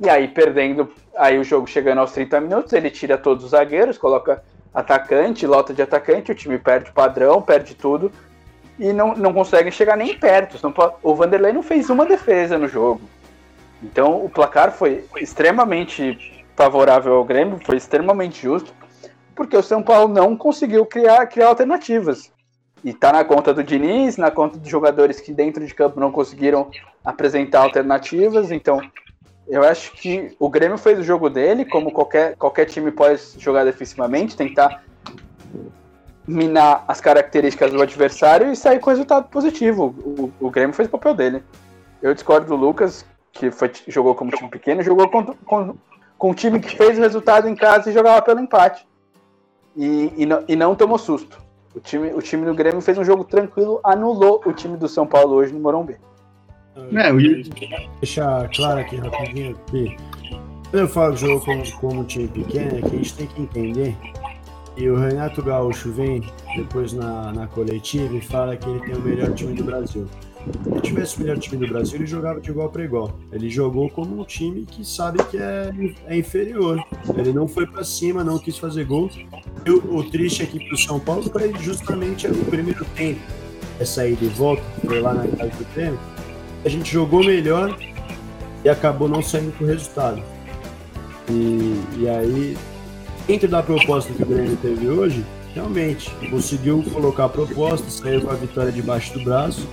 E 0.00 0.08
aí, 0.08 0.26
perdendo, 0.26 0.90
aí 1.14 1.38
o 1.38 1.44
jogo 1.44 1.66
chegando 1.66 1.98
aos 1.98 2.12
30 2.12 2.40
minutos, 2.40 2.72
ele 2.72 2.88
tira 2.88 3.18
todos 3.18 3.44
os 3.44 3.50
zagueiros, 3.50 3.98
coloca 3.98 4.42
atacante, 4.72 5.46
lota 5.46 5.74
de 5.74 5.82
atacante, 5.82 6.32
o 6.32 6.34
time 6.34 6.58
perde 6.58 6.88
o 6.88 6.94
padrão, 6.94 7.42
perde 7.42 7.74
tudo 7.74 8.10
e 8.78 8.92
não, 8.92 9.14
não 9.14 9.32
consegue 9.32 9.70
chegar 9.70 9.96
nem 9.96 10.18
perto. 10.18 10.58
o 11.02 11.14
Vanderlei 11.14 11.52
não 11.52 11.62
fez 11.62 11.88
uma 11.90 12.04
defesa 12.04 12.58
no 12.58 12.68
jogo. 12.68 13.00
Então 13.82 14.24
o 14.24 14.28
placar 14.28 14.72
foi 14.72 15.04
extremamente 15.16 16.44
favorável 16.54 17.14
ao 17.14 17.24
Grêmio, 17.24 17.60
foi 17.64 17.76
extremamente 17.76 18.42
justo, 18.42 18.72
porque 19.34 19.56
o 19.56 19.62
São 19.62 19.82
Paulo 19.82 20.12
não 20.12 20.36
conseguiu 20.36 20.86
criar, 20.86 21.26
criar 21.26 21.48
alternativas. 21.48 22.32
E 22.84 22.92
tá 22.92 23.12
na 23.12 23.24
conta 23.24 23.52
do 23.52 23.64
Diniz, 23.64 24.16
na 24.16 24.30
conta 24.30 24.58
dos 24.58 24.68
jogadores 24.68 25.20
que 25.20 25.32
dentro 25.32 25.66
de 25.66 25.74
campo 25.74 26.00
não 26.00 26.12
conseguiram 26.12 26.70
apresentar 27.04 27.60
alternativas. 27.60 28.50
Então, 28.50 28.80
eu 29.48 29.62
acho 29.62 29.92
que 29.92 30.34
o 30.38 30.48
Grêmio 30.48 30.78
fez 30.78 30.98
o 30.98 31.02
jogo 31.02 31.28
dele, 31.28 31.64
como 31.64 31.90
qualquer, 31.90 32.36
qualquer 32.36 32.66
time 32.66 32.90
pode 32.90 33.20
jogar 33.38 33.64
defensivamente, 33.64 34.36
tentar 34.36 34.82
minar 36.26 36.84
as 36.88 37.00
características 37.00 37.70
do 37.70 37.80
adversário 37.80 38.50
e 38.50 38.56
sair 38.56 38.80
com 38.80 38.90
resultado 38.90 39.28
positivo. 39.28 39.94
O, 39.98 40.32
o 40.40 40.50
Grêmio 40.50 40.74
fez 40.74 40.88
o 40.88 40.90
papel 40.90 41.14
dele. 41.14 41.42
Eu 42.02 42.12
discordo 42.14 42.46
do 42.46 42.56
Lucas, 42.56 43.06
que 43.32 43.50
foi, 43.50 43.70
jogou 43.88 44.14
como 44.14 44.30
time 44.30 44.50
pequeno, 44.50 44.82
jogou 44.82 45.08
com, 45.08 45.24
com, 45.24 45.76
com 46.18 46.30
um 46.30 46.34
time 46.34 46.58
que 46.60 46.76
fez 46.76 46.98
o 46.98 47.02
resultado 47.02 47.48
em 47.48 47.54
casa 47.54 47.90
e 47.90 47.92
jogava 47.92 48.20
pelo 48.22 48.40
empate. 48.40 48.86
E, 49.76 50.12
e, 50.16 50.26
não, 50.26 50.44
e 50.48 50.56
não 50.56 50.74
tomou 50.74 50.98
susto. 50.98 51.38
O 51.74 51.80
time, 51.80 52.08
o 52.14 52.22
time 52.22 52.46
do 52.46 52.54
Grêmio 52.54 52.80
fez 52.80 52.96
um 52.96 53.04
jogo 53.04 53.24
tranquilo, 53.24 53.80
anulou 53.84 54.40
o 54.46 54.52
time 54.52 54.76
do 54.76 54.88
São 54.88 55.06
Paulo 55.06 55.34
hoje 55.34 55.52
no 55.52 55.60
Morumbi. 55.60 55.96
É, 56.94 57.10
eu 57.10 57.20
ia 57.20 57.42
deixar 58.00 58.48
claro 58.50 58.80
aqui 58.80 58.96
rapidinho 58.96 59.58
que 59.66 59.96
quando 60.70 60.82
eu 60.82 60.88
falo 60.88 61.16
jogo 61.16 61.44
como, 61.44 61.72
como 61.80 62.04
time 62.04 62.28
pequeno, 62.28 62.78
é 62.78 62.80
que 62.80 62.86
a 62.86 62.98
gente 62.98 63.14
tem 63.14 63.26
que 63.26 63.42
entender 63.42 63.96
e 64.76 64.88
o 64.88 64.96
Renato 64.96 65.42
Gaúcho 65.42 65.90
vem 65.92 66.22
depois 66.56 66.92
na, 66.92 67.32
na 67.32 67.46
coletiva 67.46 68.14
e 68.14 68.20
fala 68.20 68.56
que 68.56 68.68
ele 68.68 68.80
tem 68.80 68.94
o 68.94 69.00
melhor 69.00 69.32
time 69.34 69.54
do 69.54 69.64
Brasil. 69.64 70.06
Se 70.62 70.70
ele 70.70 70.80
tivesse 70.80 71.16
o 71.16 71.20
melhor 71.20 71.38
time 71.38 71.56
do 71.56 71.72
Brasil, 71.72 71.96
ele 71.96 72.06
jogava 72.06 72.40
de 72.40 72.50
igual 72.50 72.68
para 72.68 72.84
igual. 72.84 73.18
Ele 73.32 73.50
jogou 73.50 73.90
como 73.90 74.20
um 74.20 74.24
time 74.24 74.64
que 74.64 74.84
sabe 74.84 75.18
que 75.24 75.38
é, 75.38 75.70
é 76.06 76.16
inferior. 76.16 76.80
Ele 77.16 77.32
não 77.32 77.48
foi 77.48 77.66
para 77.66 77.82
cima, 77.82 78.22
não 78.22 78.38
quis 78.38 78.56
fazer 78.56 78.84
gol. 78.84 79.10
E 79.64 79.70
o, 79.70 79.96
o 79.96 80.04
triste 80.08 80.42
aqui 80.42 80.64
pro 80.68 80.76
São 80.76 81.00
Paulo 81.00 81.24
foi 81.24 81.52
justamente 81.58 82.28
o 82.28 82.44
primeiro 82.44 82.84
tempo. 82.96 83.20
Essa 83.80 84.06
ida 84.06 84.24
e 84.24 84.28
volta, 84.28 84.62
foi 84.84 85.00
lá 85.00 85.14
na 85.14 85.26
casa 85.26 85.50
do 85.50 85.64
treino 85.74 85.98
a 86.66 86.68
gente 86.68 86.92
jogou 86.92 87.22
melhor 87.22 87.78
e 88.64 88.68
acabou 88.68 89.08
não 89.08 89.22
saindo 89.22 89.56
com 89.56 89.62
o 89.62 89.66
resultado. 89.68 90.20
E, 91.30 91.80
e 91.98 92.08
aí, 92.08 92.58
dentro 93.26 93.48
da 93.48 93.62
proposta 93.62 94.12
que 94.12 94.22
o 94.22 94.26
Grêmio 94.26 94.56
teve 94.56 94.88
hoje, 94.88 95.24
realmente 95.54 96.10
conseguiu 96.30 96.84
colocar 96.92 97.24
a 97.24 97.28
proposta, 97.28 97.90
saiu 97.90 98.22
com 98.22 98.30
a 98.30 98.34
vitória 98.34 98.70
debaixo 98.70 99.12
do 99.18 99.24
braço. 99.24 99.66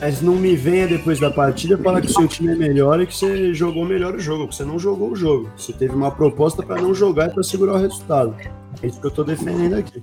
Mas 0.00 0.22
não 0.22 0.36
me 0.36 0.54
venha 0.54 0.86
depois 0.86 1.18
da 1.18 1.28
partida 1.28 1.76
falar 1.76 2.00
que 2.00 2.12
seu 2.12 2.28
time 2.28 2.52
é 2.52 2.54
melhor 2.54 3.00
e 3.00 3.06
que 3.06 3.16
você 3.16 3.52
jogou 3.52 3.84
melhor 3.84 4.14
o 4.14 4.20
jogo, 4.20 4.44
porque 4.44 4.56
você 4.56 4.64
não 4.64 4.78
jogou 4.78 5.10
o 5.10 5.16
jogo. 5.16 5.50
Você 5.56 5.72
teve 5.72 5.92
uma 5.92 6.12
proposta 6.12 6.62
para 6.62 6.80
não 6.80 6.94
jogar 6.94 7.30
e 7.30 7.34
para 7.34 7.42
segurar 7.42 7.72
o 7.74 7.78
resultado. 7.78 8.36
É 8.80 8.86
isso 8.86 9.00
que 9.00 9.06
eu 9.06 9.10
estou 9.10 9.24
defendendo 9.24 9.74
aqui. 9.74 10.00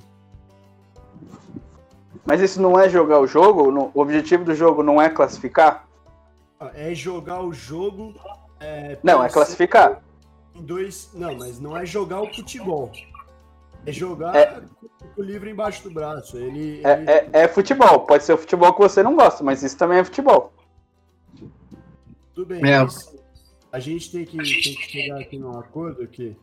Mas 2.26 2.42
isso 2.42 2.62
não 2.62 2.78
é 2.78 2.90
jogar 2.90 3.22
o 3.22 3.28
jogo? 3.28 3.90
O 3.94 4.02
objetivo 4.02 4.44
do 4.44 4.54
jogo 4.54 4.84
não 4.84 5.02
é 5.02 5.08
classificar? 5.08 5.88
É 6.74 6.94
jogar 6.94 7.42
o 7.42 7.54
jogo. 7.54 8.16
É, 8.60 8.98
não, 9.02 9.24
é 9.24 9.30
classificar. 9.30 10.02
Em 10.56 10.64
dois. 10.64 11.10
Não, 11.14 11.36
mas 11.36 11.60
não 11.60 11.76
é 11.76 11.86
jogar 11.86 12.22
o 12.22 12.34
futebol. 12.34 12.92
É 13.86 13.92
jogar 13.92 14.36
é, 14.36 14.62
com 15.16 15.22
o 15.22 15.24
livro 15.24 15.50
embaixo 15.50 15.84
do 15.84 15.92
braço. 15.92 16.38
Ele, 16.38 16.82
é, 16.84 16.94
ele... 16.94 17.10
É, 17.10 17.30
é, 17.34 17.48
futebol. 17.48 18.00
Pode 18.02 18.24
ser 18.24 18.34
o 18.34 18.38
futebol 18.38 18.74
que 18.74 18.80
você 18.80 19.04
não 19.04 19.16
gosta, 19.16 19.44
mas 19.44 19.62
isso 19.62 19.78
também 19.78 20.00
é 20.00 20.04
futebol. 20.04 20.52
Tudo 22.34 22.48
bem. 22.48 22.62
É. 22.66 22.86
a 23.72 23.80
gente 23.80 24.12
tem 24.12 24.26
que, 24.26 24.38
tem 24.38 24.46
que 24.46 24.92
chegar 24.92 25.20
aqui 25.20 25.38
num 25.38 25.58
acordo 25.58 26.08
que, 26.08 26.36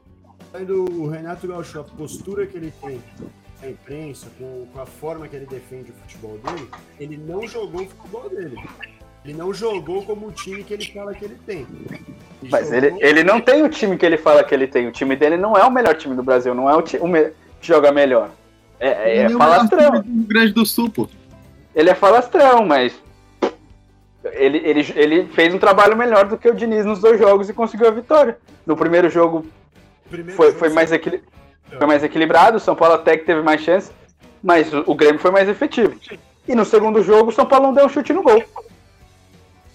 o 0.97 1.07
Renato 1.09 1.49
Gaúcho, 1.49 1.81
a 1.81 1.85
postura 1.85 2.47
que 2.47 2.57
ele 2.57 2.73
tem 2.81 3.03
a 3.63 3.69
imprensa, 3.69 4.29
com, 4.39 4.67
com, 4.73 4.81
a 4.81 4.87
forma 4.87 5.29
que 5.29 5.37
ele 5.37 5.47
defende 5.47 5.91
o 5.91 5.95
futebol 5.95 6.39
dele, 6.39 6.69
ele 6.99 7.17
não 7.17 7.47
jogou 7.47 7.83
o 7.83 7.89
futebol 7.89 8.29
dele. 8.29 8.57
Ele 9.25 9.35
não 9.35 9.55
jogou 9.55 10.05
como 10.05 10.29
o 10.29 10.33
time 10.33 10.65
que 10.65 10.75
ele 10.75 10.87
fala 10.93 11.15
que 11.15 11.25
ele 11.25 11.39
tem. 11.47 11.67
Mas 12.51 12.69
jogou... 12.69 12.79
ele, 12.79 12.97
ele 13.01 13.25
não 13.25 13.41
tem 13.41 13.63
o 13.63 13.69
time 13.69 13.97
que 13.97 14.05
ele 14.05 14.17
fala 14.17 14.45
que 14.45 14.55
ele 14.55 14.67
tem. 14.67 14.87
O 14.87 14.93
time 14.93 15.17
dele 15.17 15.37
não 15.37 15.57
é 15.57 15.65
o 15.65 15.71
melhor 15.71 15.95
time 15.95 16.15
do 16.15 16.23
Brasil, 16.23 16.55
não 16.55 16.69
é 16.69 16.75
o, 16.75 16.83
time, 16.83 17.03
o 17.03 17.09
me... 17.09 17.25
que 17.61 17.67
joga 17.69 17.93
melhor. 17.93 18.31
É, 18.79 18.89
é, 18.89 19.17
é 19.19 19.29
falastrão. 19.31 19.97
É 19.97 20.03
do 20.03 20.27
Grande 20.27 20.53
do 20.53 20.67
Sul, 20.67 20.91
pô. 20.91 21.09
Ele 21.75 21.91
é 21.91 21.95
falastrão, 21.95 22.67
mas 22.67 22.93
ele, 24.33 24.59
ele, 24.59 24.93
ele 24.95 25.27
fez 25.29 25.55
um 25.55 25.59
trabalho 25.59 25.97
melhor 25.97 26.27
do 26.27 26.37
que 26.37 26.49
o 26.49 26.55
Diniz 26.55 26.85
nos 26.85 27.01
dois 27.01 27.19
jogos 27.19 27.49
e 27.49 27.55
conseguiu 27.55 27.89
a 27.89 27.91
vitória. 27.91 28.39
No 28.67 28.77
primeiro 28.77 29.09
jogo 29.09 29.47
primeiro 30.09 30.37
foi, 30.37 30.53
foi, 30.53 30.69
mais 30.69 30.93
equil... 30.93 31.21
foi 31.79 31.87
mais 31.87 32.05
equilibrado, 32.05 32.59
o 32.59 32.61
São 32.61 32.77
Paulo 32.77 32.95
até 32.95 33.17
que 33.17 33.25
teve 33.25 33.41
mais 33.43 33.61
chance, 33.63 33.91
mas 34.43 34.73
o, 34.73 34.85
o 34.87 34.95
Grêmio 34.95 35.19
foi 35.19 35.31
mais 35.31 35.49
efetivo. 35.49 35.95
E 36.47 36.55
no 36.55 36.65
segundo 36.65 37.03
jogo, 37.03 37.31
o 37.31 37.33
São 37.33 37.47
Paulo 37.47 37.67
não 37.67 37.75
deu 37.75 37.87
um 37.87 37.89
chute 37.89 38.13
no 38.13 38.23
gol. 38.23 38.43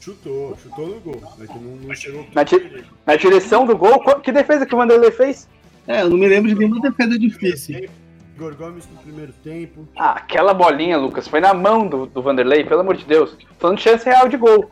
Chutou, 0.08 0.58
chutou 0.64 0.88
no 0.88 1.00
gol. 1.02 1.22
Mas 1.38 1.50
que 1.50 1.60
não, 1.60 1.76
não 1.76 1.94
chegou 1.94 2.26
na, 2.34 2.44
di 2.44 2.86
na 3.06 3.18
direção 3.18 3.66
do 3.66 3.76
gol, 3.76 4.00
que 4.22 4.32
defesa 4.32 4.66
que 4.66 4.74
o 4.74 4.78
Vanderlei 4.78 5.12
fez? 5.12 5.50
É, 5.86 6.02
eu 6.02 6.10
não 6.10 6.16
me 6.16 6.30
lembro 6.30 6.48
de 6.48 6.56
nenhuma 6.56 6.80
defesa 6.80 7.20
difícil. 7.20 7.90
Igor 8.34 8.56
Gomes 8.56 8.88
no 8.90 9.02
primeiro 9.02 9.34
tempo. 9.44 9.86
Ah, 9.98 10.12
aquela 10.12 10.54
bolinha, 10.54 10.98
Lucas, 10.98 11.28
foi 11.28 11.42
na 11.42 11.54
mão 11.54 11.86
do, 11.86 12.06
do 12.06 12.22
Vanderlei, 12.22 12.64
pelo 12.64 12.80
amor 12.80 12.96
de 12.96 13.04
Deus. 13.04 13.36
Falando 13.60 13.80
de 13.80 13.84
chance 13.84 14.06
real 14.06 14.30
de 14.30 14.38
gol. 14.38 14.72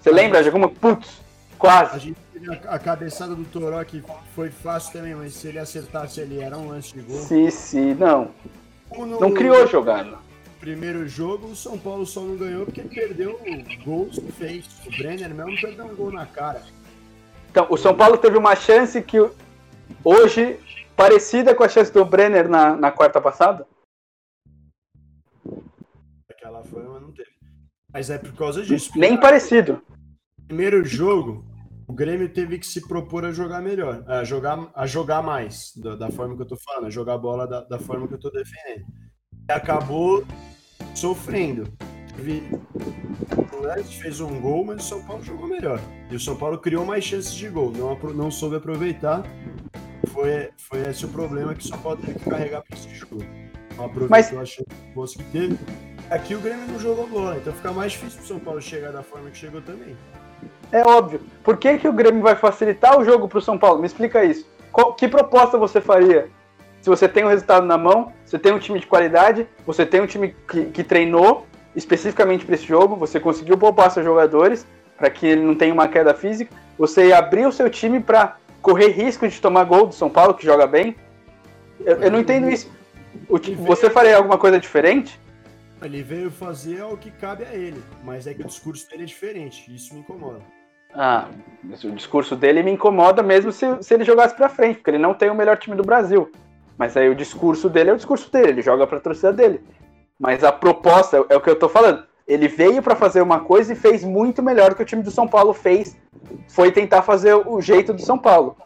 Você 0.00 0.12
lembra 0.12 0.42
de 0.42 0.48
alguma? 0.48 0.68
Putz, 0.68 1.22
quase. 1.58 1.96
A 1.96 1.98
gente 1.98 2.18
teve 2.32 2.48
a, 2.48 2.74
a 2.74 2.78
cabeçada 2.78 3.34
do 3.34 3.44
Toró 3.46 3.82
que 3.82 4.00
foi 4.36 4.48
fácil 4.48 4.92
também, 4.92 5.12
mas 5.12 5.34
se 5.34 5.48
ele 5.48 5.58
acertasse 5.58 6.20
ali 6.20 6.40
era 6.40 6.56
um 6.56 6.68
lance 6.68 6.94
de 6.94 7.00
gol. 7.00 7.18
Sim, 7.18 7.50
sim, 7.50 7.94
não. 7.94 8.30
No... 8.96 9.18
Não 9.18 9.34
criou 9.34 9.66
jogada 9.66 10.27
primeiro 10.58 11.08
jogo, 11.08 11.48
o 11.48 11.56
São 11.56 11.78
Paulo 11.78 12.06
só 12.06 12.20
não 12.20 12.36
ganhou 12.36 12.64
porque 12.64 12.82
perdeu 12.82 13.40
gols 13.84 14.18
que 14.18 14.32
fez. 14.32 14.66
O 14.86 14.90
Brenner 14.90 15.34
mesmo 15.34 15.60
perdeu 15.60 15.86
um 15.86 15.94
gol 15.94 16.12
na 16.12 16.26
cara. 16.26 16.62
Então, 17.50 17.66
o 17.70 17.76
São 17.76 17.96
Paulo 17.96 18.18
teve 18.18 18.36
uma 18.36 18.54
chance 18.54 19.00
que 19.02 19.18
hoje, 20.04 20.60
parecida 20.96 21.54
com 21.54 21.64
a 21.64 21.68
chance 21.68 21.92
do 21.92 22.04
Brenner 22.04 22.48
na, 22.48 22.76
na 22.76 22.90
quarta 22.90 23.20
passada? 23.20 23.66
Aquela 26.28 26.62
foi, 26.64 26.82
mas 26.82 27.02
não 27.02 27.12
teve. 27.12 27.30
Mas 27.92 28.10
é 28.10 28.18
por 28.18 28.34
causa 28.34 28.62
disso. 28.62 28.90
Nem 28.96 29.18
parecido. 29.18 29.82
Primeiro 30.46 30.84
jogo, 30.84 31.44
o 31.86 31.92
Grêmio 31.92 32.28
teve 32.28 32.58
que 32.58 32.66
se 32.66 32.86
propor 32.86 33.24
a 33.24 33.32
jogar 33.32 33.62
melhor, 33.62 34.04
a 34.06 34.24
jogar, 34.24 34.70
a 34.74 34.86
jogar 34.86 35.22
mais, 35.22 35.72
da, 35.76 35.96
da 35.96 36.10
forma 36.10 36.36
que 36.36 36.42
eu 36.42 36.46
tô 36.46 36.56
falando, 36.56 36.86
a 36.86 36.90
jogar 36.90 37.14
a 37.14 37.18
bola 37.18 37.46
da, 37.46 37.62
da 37.62 37.78
forma 37.78 38.06
que 38.06 38.14
eu 38.14 38.20
tô 38.20 38.30
defendendo 38.30 38.86
acabou 39.48 40.24
sofrendo. 40.94 41.64
O 42.18 43.84
fez 44.00 44.20
um 44.20 44.40
gol, 44.40 44.64
mas 44.64 44.84
o 44.84 44.88
São 44.88 45.02
Paulo 45.02 45.22
jogou 45.22 45.46
melhor. 45.46 45.80
E 46.10 46.16
o 46.16 46.20
São 46.20 46.36
Paulo 46.36 46.58
criou 46.58 46.84
mais 46.84 47.04
chances 47.04 47.32
de 47.32 47.48
gol. 47.48 47.72
Não, 47.72 47.96
não 48.12 48.30
soube 48.30 48.56
aproveitar. 48.56 49.22
Foi, 50.08 50.50
foi 50.56 50.80
esse 50.80 51.04
o 51.04 51.08
problema 51.08 51.54
que 51.54 51.64
o 51.64 51.68
São 51.68 51.78
Paulo 51.78 51.98
teve 51.98 52.18
que 52.18 52.28
carregar 52.28 52.62
para 52.62 52.76
esse 52.76 52.92
jogo. 52.94 53.22
Não 53.76 53.84
aproveitou 53.84 54.10
mas... 54.10 54.32
a 54.32 54.44
chance 54.44 55.16
que 55.16 55.24
teve. 55.24 55.58
Aqui 56.10 56.34
o 56.34 56.40
Grêmio 56.40 56.66
não 56.66 56.78
jogou 56.78 57.06
bola, 57.06 57.36
então 57.36 57.52
fica 57.52 57.70
mais 57.70 57.92
difícil 57.92 58.18
para 58.18 58.24
o 58.24 58.28
São 58.28 58.38
Paulo 58.40 58.62
chegar 58.62 58.92
da 58.92 59.02
forma 59.02 59.30
que 59.30 59.36
chegou 59.36 59.60
também. 59.60 59.96
É 60.72 60.82
óbvio. 60.82 61.20
Por 61.44 61.56
que, 61.56 61.78
que 61.78 61.86
o 61.86 61.92
Grêmio 61.92 62.22
vai 62.22 62.34
facilitar 62.34 62.98
o 62.98 63.04
jogo 63.04 63.28
para 63.28 63.38
o 63.38 63.42
São 63.42 63.58
Paulo? 63.58 63.80
Me 63.80 63.86
explica 63.86 64.24
isso. 64.24 64.46
Qual, 64.72 64.94
que 64.94 65.06
proposta 65.06 65.58
você 65.58 65.80
faria? 65.80 66.30
Se 66.80 66.88
você 66.88 67.08
tem 67.08 67.24
o 67.24 67.28
resultado 67.28 67.66
na 67.66 67.76
mão, 67.76 68.12
você 68.28 68.38
tem 68.38 68.52
um 68.52 68.58
time 68.58 68.78
de 68.78 68.86
qualidade, 68.86 69.46
você 69.66 69.86
tem 69.86 70.02
um 70.02 70.06
time 70.06 70.36
que, 70.46 70.66
que 70.66 70.84
treinou 70.84 71.46
especificamente 71.74 72.44
para 72.44 72.56
esse 72.56 72.66
jogo, 72.66 72.94
você 72.94 73.18
conseguiu 73.18 73.56
poupar 73.56 73.90
seus 73.90 74.04
jogadores 74.04 74.66
para 74.98 75.08
que 75.08 75.26
ele 75.26 75.42
não 75.42 75.54
tenha 75.54 75.72
uma 75.72 75.88
queda 75.88 76.12
física, 76.12 76.54
você 76.76 77.10
abriu 77.10 77.48
o 77.48 77.52
seu 77.52 77.70
time 77.70 78.00
para 78.00 78.36
correr 78.60 78.88
risco 78.88 79.26
de 79.26 79.40
tomar 79.40 79.64
gol 79.64 79.86
do 79.86 79.94
São 79.94 80.10
Paulo, 80.10 80.34
que 80.34 80.44
joga 80.44 80.66
bem. 80.66 80.94
Eu, 81.80 82.02
eu 82.02 82.10
não 82.10 82.20
entendo 82.20 82.50
isso. 82.50 82.70
Você 83.60 83.88
faria 83.88 84.18
alguma 84.18 84.36
coisa 84.36 84.60
diferente? 84.60 85.18
Ele 85.80 86.02
veio 86.02 86.30
fazer 86.30 86.82
o 86.82 86.98
que 86.98 87.10
cabe 87.10 87.44
a 87.44 87.54
ele, 87.54 87.82
mas 88.04 88.26
é 88.26 88.34
que 88.34 88.42
o 88.42 88.46
discurso 88.46 88.90
dele 88.90 89.04
é 89.04 89.06
diferente, 89.06 89.74
isso 89.74 89.94
me 89.94 90.00
incomoda. 90.00 90.40
Ah, 90.92 91.28
o 91.64 91.90
discurso 91.92 92.36
dele 92.36 92.62
me 92.62 92.72
incomoda 92.72 93.22
mesmo 93.22 93.52
se, 93.52 93.64
se 93.82 93.94
ele 93.94 94.04
jogasse 94.04 94.34
pra 94.34 94.50
frente, 94.50 94.76
porque 94.76 94.90
ele 94.90 94.98
não 94.98 95.14
tem 95.14 95.30
o 95.30 95.34
melhor 95.34 95.56
time 95.56 95.76
do 95.76 95.82
Brasil. 95.82 96.30
Mas 96.78 96.96
aí 96.96 97.08
o 97.08 97.14
discurso 97.14 97.68
dele 97.68 97.90
é 97.90 97.92
o 97.92 97.96
discurso 97.96 98.30
dele, 98.30 98.48
ele 98.48 98.62
joga 98.62 98.86
pra 98.86 99.00
torcida 99.00 99.32
dele. 99.32 99.60
Mas 100.18 100.44
a 100.44 100.52
proposta 100.52 101.24
é 101.28 101.36
o 101.36 101.40
que 101.40 101.50
eu 101.50 101.58
tô 101.58 101.68
falando. 101.68 102.04
Ele 102.26 102.46
veio 102.46 102.82
para 102.82 102.94
fazer 102.94 103.20
uma 103.20 103.40
coisa 103.40 103.72
e 103.72 103.76
fez 103.76 104.04
muito 104.04 104.42
melhor 104.42 104.70
do 104.70 104.76
que 104.76 104.82
o 104.82 104.86
time 104.86 105.02
do 105.02 105.10
São 105.10 105.26
Paulo 105.26 105.52
fez. 105.52 105.96
Foi 106.48 106.70
tentar 106.70 107.02
fazer 107.02 107.34
o 107.34 107.60
jeito 107.60 107.92
do 107.92 108.02
São 108.02 108.18
Paulo. 108.18 108.56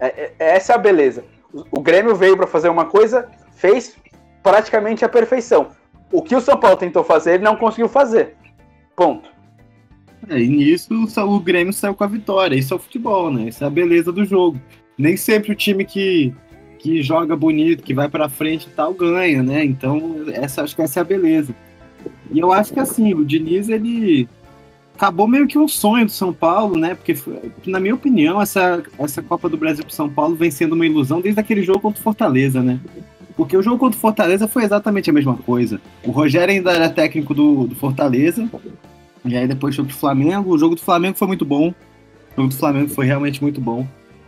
É, 0.00 0.06
é, 0.06 0.34
essa 0.38 0.72
é 0.72 0.74
a 0.74 0.78
beleza. 0.78 1.24
O, 1.52 1.78
o 1.78 1.80
Grêmio 1.80 2.16
veio 2.16 2.36
para 2.36 2.46
fazer 2.46 2.68
uma 2.68 2.86
coisa, 2.86 3.28
fez 3.52 3.96
praticamente 4.42 5.04
a 5.04 5.08
perfeição. 5.08 5.68
O 6.10 6.22
que 6.22 6.34
o 6.34 6.40
São 6.40 6.58
Paulo 6.58 6.76
tentou 6.76 7.04
fazer, 7.04 7.34
ele 7.34 7.44
não 7.44 7.56
conseguiu 7.56 7.88
fazer. 7.88 8.34
Ponto. 8.96 9.30
É, 10.28 10.38
e 10.38 10.48
nisso 10.48 10.88
o 10.92 11.40
Grêmio 11.40 11.72
saiu 11.72 11.94
com 11.94 12.04
a 12.04 12.08
vitória. 12.08 12.56
Isso 12.56 12.74
é 12.74 12.76
o 12.76 12.80
futebol, 12.80 13.30
né? 13.30 13.44
Isso 13.44 13.62
é 13.62 13.66
a 13.66 13.70
beleza 13.70 14.10
do 14.10 14.24
jogo. 14.24 14.60
Nem 14.98 15.16
sempre 15.16 15.52
o 15.52 15.54
time 15.54 15.84
que, 15.84 16.34
que 16.80 17.02
joga 17.02 17.36
bonito, 17.36 17.82
que 17.82 17.92
vai 17.92 18.08
para 18.08 18.28
frente 18.28 18.66
e 18.66 18.70
tal, 18.70 18.94
ganha, 18.94 19.42
né? 19.42 19.62
Então, 19.62 20.24
essa, 20.32 20.62
acho 20.62 20.74
que 20.74 20.80
essa 20.80 20.98
é 20.98 21.02
a 21.02 21.04
beleza. 21.04 21.54
E 22.32 22.38
eu 22.38 22.50
acho 22.52 22.72
que 22.72 22.80
assim, 22.80 23.12
o 23.12 23.24
Diniz, 23.24 23.68
ele 23.68 24.26
acabou 24.94 25.28
meio 25.28 25.46
que 25.46 25.58
um 25.58 25.68
sonho 25.68 26.06
do 26.06 26.10
São 26.10 26.32
Paulo, 26.32 26.78
né? 26.78 26.94
Porque, 26.94 27.14
na 27.66 27.78
minha 27.78 27.94
opinião, 27.94 28.40
essa, 28.40 28.82
essa 28.98 29.22
Copa 29.22 29.46
do 29.46 29.58
Brasil 29.58 29.84
pro 29.84 29.94
São 29.94 30.08
Paulo 30.08 30.34
vem 30.34 30.50
sendo 30.50 30.74
uma 30.74 30.86
ilusão 30.86 31.20
desde 31.20 31.38
aquele 31.38 31.62
jogo 31.62 31.80
contra 31.80 32.00
o 32.00 32.02
Fortaleza, 32.02 32.62
né? 32.62 32.80
Porque 33.36 33.56
o 33.56 33.62
jogo 33.62 33.76
contra 33.76 33.98
o 33.98 34.00
Fortaleza 34.00 34.48
foi 34.48 34.64
exatamente 34.64 35.10
a 35.10 35.12
mesma 35.12 35.36
coisa. 35.36 35.78
O 36.02 36.10
Rogério 36.10 36.54
ainda 36.54 36.72
era 36.72 36.88
técnico 36.88 37.34
do, 37.34 37.66
do 37.66 37.74
Fortaleza, 37.74 38.48
e 39.22 39.36
aí 39.36 39.46
depois 39.46 39.76
foi 39.76 39.84
pro 39.84 39.94
Flamengo. 39.94 40.50
O 40.50 40.58
jogo 40.58 40.74
do 40.74 40.80
Flamengo 40.80 41.18
foi 41.18 41.28
muito 41.28 41.44
bom. 41.44 41.68
O 41.68 42.36
jogo 42.36 42.48
do 42.48 42.56
Flamengo 42.56 42.88
foi 42.88 43.04
realmente 43.04 43.42
muito 43.42 43.60
bom. 43.60 43.86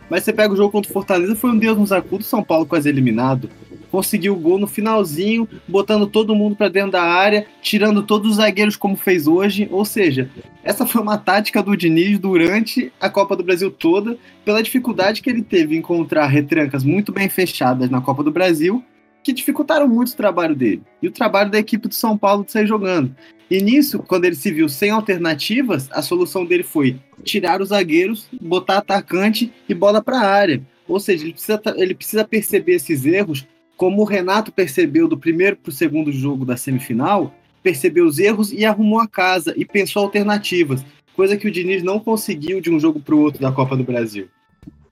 Mas 0.09 0.23
você 0.23 0.33
pega 0.33 0.53
o 0.53 0.57
jogo 0.57 0.71
contra 0.71 0.89
o 0.89 0.93
Fortaleza, 0.93 1.35
foi 1.35 1.51
um 1.51 1.57
Deus 1.57 1.77
nos 1.77 1.91
acudos, 1.91 2.27
São 2.27 2.43
Paulo 2.43 2.65
quase 2.65 2.89
eliminado. 2.89 3.49
Conseguiu 3.89 4.33
o 4.33 4.39
gol 4.39 4.57
no 4.57 4.67
finalzinho, 4.67 5.47
botando 5.67 6.07
todo 6.07 6.35
mundo 6.35 6.55
para 6.55 6.67
dentro 6.67 6.91
da 6.91 7.03
área, 7.03 7.45
tirando 7.61 8.01
todos 8.01 8.31
os 8.31 8.37
zagueiros 8.37 8.75
como 8.75 8.95
fez 8.95 9.27
hoje. 9.27 9.67
Ou 9.71 9.85
seja, 9.85 10.29
essa 10.63 10.85
foi 10.85 11.01
uma 11.01 11.17
tática 11.17 11.61
do 11.61 11.77
Diniz 11.77 12.17
durante 12.17 12.91
a 12.99 13.09
Copa 13.09 13.35
do 13.35 13.43
Brasil 13.43 13.69
toda, 13.69 14.17
pela 14.43 14.63
dificuldade 14.63 15.21
que 15.21 15.29
ele 15.29 15.43
teve 15.43 15.75
em 15.75 15.79
encontrar 15.79 16.25
retrancas 16.27 16.83
muito 16.83 17.11
bem 17.11 17.29
fechadas 17.29 17.89
na 17.89 18.01
Copa 18.01 18.23
do 18.23 18.31
Brasil 18.31 18.83
que 19.23 19.31
dificultaram 19.31 19.87
muito 19.87 20.09
o 20.09 20.17
trabalho 20.17 20.53
dele 20.53 20.83
e 21.01 21.07
o 21.07 21.11
trabalho 21.11 21.49
da 21.49 21.57
equipe 21.57 21.87
do 21.87 21.95
São 21.95 22.17
Paulo 22.17 22.43
de 22.43 22.51
sair 22.51 22.67
jogando. 22.67 23.15
E 23.53 23.61
nisso, 23.61 23.99
quando 23.99 24.25
ele 24.25 24.35
se 24.35 24.51
viu 24.51 24.67
sem 24.67 24.89
alternativas, 24.89 25.87
a 25.91 26.01
solução 26.01 26.43
dele 26.43 26.63
foi 26.63 26.99
tirar 27.23 27.61
os 27.61 27.69
zagueiros, 27.69 28.27
botar 28.41 28.79
atacante 28.79 29.53
e 29.69 29.75
bola 29.75 30.01
para 30.01 30.19
a 30.19 30.27
área. 30.27 30.59
Ou 30.87 30.99
seja, 30.99 31.23
ele 31.23 31.33
precisa, 31.33 31.61
ele 31.77 31.93
precisa 31.93 32.25
perceber 32.25 32.73
esses 32.73 33.05
erros, 33.05 33.45
como 33.77 34.01
o 34.01 34.05
Renato 34.05 34.51
percebeu 34.51 35.07
do 35.07 35.19
primeiro 35.19 35.55
para 35.55 35.69
o 35.69 35.71
segundo 35.71 36.11
jogo 36.11 36.43
da 36.43 36.57
semifinal, 36.57 37.31
percebeu 37.61 38.07
os 38.07 38.17
erros 38.17 38.51
e 38.51 38.65
arrumou 38.65 38.99
a 38.99 39.07
casa 39.07 39.53
e 39.55 39.63
pensou 39.63 40.01
alternativas, 40.01 40.83
coisa 41.15 41.37
que 41.37 41.47
o 41.47 41.51
Diniz 41.51 41.83
não 41.83 41.99
conseguiu 41.99 42.59
de 42.59 42.71
um 42.71 42.79
jogo 42.79 42.99
para 42.99 43.13
o 43.13 43.19
outro 43.19 43.39
da 43.39 43.51
Copa 43.51 43.77
do 43.77 43.83
Brasil. 43.83 44.29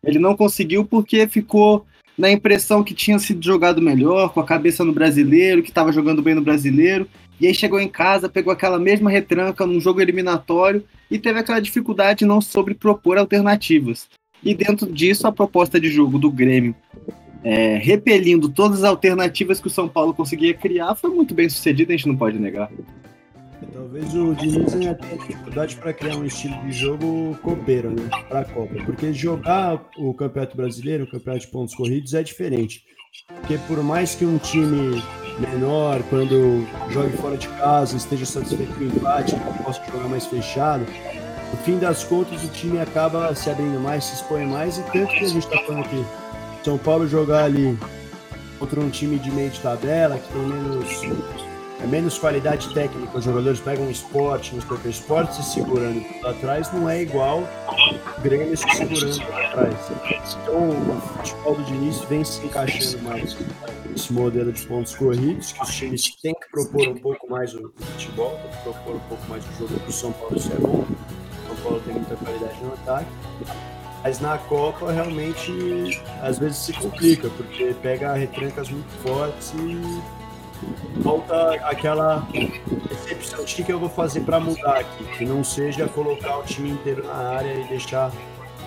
Ele 0.04 0.20
não 0.20 0.38
conseguiu 0.38 0.86
porque 0.86 1.28
ficou 1.28 1.84
na 2.16 2.32
impressão 2.32 2.84
que 2.84 2.94
tinha 2.94 3.18
sido 3.18 3.44
jogado 3.44 3.82
melhor, 3.82 4.32
com 4.32 4.40
a 4.40 4.46
cabeça 4.46 4.86
no 4.86 4.94
brasileiro, 4.94 5.64
que 5.64 5.70
estava 5.70 5.92
jogando 5.92 6.22
bem 6.22 6.36
no 6.36 6.44
brasileiro, 6.44 7.08
e 7.42 7.48
aí 7.48 7.56
chegou 7.56 7.80
em 7.80 7.88
casa, 7.88 8.30
pegou 8.30 8.54
aquela 8.54 8.78
mesma 8.78 9.10
retranca 9.10 9.66
num 9.66 9.82
jogo 9.82 10.00
eliminatório 10.00 10.86
e 11.10 11.18
teve 11.18 11.40
aquela 11.40 11.60
dificuldade 11.60 12.24
não 12.24 12.40
sobre 12.40 12.76
propor 12.76 13.18
alternativas. 13.18 14.08
E 14.44 14.54
dentro 14.54 14.92
disso, 14.92 15.26
a 15.26 15.32
proposta 15.32 15.80
de 15.80 15.90
jogo 15.90 16.20
do 16.20 16.30
Grêmio, 16.30 16.76
é, 17.44 17.78
repelindo 17.78 18.48
todas 18.48 18.84
as 18.84 18.84
alternativas 18.84 19.60
que 19.60 19.66
o 19.66 19.72
São 19.72 19.90
Paulo 19.90 20.14
conseguia 20.14 20.54
criar, 20.54 20.94
foi 20.94 21.10
muito 21.10 21.34
bem 21.34 21.50
sucedida, 21.50 21.92
a 21.92 21.98
gente 21.98 22.08
não 22.08 22.16
pode 22.16 22.38
negar. 22.38 22.72
Talvez 23.74 24.14
o 24.14 24.36
Diniz 24.36 24.74
tenha 24.74 24.94
dificuldade 24.94 25.76
para 25.78 25.94
criar 25.94 26.18
um 26.18 26.26
estilo 26.26 26.56
de 26.64 26.72
jogo 26.72 27.36
copeiro, 27.42 27.90
né? 27.90 28.08
Para 28.30 28.42
a 28.42 28.46
Copa. 28.46 28.76
Porque 28.86 29.14
jogar 29.14 29.84
o 29.98 30.14
Campeonato 30.14 30.56
Brasileiro, 30.56 31.06
o 31.06 31.10
Campeonato 31.10 31.46
de 31.46 31.52
Pontos 31.52 31.74
Corridos, 31.74 32.14
é 32.14 32.22
diferente. 32.22 32.84
Porque 33.28 33.58
por 33.68 33.84
mais 33.84 34.16
que 34.16 34.26
um 34.26 34.38
time 34.38 35.04
menor, 35.40 36.02
quando 36.10 36.66
jogue 36.90 37.16
fora 37.18 37.38
de 37.38 37.48
casa, 37.50 37.98
esteja 37.98 38.26
satisfeito 38.26 38.74
com 38.74 38.82
o 38.82 38.88
empate, 38.88 39.36
possa 39.64 39.82
jogar 39.92 40.08
mais 40.08 40.26
fechado, 40.26 40.86
no 41.52 41.58
fim 41.64 41.78
das 41.78 42.04
contas 42.04 42.44
o 42.44 42.48
time 42.50 42.80
acaba 42.80 43.34
se 43.36 43.50
abrindo 43.50 43.80
mais, 43.80 44.06
se 44.06 44.16
expõe 44.16 44.46
mais, 44.46 44.78
e 44.78 44.84
tanto 44.84 45.08
que 45.08 45.26
a 45.26 45.28
gente 45.28 45.46
está 45.46 45.58
falando 45.64 45.86
aqui, 45.86 46.06
São 46.64 46.78
Paulo 46.78 47.08
jogar 47.08 47.46
ali 47.46 47.78
contra 48.60 48.80
um 48.80 48.90
time 48.90 49.18
de 49.18 49.32
meio 49.32 49.50
de 49.50 49.60
tabela, 49.60 50.18
que 50.18 50.32
tem 50.32 50.42
menos 50.42 51.51
é 51.84 51.88
menos 51.88 52.18
qualidade 52.18 52.74
técnica, 52.74 53.18
os 53.18 53.24
jogadores 53.24 53.60
pegam 53.60 53.90
esporte, 53.90 54.56
no 54.56 54.62
próprio 54.62 54.92
esporte 54.92 55.36
se 55.36 55.44
segurando 55.54 56.04
atrás, 56.24 56.72
não 56.72 56.90
é 56.90 57.02
igual 57.02 57.48
Grêmio 58.22 58.56
se 58.56 58.70
segurando 58.70 59.22
atrás. 59.34 59.76
Então 60.42 60.70
o 60.70 61.02
futebol 61.02 61.56
do 61.56 61.64
Diniz 61.64 62.00
vem 62.02 62.24
se 62.24 62.46
encaixando 62.46 63.04
mais 63.04 63.36
nesse 63.90 64.14
modelo 64.14 64.52
de 64.52 64.62
pontos 64.68 64.96
corridos, 64.96 65.52
que 65.52 65.64
os 65.64 65.76
times 65.76 66.16
têm 66.22 66.34
que 66.34 66.50
propor 66.52 66.88
um 66.88 66.96
pouco 66.96 67.30
mais 67.30 67.54
o 67.54 67.74
futebol, 67.76 68.40
propor 68.64 68.96
um 68.96 69.00
pouco 69.00 69.28
mais 69.28 69.44
o 69.44 69.52
jogo 69.60 69.82
o 69.88 69.92
São 69.92 70.12
Paulo, 70.14 70.36
é 70.36 70.60
bom. 70.60 70.86
São 71.48 71.56
Paulo 71.64 71.82
tem 71.86 71.96
muita 71.96 72.16
qualidade 72.16 72.64
no 72.64 72.74
ataque. 72.74 73.10
Mas 74.04 74.20
na 74.20 74.38
Copa 74.38 74.92
realmente 74.92 76.02
às 76.22 76.40
vezes 76.40 76.58
se 76.58 76.74
complica, 76.74 77.30
porque 77.30 77.76
pega 77.82 78.14
retrancas 78.14 78.70
muito 78.70 78.90
fortes 79.04 79.54
e 79.54 80.21
falta 81.04 81.54
aquela 81.66 82.28
decepção. 82.90 83.42
O 83.42 83.46
que 83.46 83.72
eu 83.72 83.80
vou 83.80 83.90
fazer 83.90 84.22
para 84.22 84.40
mudar 84.40 84.80
aqui? 84.80 85.04
Que 85.18 85.26
não 85.26 85.44
seja 85.44 85.88
colocar 85.88 86.38
o 86.38 86.44
time 86.44 86.70
inteiro 86.70 87.06
na 87.06 87.14
área 87.14 87.54
e 87.54 87.64
deixar 87.68 88.12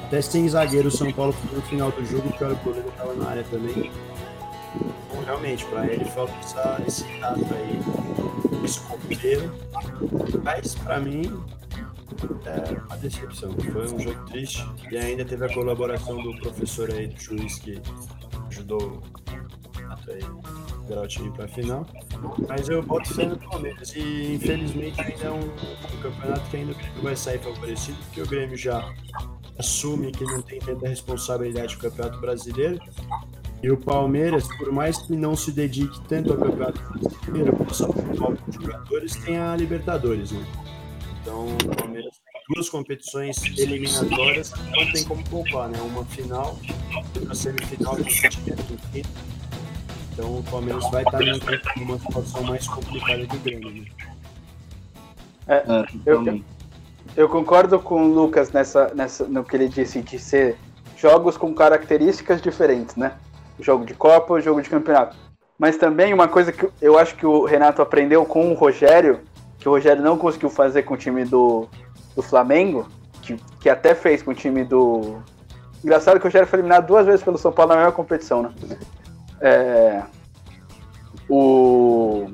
até 0.07 0.21
sem 0.21 0.49
zagueiro 0.49 0.89
o 0.89 0.91
São 0.91 1.11
Paulo 1.13 1.35
no 1.53 1.63
final 1.63 1.91
do 1.91 2.05
jogo, 2.05 2.29
porque 2.29 2.45
o 2.45 2.57
goleiro 2.57 2.89
estava 2.89 3.15
na 3.15 3.29
área 3.31 3.45
também. 3.51 3.91
Então, 5.09 5.25
realmente, 5.25 5.65
para 5.67 5.87
ele 5.87 6.05
falta 6.05 6.33
essa, 6.41 6.83
esse 6.87 7.05
tato 7.21 7.47
aí, 7.55 7.81
esse 8.65 8.81
ponteiro. 8.81 9.53
Mas, 10.43 10.75
para 10.75 11.01
mim, 11.01 11.43
é 12.47 12.81
uma 12.87 12.97
decepção. 12.97 13.55
Foi 13.73 13.93
um 13.93 13.99
jogo 13.99 14.25
triste 14.27 14.65
e 14.91 14.97
ainda 14.97 15.25
teve 15.25 15.45
a 15.45 15.53
colaboração 15.53 16.23
do 16.23 16.37
professor 16.39 16.91
aí, 16.91 17.07
do 17.09 17.21
juiz, 17.21 17.59
que 17.59 17.81
ajudou 18.49 19.03
aí 20.11 20.23
o 20.91 21.07
time 21.07 21.31
para 21.31 21.45
a 21.45 21.49
final. 21.49 21.87
Mas 22.49 22.69
eu 22.69 22.83
boto 22.83 23.15
fé 23.15 23.27
no 23.27 23.39
Palmeiras. 23.39 23.95
E 23.95 24.35
infelizmente 24.35 25.01
ainda 25.01 25.25
é 25.25 25.31
um, 25.31 25.45
um 25.45 26.03
campeonato 26.03 26.51
que 26.51 26.57
ainda 26.57 26.75
vai 27.03 27.17
sair 27.17 27.39
favorecido, 27.39 27.97
porque 28.05 28.23
o 28.23 28.27
Grêmio 28.27 28.57
já 28.57 28.85
assume 29.59 30.13
que 30.13 30.25
não 30.25 30.43
tem 30.43 30.59
tanta 30.59 30.89
responsabilidade 30.89 31.77
com 31.77 31.87
o 31.87 31.91
Campeonato 31.91 32.21
Brasileiro. 32.21 32.79
E 33.63 33.71
o 33.71 33.79
Palmeiras, 33.79 34.47
por 34.59 34.71
mais 34.71 34.99
que 34.99 35.17
não 35.17 35.35
se 35.35 35.51
dedique 35.51 35.99
tanto 36.07 36.33
ao 36.33 36.39
Campeonato 36.39 36.83
Brasileiro, 36.83 37.67
só 37.73 37.87
por 37.87 38.37
de 38.47 38.55
jogadores, 38.55 39.17
tem 39.17 39.39
a 39.39 39.57
Libertadores, 39.57 40.33
né? 40.33 40.47
Então 41.23 41.47
o 41.47 41.77
Palmeiras 41.77 42.21
tem 42.31 42.43
duas 42.55 42.69
competições 42.69 43.43
eliminatórias, 43.59 44.53
não 44.71 44.93
tem 44.93 45.05
como 45.05 45.25
poupar, 45.25 45.71
né? 45.71 45.81
Uma 45.81 46.05
final, 46.05 46.59
outra 46.95 47.35
semifinal 47.35 47.97
que 47.97 48.27
é 48.99 49.03
então 50.15 50.39
o 50.39 50.43
Palmeiras 50.45 50.89
vai 50.91 51.03
estar 51.03 51.77
numa 51.77 51.99
situação 51.99 52.43
mais 52.45 52.67
complicada 52.69 53.27
do 53.27 53.39
Grêmio. 53.41 53.73
Né? 53.73 53.85
É, 55.49 55.57
é 55.57 55.85
eu, 56.07 56.25
eu, 56.25 56.41
eu, 57.17 57.29
concordo 57.29 57.81
com 57.81 58.03
o 58.03 58.15
Lucas 58.15 58.53
nessa, 58.53 58.95
nessa, 58.95 59.25
no 59.25 59.43
que 59.43 59.57
ele 59.57 59.69
disse 59.69 60.01
de 60.01 60.19
ser 60.19 60.57
jogos 60.97 61.37
com 61.37 61.53
características 61.53 62.41
diferentes, 62.41 62.95
né? 62.95 63.13
Jogo 63.61 63.85
de 63.85 63.95
Copa, 63.95 64.41
jogo 64.41 64.63
de 64.63 64.71
campeonato. 64.71 65.17
Mas 65.59 65.77
também 65.77 66.15
uma 66.15 66.29
coisa 66.29 66.53
que 66.53 66.69
eu 66.81 66.97
acho 66.97 67.17
que 67.17 67.27
o 67.27 67.45
Renato 67.45 67.83
aprendeu 67.83 68.25
com 68.25 68.51
o 68.51 68.55
Rogério, 68.55 69.21
que 69.59 69.69
o 69.69 69.73
Rogério 69.73 70.03
não 70.03 70.17
conseguiu 70.17 70.49
fazer 70.49 70.85
com 70.85 70.95
o 70.95 70.97
time 70.97 71.25
do, 71.25 71.69
do 72.15 72.23
Flamengo, 72.23 72.89
que, 73.21 73.37
que 73.61 73.69
até 73.69 73.95
fez 73.95 74.23
com 74.23 74.31
o 74.31 74.35
time 74.35 74.65
do. 74.65 75.19
Engraçado 75.83 76.19
que 76.19 76.25
o 76.25 76.29
Rogério 76.29 76.49
foi 76.49 76.61
eliminado 76.61 76.87
duas 76.87 77.05
vezes 77.05 77.23
pelo 77.23 77.37
São 77.37 77.53
Paulo 77.53 77.73
na 77.73 77.77
mesma 77.79 77.93
competição, 77.93 78.43
né? 78.43 78.53
É, 79.45 80.03
o, 81.29 82.31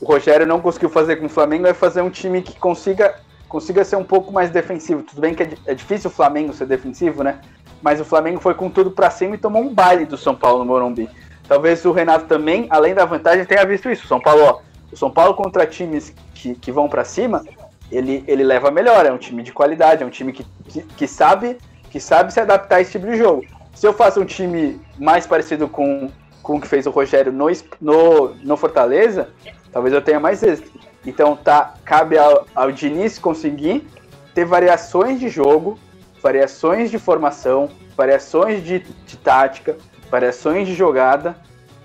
o 0.00 0.04
Rogério 0.06 0.46
não 0.46 0.58
conseguiu 0.58 0.88
fazer 0.88 1.16
com 1.16 1.26
o 1.26 1.28
Flamengo 1.28 1.66
é 1.66 1.74
fazer 1.74 2.00
um 2.00 2.08
time 2.08 2.40
que 2.40 2.58
consiga, 2.58 3.20
consiga 3.46 3.84
ser 3.84 3.96
um 3.96 4.04
pouco 4.04 4.32
mais 4.32 4.48
defensivo. 4.48 5.02
Tudo 5.02 5.20
bem 5.20 5.34
que 5.34 5.42
é, 5.42 5.50
é 5.66 5.74
difícil 5.74 6.08
o 6.08 6.12
Flamengo 6.12 6.54
ser 6.54 6.66
defensivo, 6.66 7.22
né? 7.22 7.40
Mas 7.82 8.00
o 8.00 8.04
Flamengo 8.04 8.40
foi 8.40 8.54
com 8.54 8.70
tudo 8.70 8.90
para 8.90 9.10
cima 9.10 9.34
e 9.34 9.38
tomou 9.38 9.62
um 9.62 9.74
baile 9.74 10.06
do 10.06 10.16
São 10.16 10.34
Paulo 10.34 10.60
no 10.60 10.64
Morumbi. 10.64 11.06
talvez 11.46 11.84
o 11.84 11.92
Renato 11.92 12.24
também, 12.24 12.66
além 12.70 12.94
da 12.94 13.04
vantagem, 13.04 13.44
tenha 13.44 13.66
visto 13.66 13.90
isso. 13.90 14.06
O 14.06 14.08
São 14.08 14.20
Paulo, 14.20 14.42
ó, 14.42 14.60
o 14.90 14.96
São 14.96 15.10
Paulo 15.10 15.34
contra 15.34 15.66
times 15.66 16.14
que, 16.34 16.54
que 16.54 16.72
vão 16.72 16.88
para 16.88 17.04
cima, 17.04 17.44
ele, 17.92 18.24
ele 18.26 18.42
leva 18.42 18.70
melhor, 18.70 19.04
é 19.04 19.12
um 19.12 19.18
time 19.18 19.42
de 19.42 19.52
qualidade, 19.52 20.02
é 20.02 20.06
um 20.06 20.10
time 20.10 20.32
que, 20.32 20.46
que, 20.64 20.80
que, 20.82 21.06
sabe 21.06 21.58
que 21.90 22.00
sabe 22.00 22.32
se 22.32 22.40
adaptar 22.40 22.76
a 22.76 22.80
esse 22.80 22.92
tipo 22.92 23.06
de 23.06 23.18
jogo. 23.18 23.44
Se 23.80 23.86
eu 23.86 23.94
faço 23.94 24.20
um 24.20 24.26
time 24.26 24.78
mais 24.98 25.26
parecido 25.26 25.66
com, 25.66 26.10
com 26.42 26.56
o 26.56 26.60
que 26.60 26.68
fez 26.68 26.86
o 26.86 26.90
Rogério 26.90 27.32
no, 27.32 27.46
no, 27.80 28.34
no 28.34 28.54
Fortaleza, 28.54 29.30
talvez 29.72 29.94
eu 29.94 30.02
tenha 30.02 30.20
mais 30.20 30.42
êxito. 30.42 30.70
Então 31.06 31.34
tá, 31.34 31.72
cabe 31.82 32.18
ao, 32.18 32.46
ao 32.54 32.70
Diniz 32.70 33.18
conseguir 33.18 33.88
ter 34.34 34.44
variações 34.44 35.18
de 35.18 35.30
jogo, 35.30 35.78
variações 36.22 36.90
de 36.90 36.98
formação, 36.98 37.70
variações 37.96 38.62
de, 38.62 38.80
de 38.80 39.16
tática, 39.16 39.78
variações 40.10 40.68
de 40.68 40.74
jogada 40.74 41.34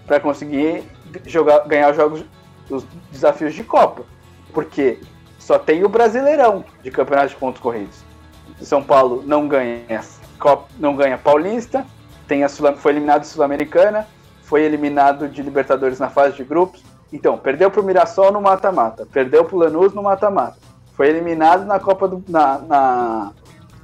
para 0.06 0.20
conseguir 0.20 0.84
jogar, 1.26 1.60
ganhar 1.60 1.92
os 1.92 1.96
jogos, 1.96 2.26
os 2.70 2.86
desafios 3.10 3.54
de 3.54 3.64
Copa. 3.64 4.04
Porque 4.54 5.00
só 5.40 5.58
tem 5.58 5.86
o 5.86 5.88
Brasileirão 5.88 6.66
de 6.84 6.92
campeonato 6.92 7.30
de 7.30 7.36
pontos 7.38 7.62
corridos. 7.62 8.04
São 8.60 8.84
Paulo 8.84 9.24
não 9.26 9.48
ganha 9.48 9.82
Copa, 9.88 10.20
não 10.80 10.96
ganha 10.96 11.18
Paulista, 11.18 11.86
tem 12.28 12.44
a 12.44 12.50
Sul, 12.50 12.74
foi 12.76 12.92
eliminado 12.94 13.24
Sul-Americana, 13.24 14.08
foi 14.44 14.64
eliminado 14.64 15.28
de 15.28 15.42
Libertadores 15.42 16.00
na 16.00 16.10
fase 16.10 16.36
de 16.36 16.44
grupos. 16.44 16.84
Então, 17.12 17.38
perdeu 17.38 17.72
para 17.72 17.82
o 17.82 17.84
Mirassol 17.84 18.32
no 18.32 18.42
mata-mata, 18.42 19.08
perdeu 19.12 19.46
para 19.46 19.56
o 19.56 19.60
Lanús 19.60 19.94
no 19.94 20.04
mata-mata, 20.04 20.58
foi 20.96 21.10
eliminado 21.10 21.66
na 21.66 21.80
Copa 21.80 22.08
do, 22.08 22.24
na, 22.28 22.58
na, 22.60 23.32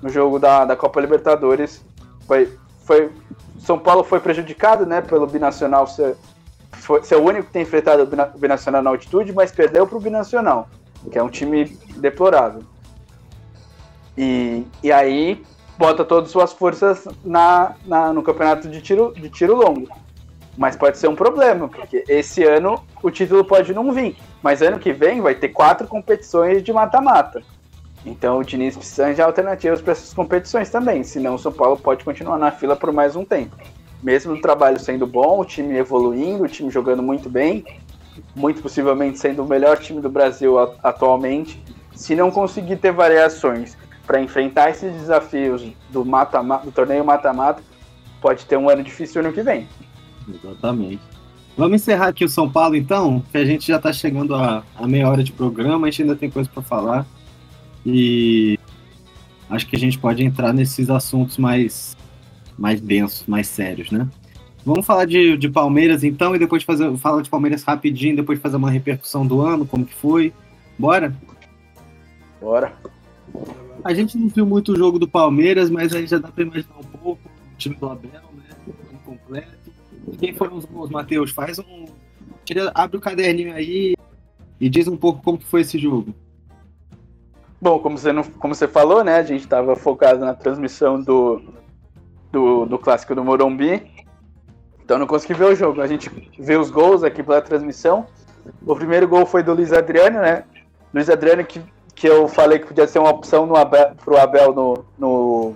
no 0.01 0.09
jogo 0.09 0.39
da, 0.39 0.65
da 0.65 0.75
Copa 0.75 0.99
Libertadores. 0.99 1.83
Foi, 2.27 2.57
foi 2.85 3.11
são 3.59 3.77
Paulo 3.77 4.03
foi 4.03 4.19
prejudicado 4.19 4.85
né, 4.85 5.01
pelo 5.01 5.27
Binacional 5.27 5.85
ser, 5.87 6.15
foi, 6.71 7.03
ser 7.03 7.15
o 7.15 7.23
único 7.23 7.45
que 7.47 7.53
tem 7.53 7.61
enfrentado 7.61 8.03
o 8.03 8.37
Binacional 8.37 8.81
na 8.81 8.89
altitude, 8.89 9.31
mas 9.33 9.51
perdeu 9.51 9.85
para 9.85 9.97
o 9.97 10.01
Binacional, 10.01 10.67
que 11.11 11.17
é 11.17 11.23
um 11.23 11.29
time 11.29 11.65
deplorável. 11.97 12.63
E, 14.17 14.65
e 14.83 14.91
aí 14.91 15.43
bota 15.81 16.05
todas 16.05 16.25
as 16.25 16.31
suas 16.31 16.53
forças 16.53 17.07
na, 17.25 17.73
na, 17.87 18.13
no 18.13 18.21
campeonato 18.21 18.69
de 18.69 18.79
tiro, 18.81 19.11
de 19.17 19.27
tiro 19.29 19.55
longo. 19.55 19.89
Mas 20.55 20.75
pode 20.75 20.99
ser 20.99 21.07
um 21.07 21.15
problema, 21.15 21.67
porque 21.67 22.03
esse 22.07 22.43
ano 22.43 22.83
o 23.01 23.09
título 23.09 23.43
pode 23.43 23.73
não 23.73 23.91
vir. 23.91 24.15
Mas 24.43 24.61
ano 24.61 24.77
que 24.77 24.93
vem 24.93 25.21
vai 25.21 25.33
ter 25.33 25.49
quatro 25.49 25.87
competições 25.87 26.61
de 26.61 26.71
mata-mata. 26.71 27.41
Então 28.05 28.37
o 28.37 28.43
Diniz 28.43 28.77
precisa 28.77 29.11
de 29.11 29.21
alternativas 29.23 29.81
para 29.81 29.93
essas 29.93 30.13
competições 30.13 30.69
também, 30.69 31.03
senão 31.03 31.33
o 31.33 31.39
São 31.39 31.51
Paulo 31.51 31.77
pode 31.77 32.03
continuar 32.03 32.37
na 32.37 32.51
fila 32.51 32.75
por 32.75 32.91
mais 32.93 33.15
um 33.15 33.25
tempo. 33.25 33.55
Mesmo 34.03 34.33
o 34.33 34.41
trabalho 34.41 34.79
sendo 34.79 35.07
bom, 35.07 35.39
o 35.39 35.45
time 35.45 35.75
evoluindo, 35.75 36.43
o 36.43 36.47
time 36.47 36.69
jogando 36.69 37.01
muito 37.01 37.27
bem, 37.27 37.65
muito 38.35 38.61
possivelmente 38.61 39.17
sendo 39.17 39.43
o 39.43 39.47
melhor 39.47 39.79
time 39.79 39.99
do 39.99 40.09
Brasil 40.09 40.59
atualmente, 40.83 41.63
se 41.95 42.15
não 42.15 42.29
conseguir 42.29 42.75
ter 42.77 42.91
variações 42.91 43.75
para 44.12 44.21
enfrentar 44.21 44.69
esses 44.71 44.91
desafios 44.91 45.65
do, 45.89 46.04
mata 46.04 46.43
do 46.65 46.69
torneio 46.69 47.06
mata-mata, 47.06 47.63
pode 48.19 48.45
ter 48.45 48.58
um 48.58 48.67
ano 48.67 48.84
difícil 48.84 49.21
ano 49.21 49.32
que 49.32 49.41
vem. 49.41 49.65
Exatamente. 50.28 51.02
Vamos 51.56 51.82
encerrar 51.82 52.08
aqui 52.08 52.26
o 52.26 52.30
São 52.30 52.52
Paulo 52.52 52.76
então, 52.76 53.24
que 53.32 53.38
a 53.38 53.45
gente 53.45 53.65
já 53.65 53.78
está 53.78 53.93
chegando 53.93 54.36
a, 54.36 54.63
a 54.76 54.86
meia 54.86 55.08
hora 55.08 55.24
de 55.24 55.32
programa, 55.32 55.88
a 55.88 55.89
gente 55.89 56.02
ainda 56.02 56.15
tem 56.17 56.30
coisa 56.30 56.50
para 56.54 56.62
falar. 56.62 57.06
E 57.86 58.60
acho 59.50 59.65
que 59.65 59.78
a 59.78 59.80
gente 59.80 59.97
pode 59.97 60.21
entrar 60.26 60.52
nesses 60.52 60.89
assuntos 60.89 61.38
mais, 61.38 61.95
mais 62.58 62.82
densos, 62.82 63.26
mais 63.26 63.47
sérios, 63.47 63.91
né? 63.91 64.10
Vamos 64.65 64.86
falar 64.86 65.06
de, 65.06 65.38
de 65.38 65.47
Palmeiras 65.47 66.04
então 66.04 66.36
e 66.36 66.39
depois 66.39 66.63
fazer 66.63 66.97
falar 66.97 67.21
de 67.21 67.30
Palmeiras 67.30 67.63
rapidinho, 67.63 68.17
depois 68.17 68.41
fazer 68.41 68.58
uma 68.58 68.69
repercussão 68.69 69.26
do 69.26 69.39
ano, 69.39 69.65
como 69.65 69.86
que 69.86 69.95
foi. 69.95 70.34
Bora? 70.78 71.15
Bora. 72.41 72.74
A 73.83 73.93
gente 73.93 74.17
não 74.17 74.27
viu 74.27 74.45
muito 74.45 74.73
o 74.73 74.75
jogo 74.77 74.99
do 74.99 75.07
Palmeiras, 75.07 75.69
mas 75.69 75.93
aí 75.93 76.05
já 76.05 76.17
dá 76.17 76.29
para 76.29 76.43
imaginar 76.43 76.77
um 76.77 76.97
pouco 76.97 77.21
o 77.27 77.57
time 77.57 77.75
do 77.75 77.89
Abel, 77.89 78.11
né? 78.11 78.73
Completo. 79.05 79.71
Quem 80.19 80.33
foram 80.33 80.57
os 80.57 80.65
gols, 80.65 80.89
Matheus? 80.89 81.31
Faz 81.31 81.59
um. 81.59 81.85
Tira, 82.45 82.71
abre 82.73 82.97
o 82.97 83.01
caderninho 83.01 83.53
aí 83.53 83.95
e 84.59 84.69
diz 84.69 84.87
um 84.87 84.97
pouco 84.97 85.21
como 85.23 85.37
que 85.37 85.45
foi 85.45 85.61
esse 85.61 85.77
jogo. 85.77 86.13
Bom, 87.59 87.79
como 87.79 87.97
você, 87.97 88.11
não, 88.11 88.23
como 88.23 88.55
você 88.55 88.67
falou, 88.67 89.03
né? 89.03 89.17
A 89.17 89.23
gente 89.23 89.41
estava 89.41 89.75
focado 89.75 90.19
na 90.19 90.33
transmissão 90.33 90.99
do, 90.99 91.41
do, 92.31 92.65
do 92.65 92.79
clássico 92.79 93.13
do 93.13 93.23
Morumbi. 93.23 93.83
Então 94.83 94.97
não 94.97 95.07
consegui 95.07 95.33
ver 95.33 95.45
o 95.45 95.55
jogo. 95.55 95.81
A 95.81 95.87
gente 95.87 96.09
vê 96.39 96.57
os 96.57 96.69
gols 96.71 97.03
aqui 97.03 97.21
pela 97.21 97.41
transmissão. 97.41 98.05
O 98.65 98.75
primeiro 98.75 99.07
gol 99.07 99.25
foi 99.25 99.43
do 99.43 99.53
Luiz 99.53 99.71
Adriano, 99.71 100.19
né? 100.19 100.43
Luiz 100.93 101.09
Adriano 101.09 101.45
que, 101.45 101.61
que 102.01 102.07
eu 102.07 102.27
falei 102.27 102.57
que 102.57 102.65
podia 102.65 102.87
ser 102.87 102.97
uma 102.97 103.11
opção 103.11 103.45
no 103.45 103.55
Abel, 103.55 103.91
pro 104.03 104.17
Abel 104.17 104.51
no, 104.55 104.85
no, 104.97 105.53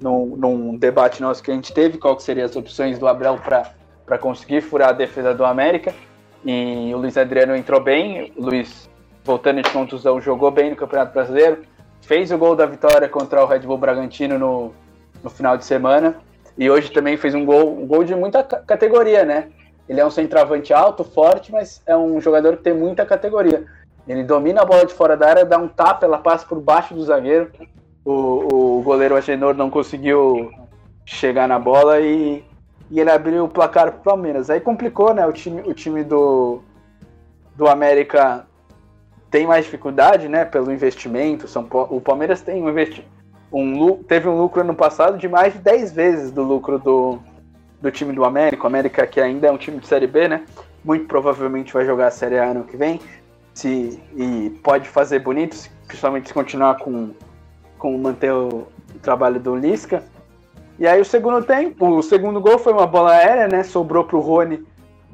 no, 0.00 0.34
num 0.34 0.74
debate 0.78 1.20
nosso 1.20 1.42
que 1.42 1.50
a 1.50 1.54
gente 1.54 1.70
teve, 1.74 1.98
qual 1.98 2.16
que 2.16 2.22
seriam 2.22 2.46
as 2.46 2.56
opções 2.56 2.98
do 2.98 3.06
Abel 3.06 3.38
para 3.38 4.16
conseguir 4.18 4.62
furar 4.62 4.88
a 4.88 4.92
defesa 4.92 5.34
do 5.34 5.44
América. 5.44 5.92
E 6.42 6.90
o 6.94 6.96
Luiz 6.96 7.18
Adriano 7.18 7.54
entrou 7.54 7.78
bem. 7.78 8.32
O 8.38 8.46
Luiz 8.46 8.88
voltando 9.22 9.60
de 9.60 9.68
contusão, 9.68 10.18
jogou 10.18 10.50
bem 10.50 10.70
no 10.70 10.76
Campeonato 10.76 11.12
Brasileiro, 11.12 11.58
fez 12.00 12.32
o 12.32 12.38
gol 12.38 12.56
da 12.56 12.64
vitória 12.64 13.06
contra 13.06 13.44
o 13.44 13.46
Red 13.46 13.58
Bull 13.58 13.76
Bragantino 13.76 14.38
no, 14.38 14.72
no 15.22 15.28
final 15.28 15.58
de 15.58 15.64
semana 15.66 16.16
e 16.56 16.70
hoje 16.70 16.90
também 16.90 17.18
fez 17.18 17.34
um 17.34 17.44
gol, 17.44 17.78
um 17.78 17.86
gol 17.86 18.02
de 18.02 18.14
muita 18.14 18.42
categoria, 18.42 19.26
né? 19.26 19.48
Ele 19.86 20.00
é 20.00 20.06
um 20.06 20.10
centroavante 20.10 20.72
alto, 20.72 21.04
forte, 21.04 21.52
mas 21.52 21.82
é 21.84 21.94
um 21.94 22.18
jogador 22.18 22.56
que 22.56 22.62
tem 22.62 22.72
muita 22.72 23.04
categoria. 23.04 23.66
Ele 24.06 24.22
domina 24.22 24.62
a 24.62 24.64
bola 24.64 24.86
de 24.86 24.94
fora 24.94 25.16
da 25.16 25.28
área, 25.28 25.44
dá 25.44 25.58
um 25.58 25.68
tapa, 25.68 26.06
ela 26.06 26.18
passa 26.18 26.46
por 26.46 26.60
baixo 26.60 26.94
do 26.94 27.04
zagueiro. 27.04 27.50
O, 28.04 28.78
o 28.78 28.82
goleiro 28.82 29.16
Agenor 29.16 29.54
não 29.54 29.68
conseguiu 29.68 30.50
chegar 31.04 31.48
na 31.48 31.58
bola 31.58 32.00
e, 32.00 32.44
e 32.90 33.00
ele 33.00 33.10
abriu 33.10 33.44
o 33.44 33.48
placar 33.48 33.90
para 33.90 34.00
o 34.00 34.02
Palmeiras. 34.02 34.48
Aí 34.48 34.60
complicou, 34.60 35.12
né? 35.12 35.26
O 35.26 35.32
time, 35.32 35.60
o 35.62 35.74
time 35.74 36.04
do, 36.04 36.60
do 37.56 37.66
América 37.66 38.46
tem 39.30 39.46
mais 39.46 39.64
dificuldade, 39.64 40.28
né, 40.28 40.44
pelo 40.44 40.72
investimento. 40.72 41.48
São, 41.48 41.66
o 41.90 42.00
Palmeiras 42.00 42.40
tem 42.40 42.62
um 42.62 42.70
investi 42.70 43.04
um, 43.52 44.02
teve 44.02 44.28
um 44.28 44.36
lucro 44.36 44.60
ano 44.60 44.74
passado 44.74 45.16
de 45.18 45.28
mais 45.28 45.52
de 45.52 45.60
10 45.60 45.92
vezes 45.92 46.30
do 46.30 46.42
lucro 46.42 46.78
do, 46.78 47.18
do 47.80 47.90
time 47.90 48.12
do 48.12 48.24
América. 48.24 48.64
O 48.64 48.66
América, 48.66 49.06
que 49.06 49.20
ainda 49.20 49.48
é 49.48 49.52
um 49.52 49.56
time 49.56 49.78
de 49.78 49.86
Série 49.86 50.06
B, 50.06 50.28
né? 50.28 50.44
Muito 50.84 51.06
provavelmente 51.06 51.72
vai 51.72 51.84
jogar 51.84 52.08
a 52.08 52.10
Série 52.10 52.38
A 52.38 52.44
ano 52.44 52.64
que 52.64 52.76
vem. 52.76 53.00
Se, 53.56 53.98
e 54.14 54.50
pode 54.62 54.86
fazer 54.86 55.20
bonito, 55.20 55.56
principalmente 55.86 56.28
se 56.28 56.34
continuar 56.34 56.76
com, 56.76 57.12
com 57.78 57.96
manter 57.96 58.30
o, 58.30 58.66
trabalho 59.00 59.40
do 59.40 59.56
Lisca. 59.56 60.02
E 60.78 60.86
aí 60.86 61.00
o 61.00 61.04
segundo 61.06 61.42
tempo, 61.42 61.88
o 61.88 62.02
segundo 62.02 62.38
gol 62.38 62.58
foi 62.58 62.74
uma 62.74 62.86
bola 62.86 63.12
aérea, 63.12 63.48
né? 63.48 63.62
Sobrou 63.62 64.04
para 64.04 64.16
o 64.18 64.20
Rony 64.20 64.62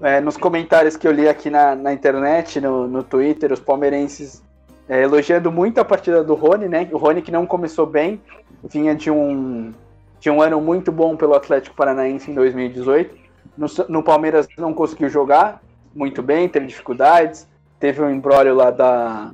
é, 0.01 0.21
nos 0.21 0.37
comentários 0.37 0.97
que 0.97 1.07
eu 1.07 1.13
li 1.13 1.29
aqui 1.29 1.51
na, 1.51 1.77
na 1.77 1.93
internet, 1.93 2.61
no, 2.61 2.89
no 2.89 3.05
Twitter, 3.05 3.53
os 3.53 3.61
palmeirenses 3.61 4.43
é, 4.89 5.03
elogiando 5.03 5.53
muito 5.53 5.81
a 5.81 5.85
partida 5.85 6.25
do 6.25 6.35
Rony, 6.35 6.67
né? 6.67 6.89
O 6.91 6.97
Rony 6.97 7.23
que 7.23 7.31
não 7.31 7.47
começou 7.47 7.87
bem, 7.87 8.21
vinha 8.65 8.93
de 8.93 9.09
um, 9.09 9.73
de 10.19 10.31
um 10.31 10.43
ano 10.43 10.61
muito 10.61 10.91
bom 10.91 11.17
pelo 11.17 11.35
Atlético 11.35 11.77
Paranaense 11.77 12.29
em 12.29 12.35
2018. 12.35 13.15
No, 13.57 13.67
no 13.89 14.03
Palmeiras 14.03 14.49
não 14.59 14.75
conseguiu 14.75 15.09
jogar 15.09 15.63
muito 15.95 16.23
bem, 16.23 16.49
teve 16.49 16.67
dificuldades, 16.67 17.47
teve 17.83 18.01
um 18.01 18.09
embrólio 18.09 18.55
lá 18.55 18.71
da, 18.71 19.33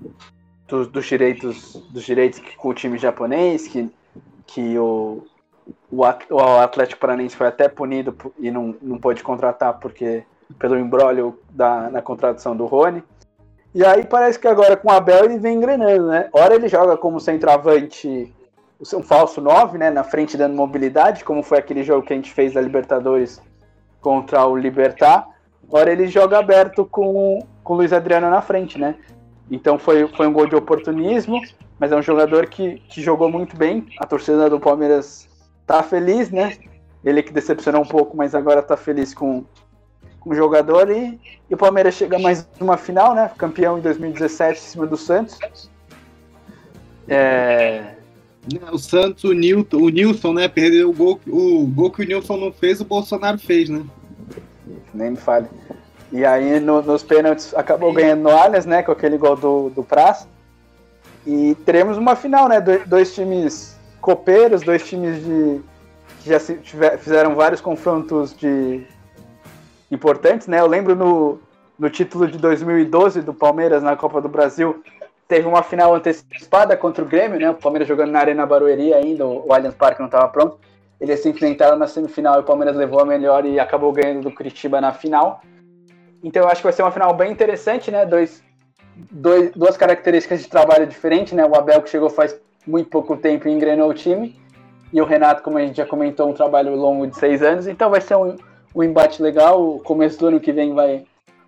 dos, 0.66 0.88
dos 0.88 1.04
direitos 1.04 1.74
dos 1.90 2.02
direitos 2.02 2.40
com 2.56 2.70
o 2.70 2.74
time 2.74 2.96
japonês, 2.96 3.68
que, 3.68 3.90
que 4.46 4.78
o, 4.78 5.22
o, 5.90 6.02
Atlético 6.02 6.98
Paranaense 6.98 7.36
foi 7.36 7.46
até 7.46 7.68
punido 7.68 8.16
e 8.38 8.50
não, 8.50 8.74
não 8.80 8.96
pôde 8.96 9.22
contratar 9.22 9.78
porque 9.78 10.24
pelo 10.58 10.78
embrólio 10.78 11.38
da, 11.50 11.90
na 11.90 12.00
contratação 12.00 12.56
do 12.56 12.64
Rony. 12.64 13.04
E 13.74 13.84
aí 13.84 14.06
parece 14.06 14.38
que 14.38 14.48
agora 14.48 14.78
com 14.78 14.88
o 14.88 14.92
Abel 14.92 15.26
ele 15.26 15.38
vem 15.38 15.56
engrenando, 15.56 16.06
né? 16.06 16.30
Ora 16.32 16.54
ele 16.54 16.68
joga 16.68 16.96
como 16.96 17.20
centroavante, 17.20 18.34
um 18.94 19.02
falso 19.02 19.42
9, 19.42 19.76
né? 19.76 19.90
Na 19.90 20.04
frente 20.04 20.38
dando 20.38 20.56
mobilidade, 20.56 21.22
como 21.22 21.42
foi 21.42 21.58
aquele 21.58 21.82
jogo 21.82 22.06
que 22.06 22.14
a 22.14 22.16
gente 22.16 22.32
fez 22.32 22.54
da 22.54 22.62
Libertadores 22.62 23.42
contra 24.00 24.46
o 24.46 24.56
Libertar. 24.56 25.28
Ora 25.70 25.92
ele 25.92 26.06
joga 26.06 26.38
aberto 26.38 26.84
com, 26.84 27.46
com 27.62 27.74
o 27.74 27.76
Luiz 27.76 27.92
Adriano 27.92 28.30
na 28.30 28.40
frente, 28.40 28.78
né? 28.78 28.94
Então 29.50 29.78
foi, 29.78 30.06
foi 30.08 30.26
um 30.26 30.32
gol 30.32 30.46
de 30.46 30.56
oportunismo, 30.56 31.40
mas 31.78 31.92
é 31.92 31.96
um 31.96 32.02
jogador 32.02 32.46
que, 32.46 32.82
que 32.88 33.02
jogou 33.02 33.30
muito 33.30 33.56
bem. 33.56 33.86
A 33.98 34.06
torcida 34.06 34.48
do 34.48 34.58
Palmeiras 34.58 35.28
tá 35.66 35.82
feliz, 35.82 36.30
né? 36.30 36.56
Ele 37.04 37.22
que 37.22 37.32
decepcionou 37.32 37.82
um 37.82 37.86
pouco, 37.86 38.16
mas 38.16 38.34
agora 38.34 38.62
tá 38.62 38.76
feliz 38.76 39.14
com, 39.14 39.44
com 40.20 40.30
o 40.30 40.34
jogador 40.34 40.90
e, 40.90 41.18
e, 41.48 41.54
o 41.54 41.56
Palmeiras 41.56 41.94
chega 41.94 42.18
mais 42.18 42.48
uma 42.60 42.76
final, 42.76 43.14
né? 43.14 43.30
Campeão 43.36 43.78
em 43.78 43.82
2017 43.82 44.58
em 44.58 44.62
cima 44.62 44.86
do 44.86 44.96
Santos. 44.96 45.38
É... 47.06 47.94
O 48.72 48.78
Santos, 48.78 49.24
o 49.24 49.28
o 49.28 49.88
Nilson, 49.90 50.32
né? 50.32 50.48
Perdeu 50.48 50.88
o 50.88 50.92
gol, 50.92 51.20
o 51.26 51.66
gol 51.66 51.90
que 51.90 52.02
o 52.02 52.06
Nilson 52.06 52.38
não 52.38 52.52
fez, 52.52 52.80
o 52.80 52.84
Bolsonaro 52.84 53.38
fez, 53.38 53.68
né? 53.68 53.84
Nem 54.94 55.10
me 55.10 55.16
fale. 55.16 55.48
E 56.10 56.24
aí 56.24 56.58
no, 56.60 56.82
nos 56.82 57.02
pênaltis 57.02 57.54
acabou 57.54 57.92
ganhando 57.92 58.22
no 58.22 58.30
Allianz, 58.30 58.66
né? 58.66 58.82
Com 58.82 58.92
aquele 58.92 59.18
gol 59.18 59.36
do, 59.36 59.70
do 59.70 59.82
Praz. 59.82 60.26
E 61.26 61.54
teremos 61.66 61.98
uma 61.98 62.16
final, 62.16 62.48
né? 62.48 62.60
Do, 62.60 62.78
dois 62.86 63.14
times 63.14 63.76
copeiros, 64.00 64.62
dois 64.62 64.86
times 64.88 65.22
de, 65.22 65.60
que 66.22 66.30
já 66.30 66.40
tiver, 66.40 66.98
fizeram 66.98 67.34
vários 67.34 67.60
confrontos 67.60 68.34
de 68.36 68.86
importantes, 69.90 70.46
né? 70.46 70.60
Eu 70.60 70.66
lembro 70.66 70.94
no, 70.94 71.38
no 71.78 71.90
título 71.90 72.26
de 72.26 72.38
2012 72.38 73.22
do 73.22 73.34
Palmeiras 73.34 73.82
na 73.82 73.96
Copa 73.96 74.20
do 74.20 74.28
Brasil, 74.28 74.82
teve 75.26 75.46
uma 75.46 75.62
final 75.62 75.94
antecipada 75.94 76.76
contra 76.76 77.04
o 77.04 77.06
Grêmio, 77.06 77.38
né? 77.38 77.50
O 77.50 77.54
Palmeiras 77.54 77.86
jogando 77.86 78.12
na 78.12 78.20
Arena 78.20 78.46
Barueri 78.46 78.94
ainda, 78.94 79.26
o 79.26 79.52
Allianz 79.52 79.74
Parque 79.74 80.00
não 80.00 80.06
estava 80.06 80.28
pronto. 80.28 80.58
Eles 81.00 81.20
se 81.20 81.28
enfrentaram 81.28 81.78
na 81.78 81.86
semifinal 81.86 82.36
e 82.36 82.40
o 82.40 82.44
Palmeiras 82.44 82.76
levou 82.76 83.00
a 83.00 83.04
melhor 83.04 83.44
e 83.44 83.60
acabou 83.60 83.92
ganhando 83.92 84.22
do 84.22 84.34
Curitiba 84.34 84.80
na 84.80 84.92
final. 84.92 85.40
Então 86.22 86.42
eu 86.42 86.48
acho 86.48 86.60
que 86.60 86.66
vai 86.66 86.72
ser 86.72 86.82
uma 86.82 86.90
final 86.90 87.14
bem 87.14 87.30
interessante, 87.30 87.90
né? 87.90 88.04
Dois, 88.04 88.42
dois, 89.10 89.52
duas 89.52 89.76
características 89.76 90.40
de 90.42 90.48
trabalho 90.48 90.86
diferentes, 90.86 91.32
né? 91.32 91.46
O 91.46 91.54
Abel 91.54 91.82
que 91.82 91.90
chegou 91.90 92.10
faz 92.10 92.38
muito 92.66 92.90
pouco 92.90 93.16
tempo 93.16 93.48
e 93.48 93.52
engrenou 93.52 93.88
o 93.88 93.94
time. 93.94 94.36
E 94.92 95.00
o 95.00 95.04
Renato, 95.04 95.42
como 95.42 95.58
a 95.58 95.60
gente 95.60 95.76
já 95.76 95.86
comentou, 95.86 96.28
um 96.28 96.32
trabalho 96.32 96.74
longo 96.74 97.06
de 97.06 97.16
seis 97.16 97.42
anos. 97.42 97.66
Então 97.66 97.90
vai 97.90 98.00
ser 98.00 98.16
um, 98.16 98.36
um 98.74 98.82
embate 98.82 99.22
legal. 99.22 99.62
O 99.62 99.80
começo 99.80 100.18
do 100.18 100.26
ano 100.26 100.40
que 100.40 100.52
vem 100.52 100.74
vai, 100.74 101.04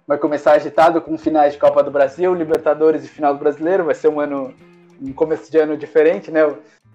vai 0.07 0.19
começar 0.19 0.53
agitado 0.53 1.01
com 1.01 1.19
finais 1.19 1.55
de 1.55 1.59
Copa 1.59 1.83
do 1.83 1.91
Brasil, 1.91 2.35
Libertadores 2.35 3.05
e 3.05 3.09
final 3.09 3.35
do 3.35 3.41
Brasileiro. 3.41 3.85
Vai 3.85 3.95
ser 3.95 4.09
um 4.09 4.21
ano, 4.21 4.55
um 5.01 5.13
começo 5.13 5.51
de 5.51 5.59
ano 5.59 5.77
diferente, 5.77 6.31
né? 6.31 6.43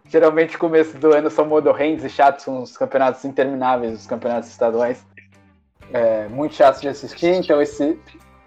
Geralmente, 0.08 0.58
começo 0.58 0.98
do 0.98 1.14
ano 1.14 1.30
são 1.30 1.46
modorrentes 1.46 2.06
e 2.06 2.10
chatos, 2.10 2.44
são 2.44 2.62
os 2.62 2.78
campeonatos 2.78 3.26
intermináveis, 3.26 3.94
os 3.94 4.08
campeonatos 4.08 4.50
estaduais. 4.50 5.06
É, 5.92 6.28
muito 6.28 6.56
chatos 6.56 6.82
de 6.82 6.88
assistir, 6.88 7.34
então 7.34 7.62
esse, 7.62 7.98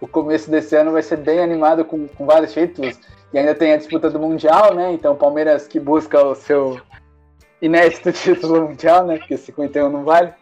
o 0.01 0.09
começo 0.09 0.51
desse 0.51 0.77
ano 0.77 0.93
vai 0.93 1.03
ser 1.03 1.17
bem 1.17 1.41
animado 1.41 1.85
com, 1.85 2.07
com 2.09 2.27
vários 2.27 2.53
títulos. 2.53 2.99
E 3.33 3.39
ainda 3.39 3.55
tem 3.55 3.73
a 3.73 3.77
disputa 3.77 4.09
do 4.09 4.19
Mundial, 4.19 4.75
né? 4.75 4.93
Então, 4.93 5.13
o 5.13 5.17
Palmeiras 5.17 5.67
que 5.67 5.79
busca 5.79 6.23
o 6.25 6.35
seu 6.35 6.81
inédito 7.61 8.11
título 8.13 8.69
mundial, 8.69 9.07
né? 9.07 9.19
Porque 9.19 9.37
51 9.37 9.89
não 9.91 10.05
vale. 10.05 10.33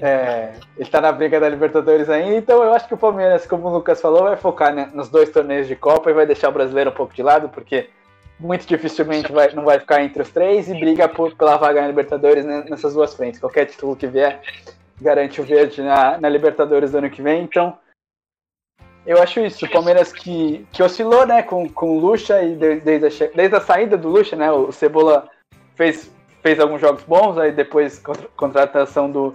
É, 0.00 0.54
ele 0.76 0.90
tá 0.90 1.00
na 1.00 1.12
briga 1.12 1.38
da 1.38 1.48
Libertadores 1.48 2.08
ainda, 2.08 2.36
então 2.36 2.64
eu 2.64 2.72
acho 2.72 2.88
que 2.88 2.94
o 2.94 2.98
Palmeiras, 2.98 3.46
como 3.46 3.68
o 3.68 3.72
Lucas 3.72 4.00
falou, 4.00 4.24
vai 4.24 4.36
focar 4.36 4.74
né, 4.74 4.90
nos 4.92 5.08
dois 5.08 5.30
torneios 5.30 5.68
de 5.68 5.76
Copa 5.76 6.10
e 6.10 6.14
vai 6.14 6.26
deixar 6.26 6.48
o 6.48 6.52
brasileiro 6.52 6.90
um 6.90 6.94
pouco 6.94 7.14
de 7.14 7.22
lado, 7.22 7.48
porque 7.48 7.88
muito 8.42 8.66
dificilmente 8.66 9.30
vai, 9.30 9.52
não 9.54 9.64
vai 9.64 9.78
ficar 9.78 10.02
entre 10.02 10.20
os 10.20 10.30
três 10.30 10.68
e 10.68 10.74
briga 10.74 11.08
por, 11.08 11.34
pela 11.36 11.56
vaga 11.56 11.80
na 11.80 11.86
Libertadores 11.86 12.44
né, 12.44 12.64
nessas 12.68 12.92
duas 12.92 13.14
frentes. 13.14 13.38
Qualquer 13.38 13.66
título 13.66 13.96
que 13.96 14.06
vier 14.06 14.40
garante 15.00 15.40
o 15.40 15.44
verde 15.44 15.80
na, 15.80 16.18
na 16.18 16.28
Libertadores 16.28 16.90
do 16.90 16.98
ano 16.98 17.10
que 17.10 17.22
vem, 17.22 17.44
então 17.44 17.78
eu 19.06 19.22
acho 19.22 19.40
isso. 19.40 19.64
O 19.64 19.70
Palmeiras 19.70 20.12
que, 20.12 20.66
que 20.72 20.82
oscilou 20.82 21.26
né, 21.26 21.42
com, 21.42 21.68
com 21.68 21.96
o 21.96 22.00
Lucha 22.00 22.42
e 22.42 22.54
desde 22.54 23.24
a, 23.24 23.28
desde 23.28 23.56
a 23.56 23.60
saída 23.60 23.96
do 23.96 24.08
Lucha, 24.08 24.34
né, 24.34 24.50
o 24.50 24.72
Cebola 24.72 25.28
fez 25.76 26.10
fez 26.42 26.58
alguns 26.58 26.80
jogos 26.80 27.04
bons, 27.04 27.38
aí 27.38 27.52
depois 27.52 28.00
contra, 28.00 28.28
contratação 28.36 29.08
do, 29.08 29.32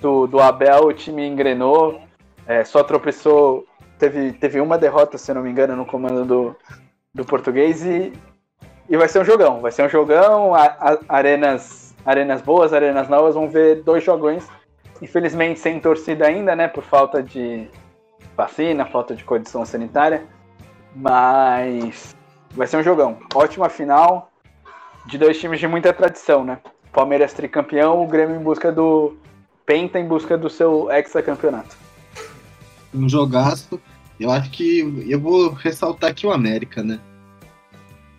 do, 0.00 0.28
do, 0.28 0.38
Abel, 0.40 0.84
o 0.84 0.92
time 0.92 1.26
engrenou, 1.26 2.00
é, 2.46 2.64
só 2.64 2.84
tropeçou, 2.84 3.66
teve, 3.98 4.32
teve 4.34 4.60
uma 4.60 4.78
derrota, 4.78 5.18
se 5.18 5.34
não 5.34 5.42
me 5.42 5.50
engano, 5.50 5.74
no 5.74 5.84
comando 5.84 6.24
do, 6.24 6.56
do 7.12 7.24
português 7.24 7.84
e, 7.84 8.12
e 8.88 8.96
vai 8.96 9.08
ser 9.08 9.20
um 9.20 9.24
jogão, 9.24 9.60
vai 9.60 9.72
ser 9.72 9.84
um 9.84 9.88
jogão, 9.88 10.54
a, 10.54 10.64
a, 10.64 10.98
arenas, 11.08 11.94
arenas 12.04 12.42
boas, 12.42 12.72
arenas 12.72 13.08
novas, 13.08 13.34
vão 13.34 13.48
ver 13.48 13.82
dois 13.82 14.04
jogões, 14.04 14.46
infelizmente 15.00 15.60
sem 15.60 15.80
torcida 15.80 16.26
ainda, 16.26 16.54
né, 16.54 16.68
por 16.68 16.84
falta 16.84 17.22
de 17.22 17.68
vacina, 18.36 18.84
falta 18.84 19.14
de 19.14 19.24
condição 19.24 19.64
sanitária, 19.64 20.24
mas 20.94 22.14
vai 22.52 22.66
ser 22.66 22.76
um 22.76 22.82
jogão, 22.82 23.18
ótima 23.34 23.68
final, 23.68 24.30
de 25.06 25.18
dois 25.18 25.38
times 25.38 25.60
de 25.60 25.68
muita 25.68 25.92
tradição, 25.92 26.44
né? 26.44 26.58
Palmeiras 26.92 27.32
tricampeão, 27.32 28.02
o 28.02 28.06
Grêmio 28.06 28.36
em 28.36 28.42
busca 28.42 28.70
do 28.70 29.16
Penta, 29.66 29.98
em 29.98 30.06
busca 30.06 30.38
do 30.38 30.48
seu 30.48 30.90
hexacampeonato. 30.90 31.76
Um 32.94 33.08
jogaço. 33.08 33.80
Eu 34.18 34.30
acho 34.30 34.50
que 34.50 35.04
eu 35.08 35.18
vou 35.18 35.50
ressaltar 35.50 36.10
aqui 36.10 36.26
o 36.26 36.32
América, 36.32 36.82
né? 36.82 37.00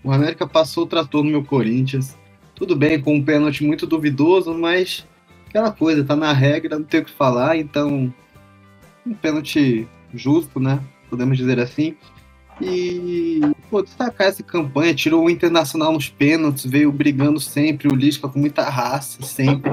O 0.05 0.11
América 0.11 0.45
passou 0.45 0.83
o 0.83 0.87
trator 0.87 1.23
no 1.23 1.31
meu 1.31 1.43
Corinthians. 1.43 2.15
Tudo 2.53 2.75
bem, 2.75 3.01
com 3.01 3.15
um 3.15 3.23
pênalti 3.23 3.63
muito 3.63 3.87
duvidoso, 3.87 4.53
mas 4.53 5.03
aquela 5.49 5.71
coisa, 5.71 6.03
tá 6.03 6.15
na 6.15 6.31
regra, 6.31 6.77
não 6.77 6.85
tem 6.85 6.99
o 6.99 7.05
que 7.05 7.11
falar, 7.11 7.57
então 7.57 8.13
um 9.03 9.13
pênalti 9.15 9.87
justo, 10.13 10.59
né? 10.59 10.79
Podemos 11.09 11.35
dizer 11.35 11.59
assim. 11.59 11.95
E, 12.61 13.41
pô, 13.67 13.81
destacar 13.81 14.27
essa 14.27 14.43
campanha, 14.43 14.93
tirou 14.93 15.25
o 15.25 15.29
Internacional 15.29 15.91
nos 15.91 16.07
pênaltis, 16.07 16.65
veio 16.65 16.91
brigando 16.91 17.39
sempre, 17.39 17.87
o 17.91 17.95
Lisca 17.95 18.29
com 18.29 18.37
muita 18.37 18.69
raça, 18.69 19.23
sempre. 19.23 19.71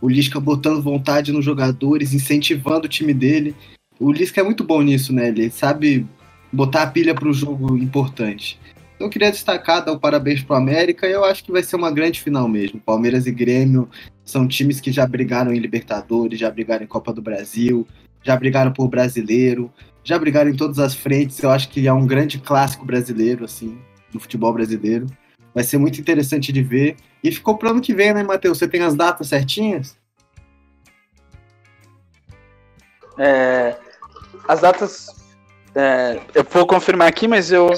O 0.00 0.08
Lisca 0.08 0.40
botando 0.40 0.82
vontade 0.82 1.30
nos 1.30 1.44
jogadores, 1.44 2.14
incentivando 2.14 2.86
o 2.86 2.88
time 2.88 3.12
dele. 3.12 3.54
O 4.00 4.10
Lisca 4.10 4.40
é 4.40 4.44
muito 4.44 4.64
bom 4.64 4.80
nisso, 4.80 5.12
né? 5.12 5.28
Ele 5.28 5.50
sabe 5.50 6.06
botar 6.50 6.84
a 6.84 6.86
pilha 6.86 7.14
para 7.14 7.28
o 7.28 7.34
jogo 7.34 7.76
importante. 7.76 8.58
Eu 9.04 9.10
queria 9.10 9.30
destacar, 9.30 9.84
dar 9.84 9.92
o 9.92 10.00
parabéns 10.00 10.42
pro 10.42 10.56
América 10.56 11.06
e 11.06 11.12
eu 11.12 11.24
acho 11.24 11.44
que 11.44 11.52
vai 11.52 11.62
ser 11.62 11.76
uma 11.76 11.90
grande 11.90 12.20
final 12.20 12.48
mesmo. 12.48 12.80
Palmeiras 12.80 13.26
e 13.26 13.30
Grêmio 13.30 13.88
são 14.24 14.48
times 14.48 14.80
que 14.80 14.90
já 14.90 15.06
brigaram 15.06 15.52
em 15.52 15.58
Libertadores, 15.58 16.38
já 16.38 16.50
brigaram 16.50 16.84
em 16.84 16.88
Copa 16.88 17.12
do 17.12 17.22
Brasil, 17.22 17.86
já 18.22 18.36
brigaram 18.36 18.72
por 18.72 18.88
brasileiro 18.88 19.70
já 20.04 20.18
brigaram 20.18 20.50
em 20.50 20.56
todas 20.56 20.78
as 20.78 20.94
frentes. 20.94 21.42
Eu 21.42 21.50
acho 21.50 21.70
que 21.70 21.88
é 21.88 21.92
um 21.92 22.06
grande 22.06 22.38
clássico 22.38 22.84
brasileiro, 22.84 23.46
assim, 23.46 23.80
no 24.12 24.20
futebol 24.20 24.52
brasileiro. 24.52 25.06
Vai 25.54 25.64
ser 25.64 25.78
muito 25.78 26.00
interessante 26.00 26.52
de 26.52 26.62
ver. 26.62 26.96
E 27.22 27.32
ficou 27.32 27.56
pro 27.56 27.70
ano 27.70 27.80
que 27.80 27.94
vem, 27.94 28.12
né, 28.12 28.22
Matheus? 28.22 28.58
Você 28.58 28.68
tem 28.68 28.82
as 28.82 28.94
datas 28.94 29.28
certinhas? 29.28 29.96
É, 33.18 33.76
as 34.46 34.60
datas. 34.60 35.06
É, 35.74 36.20
eu 36.34 36.44
vou 36.44 36.66
confirmar 36.66 37.08
aqui, 37.08 37.26
mas 37.26 37.50
eu 37.50 37.70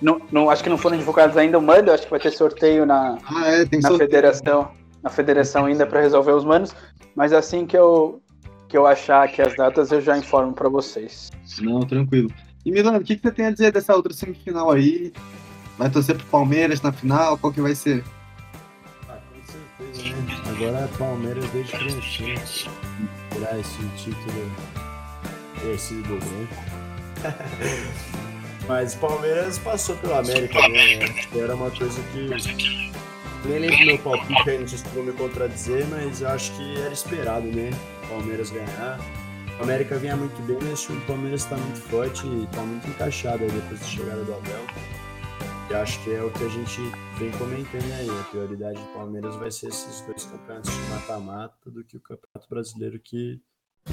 não, 0.00 0.20
não, 0.32 0.50
acho 0.50 0.62
que 0.62 0.70
não 0.70 0.78
foram 0.78 0.96
divulgadas 0.96 1.36
ainda 1.36 1.58
o 1.58 1.62
mando. 1.62 1.92
Acho 1.92 2.04
que 2.04 2.10
vai 2.10 2.20
ter 2.20 2.30
sorteio 2.30 2.86
na, 2.86 3.18
ah, 3.24 3.48
é, 3.48 3.64
na 3.64 3.88
sorteio. 3.88 3.98
federação. 3.98 4.70
Na 5.02 5.10
federação 5.10 5.66
ainda 5.66 5.86
para 5.86 6.00
resolver 6.00 6.32
os 6.32 6.44
manos. 6.44 6.74
Mas 7.14 7.32
assim 7.32 7.66
que 7.66 7.76
eu, 7.76 8.22
que 8.68 8.76
eu 8.76 8.86
achar 8.86 9.24
aqui 9.24 9.42
as 9.42 9.54
datas, 9.56 9.92
eu 9.92 10.00
já 10.00 10.16
informo 10.16 10.52
para 10.52 10.68
vocês. 10.68 11.30
Não, 11.60 11.80
tranquilo. 11.80 12.30
E 12.64 12.70
Milano, 12.70 12.98
o 12.98 13.04
que, 13.04 13.16
que 13.16 13.22
você 13.22 13.32
tem 13.32 13.46
a 13.46 13.50
dizer 13.50 13.72
dessa 13.72 13.94
outra 13.94 14.12
semifinal 14.12 14.70
aí? 14.70 15.12
Vai 15.78 15.90
torcer 15.90 16.16
pro 16.16 16.26
Palmeiras 16.26 16.82
na 16.82 16.92
final? 16.92 17.38
Qual 17.38 17.52
que 17.52 17.60
vai 17.60 17.74
ser? 17.74 18.04
Ah, 19.08 19.16
com 19.16 19.88
certeza, 19.90 20.16
né? 20.16 20.36
Agora 20.50 20.78
é 20.78 20.98
Palmeiras 20.98 21.44
desde 21.50 21.72
criancinha. 21.72 22.42
Tirar 23.32 23.58
esse 23.58 23.82
título 23.96 24.50
esse 25.68 25.94
do 25.94 26.16
Grêmio. 26.16 26.48
Mas 28.70 28.94
Palmeiras 28.94 29.58
passou 29.58 29.96
pela 29.96 30.20
América, 30.20 30.60
né? 30.68 31.00
Era 31.36 31.56
uma 31.56 31.72
coisa 31.72 32.00
que. 32.12 32.28
Nem 33.48 33.58
lembro 33.58 33.84
meu 33.84 33.98
palpite 33.98 34.48
aí, 34.48 34.58
não 34.60 34.68
sei 34.68 34.78
se 34.78 34.88
vou 34.90 35.02
me 35.02 35.12
contradizer, 35.12 35.84
mas 35.88 36.20
eu 36.20 36.28
acho 36.28 36.56
que 36.56 36.80
era 36.80 36.92
esperado, 36.92 37.48
né? 37.48 37.70
Palmeiras 38.08 38.48
ganhar. 38.50 39.00
O 39.58 39.64
América 39.64 39.98
vinha 39.98 40.14
muito 40.16 40.40
bem, 40.42 40.56
mas 40.62 40.88
o 40.88 41.00
Palmeiras 41.00 41.42
está 41.42 41.56
muito 41.56 41.80
forte 41.80 42.24
e 42.28 42.44
está 42.44 42.62
muito 42.62 42.86
encaixado 42.86 43.42
aí 43.42 43.50
depois 43.50 43.80
da 43.80 43.86
chegada 43.86 44.22
do 44.22 44.34
Abel. 44.34 44.64
E 45.68 45.74
acho 45.74 46.00
que 46.04 46.14
é 46.14 46.22
o 46.22 46.30
que 46.30 46.44
a 46.44 46.48
gente 46.48 46.80
vem 47.18 47.32
comentando 47.32 47.92
aí. 47.98 48.08
A 48.08 48.22
prioridade 48.30 48.78
do 48.78 48.86
Palmeiras 48.94 49.34
vai 49.34 49.50
ser 49.50 49.66
esses 49.66 50.00
dois 50.02 50.24
campeonatos 50.26 50.70
de 50.72 50.82
mata-mata 50.90 51.68
do 51.72 51.82
que 51.82 51.96
o 51.96 52.00
Campeonato 52.00 52.48
Brasileiro 52.48 53.00
que 53.00 53.40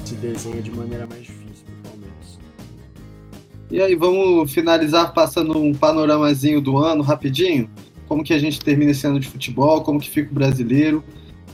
se 0.04 0.14
desenha 0.14 0.62
de 0.62 0.70
maneira 0.70 1.04
mais 1.04 1.26
difícil 1.26 1.64
para 1.64 1.74
o 1.74 1.82
Palmeiras. 1.90 2.67
E 3.70 3.82
aí, 3.82 3.94
vamos 3.94 4.50
finalizar 4.50 5.12
passando 5.12 5.58
um 5.58 5.74
panoramazinho 5.74 6.58
do 6.58 6.78
ano 6.78 7.02
rapidinho? 7.02 7.68
Como 8.06 8.24
que 8.24 8.32
a 8.32 8.38
gente 8.38 8.58
termina 8.60 8.92
esse 8.92 9.06
ano 9.06 9.20
de 9.20 9.28
futebol, 9.28 9.82
como 9.82 10.00
que 10.00 10.08
fica 10.08 10.30
o 10.30 10.34
brasileiro. 10.34 11.04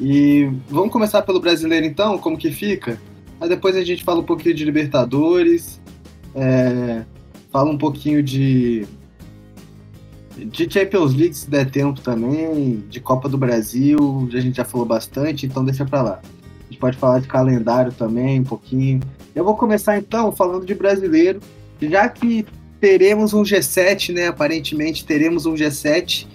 E 0.00 0.48
vamos 0.68 0.92
começar 0.92 1.22
pelo 1.22 1.40
brasileiro 1.40 1.84
então, 1.84 2.16
como 2.18 2.38
que 2.38 2.52
fica? 2.52 3.00
Aí 3.40 3.48
depois 3.48 3.74
a 3.74 3.82
gente 3.82 4.04
fala 4.04 4.20
um 4.20 4.24
pouquinho 4.24 4.54
de 4.54 4.64
Libertadores, 4.64 5.80
é, 6.36 7.04
fala 7.50 7.70
um 7.70 7.78
pouquinho 7.78 8.22
de, 8.22 8.86
de 10.36 10.72
Champions 10.72 11.14
League, 11.14 11.34
se 11.34 11.50
der 11.50 11.68
tempo 11.68 12.00
também, 12.00 12.84
de 12.88 13.00
Copa 13.00 13.28
do 13.28 13.36
Brasil, 13.36 14.28
a 14.32 14.40
gente 14.40 14.56
já 14.56 14.64
falou 14.64 14.86
bastante, 14.86 15.46
então 15.46 15.64
deixa 15.64 15.84
pra 15.84 16.00
lá. 16.00 16.20
A 16.22 16.70
gente 16.70 16.78
pode 16.78 16.96
falar 16.96 17.18
de 17.18 17.26
calendário 17.26 17.92
também, 17.92 18.38
um 18.38 18.44
pouquinho. 18.44 19.00
Eu 19.34 19.44
vou 19.44 19.56
começar 19.56 19.98
então 19.98 20.30
falando 20.30 20.64
de 20.64 20.74
brasileiro, 20.74 21.40
já 21.80 22.08
que 22.08 22.46
teremos 22.80 23.32
um 23.32 23.42
G7, 23.42 24.12
né? 24.12 24.28
Aparentemente 24.28 25.04
teremos 25.04 25.46
um 25.46 25.54
G7 25.54 26.26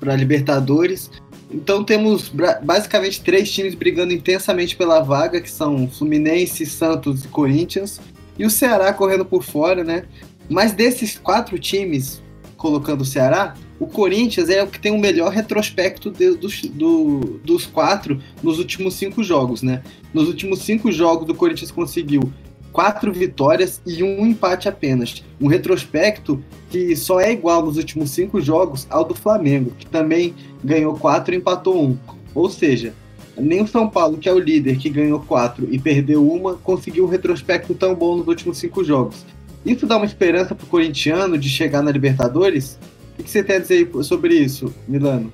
para 0.00 0.16
Libertadores. 0.16 1.10
Então 1.50 1.82
temos 1.82 2.32
basicamente 2.62 3.22
três 3.22 3.50
times 3.50 3.74
brigando 3.74 4.12
intensamente 4.12 4.76
pela 4.76 5.00
vaga, 5.00 5.40
que 5.40 5.50
são 5.50 5.88
Fluminense, 5.88 6.66
Santos 6.66 7.24
e 7.24 7.28
Corinthians, 7.28 8.00
e 8.38 8.44
o 8.44 8.50
Ceará 8.50 8.92
correndo 8.92 9.24
por 9.24 9.42
fora, 9.42 9.82
né? 9.82 10.04
Mas 10.48 10.72
desses 10.72 11.18
quatro 11.18 11.58
times, 11.58 12.22
colocando 12.56 13.02
o 13.02 13.04
Ceará, 13.04 13.54
o 13.80 13.86
Corinthians 13.86 14.48
é 14.50 14.62
o 14.62 14.66
que 14.66 14.80
tem 14.80 14.92
o 14.92 14.98
melhor 14.98 15.30
retrospecto 15.30 16.10
de, 16.10 16.34
dos, 16.34 16.62
do, 16.62 17.40
dos 17.44 17.66
quatro 17.66 18.20
nos 18.42 18.58
últimos 18.58 18.94
cinco 18.94 19.22
jogos, 19.22 19.62
né? 19.62 19.82
Nos 20.12 20.26
últimos 20.26 20.60
cinco 20.60 20.90
jogos, 20.90 21.28
o 21.28 21.34
Corinthians 21.34 21.70
conseguiu 21.70 22.32
quatro 22.72 23.12
vitórias 23.12 23.80
e 23.86 24.02
um 24.02 24.26
empate 24.26 24.68
apenas. 24.68 25.24
Um 25.40 25.46
retrospecto 25.46 26.42
que 26.70 26.94
só 26.94 27.20
é 27.20 27.32
igual 27.32 27.64
nos 27.64 27.76
últimos 27.76 28.10
cinco 28.10 28.40
jogos 28.40 28.86
ao 28.90 29.04
do 29.04 29.14
Flamengo, 29.14 29.72
que 29.78 29.86
também 29.86 30.34
ganhou 30.62 30.94
quatro 30.94 31.34
e 31.34 31.38
empatou 31.38 31.82
um. 31.82 31.96
Ou 32.34 32.48
seja, 32.48 32.94
nem 33.36 33.62
o 33.62 33.66
São 33.66 33.88
Paulo, 33.88 34.18
que 34.18 34.28
é 34.28 34.32
o 34.32 34.38
líder, 34.38 34.76
que 34.76 34.90
ganhou 34.90 35.20
quatro 35.20 35.66
e 35.70 35.78
perdeu 35.78 36.28
uma, 36.28 36.54
conseguiu 36.54 37.04
um 37.04 37.08
retrospecto 37.08 37.74
tão 37.74 37.94
bom 37.94 38.16
nos 38.16 38.26
últimos 38.26 38.58
cinco 38.58 38.84
jogos. 38.84 39.24
Isso 39.64 39.86
dá 39.86 39.96
uma 39.96 40.06
esperança 40.06 40.54
para 40.54 40.64
o 40.64 40.68
corintiano 40.68 41.38
de 41.38 41.48
chegar 41.48 41.82
na 41.82 41.90
Libertadores? 41.90 42.78
O 43.18 43.22
que 43.22 43.30
você 43.30 43.42
tem 43.42 43.56
a 43.56 43.58
dizer 43.58 43.90
sobre 44.02 44.34
isso, 44.34 44.72
Milano? 44.86 45.32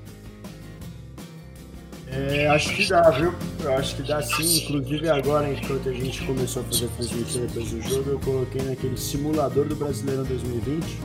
É, 2.15 2.47
acho 2.49 2.75
que 2.75 2.87
dá, 2.87 3.11
viu? 3.11 3.35
Eu 3.61 3.75
acho 3.75 3.97
que 3.97 4.03
dá 4.03 4.23
sim. 4.23 4.65
Inclusive 4.65 5.09
agora, 5.09 5.53
enquanto 5.53 5.89
a 5.89 5.93
gente 5.93 6.23
começou 6.25 6.63
a 6.63 6.65
fazer 6.67 6.85
a 6.85 6.89
transmissão 6.89 7.43
depois 7.43 7.71
do 7.71 7.83
jogo, 7.83 8.11
eu 8.11 8.21
coloquei 8.21 8.63
naquele 8.63 8.97
simulador 8.97 9.67
do 9.67 9.75
Brasileirão 9.75 10.23
2020. 10.25 10.99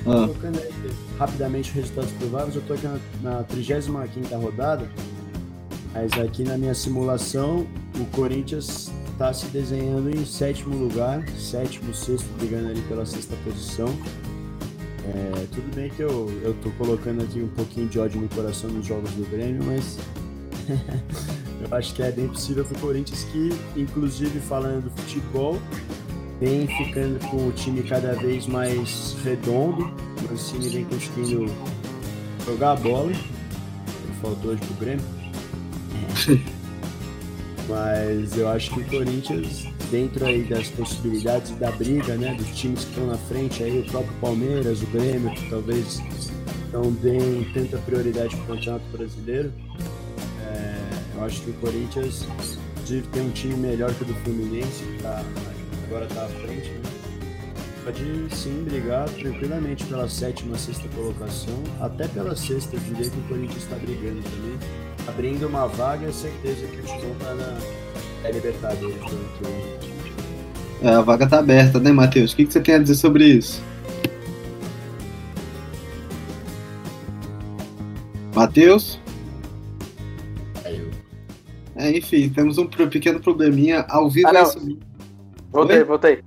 Ah. 0.00 0.04
Colocando 0.04 0.58
aí, 0.60 0.70
rapidamente 1.18 1.70
os 1.70 1.74
resultados 1.74 2.12
prováveis. 2.12 2.54
Eu 2.54 2.62
tô 2.62 2.74
aqui 2.74 2.86
na, 2.86 2.98
na 3.22 3.42
35 3.42 4.36
rodada. 4.36 4.88
Mas 5.92 6.12
aqui 6.12 6.44
na 6.44 6.56
minha 6.56 6.74
simulação, 6.74 7.66
o 7.98 8.04
Corinthians 8.14 8.92
está 9.10 9.32
se 9.32 9.46
desenhando 9.46 10.14
em 10.14 10.24
sétimo 10.24 10.76
lugar, 10.76 11.28
sétimo, 11.30 11.92
sexto, 11.92 12.26
brigando 12.38 12.68
ali 12.68 12.80
pela 12.82 13.04
sexta 13.04 13.34
posição. 13.42 13.88
É, 15.04 15.46
tudo 15.52 15.74
bem 15.74 15.90
que 15.90 16.02
eu, 16.02 16.30
eu 16.42 16.54
tô 16.62 16.70
colocando 16.72 17.22
aqui 17.22 17.40
um 17.40 17.48
pouquinho 17.48 17.88
de 17.88 17.98
ódio 17.98 18.20
no 18.20 18.28
coração 18.28 18.70
nos 18.70 18.86
jogos 18.86 19.10
do 19.12 19.28
Grêmio, 19.28 19.64
mas 19.64 19.98
eu 21.60 21.76
acho 21.76 21.94
que 21.94 22.02
é 22.02 22.10
bem 22.10 22.28
possível 22.28 22.64
pro 22.64 22.78
Corinthians 22.78 23.24
que, 23.24 23.50
inclusive 23.76 24.38
falando 24.40 24.84
do 24.84 24.90
futebol, 24.90 25.58
vem 26.40 26.66
ficando 26.66 27.18
com 27.30 27.48
o 27.48 27.52
time 27.52 27.82
cada 27.82 28.14
vez 28.14 28.46
mais 28.46 29.16
redondo, 29.24 29.90
o 30.30 30.34
time 30.34 30.68
vem 30.68 30.84
conseguindo 30.84 31.52
jogar 32.44 32.72
a 32.72 32.76
bola, 32.76 33.12
faltou 34.22 34.52
hoje 34.52 34.60
pro 34.66 34.74
Grêmio. 34.74 35.04
Mas 37.68 38.36
eu 38.36 38.48
acho 38.48 38.70
que 38.70 38.80
o 38.80 38.84
Corinthians, 38.84 39.66
dentro 39.90 40.24
aí 40.24 40.42
das 40.44 40.68
possibilidades 40.68 41.50
da 41.58 41.70
briga, 41.70 42.16
né, 42.16 42.34
dos 42.34 42.48
times 42.56 42.84
que 42.84 42.90
estão 42.90 43.06
na 43.06 43.18
frente, 43.18 43.62
aí 43.62 43.80
o 43.80 43.84
próprio 43.84 44.14
Palmeiras, 44.20 44.82
o 44.82 44.86
Grêmio, 44.86 45.30
que 45.32 45.50
talvez 45.50 46.00
não 46.72 46.90
deem 46.92 47.44
tanta 47.52 47.76
prioridade 47.78 48.34
para 48.36 48.44
o 48.44 48.56
Campeonato 48.56 48.84
Brasileiro, 48.90 49.52
eu 51.18 51.24
acho 51.24 51.42
que 51.42 51.50
o 51.50 51.54
Corinthians, 51.54 52.26
tem 53.12 53.22
um 53.22 53.30
time 53.30 53.54
melhor 53.54 53.92
que 53.94 54.02
o 54.02 54.06
do 54.06 54.14
Fluminense, 54.16 54.84
que 54.84 55.02
tá, 55.02 55.22
agora 55.86 56.06
está 56.06 56.24
à 56.24 56.28
frente, 56.28 56.70
né? 56.70 56.80
pode 57.84 58.36
sim 58.36 58.64
brigar 58.64 59.08
tranquilamente 59.08 59.84
pela 59.84 60.08
sétima, 60.08 60.56
sexta 60.56 60.86
colocação, 60.94 61.62
até 61.80 62.06
pela 62.08 62.36
sexta, 62.36 62.76
eu 62.76 62.80
diria 62.80 63.10
que 63.10 63.18
o 63.18 63.22
Corinthians 63.22 63.62
está 63.62 63.76
brigando 63.76 64.22
também 64.22 64.58
abrindo 65.08 65.46
uma 65.46 65.66
vaga, 65.66 66.06
é 66.06 66.12
certeza 66.12 66.66
que 66.66 66.80
o 66.80 66.82
Timão 66.82 67.14
tá 67.18 67.34
na 67.34 67.58
é 68.24 68.32
Libertadores 68.32 68.96
É, 70.82 70.88
a 70.90 71.00
vaga 71.00 71.26
tá 71.26 71.38
aberta, 71.38 71.80
né, 71.80 71.90
Matheus? 71.90 72.32
O 72.32 72.36
que, 72.36 72.44
que 72.44 72.52
você 72.52 72.60
tem 72.60 72.74
a 72.74 72.78
dizer 72.78 72.96
sobre 72.96 73.24
isso? 73.24 73.62
Matheus? 78.34 79.00
É, 81.78 81.96
enfim, 81.96 82.28
temos 82.28 82.58
um 82.58 82.66
pequeno 82.66 83.20
probleminha 83.20 83.86
ao 83.88 84.10
vivo. 84.10 84.26
Ah, 84.28 84.32
não. 84.32 84.42
Isso... 84.42 84.78
Voltei, 85.52 85.84
voltei. 85.84 86.22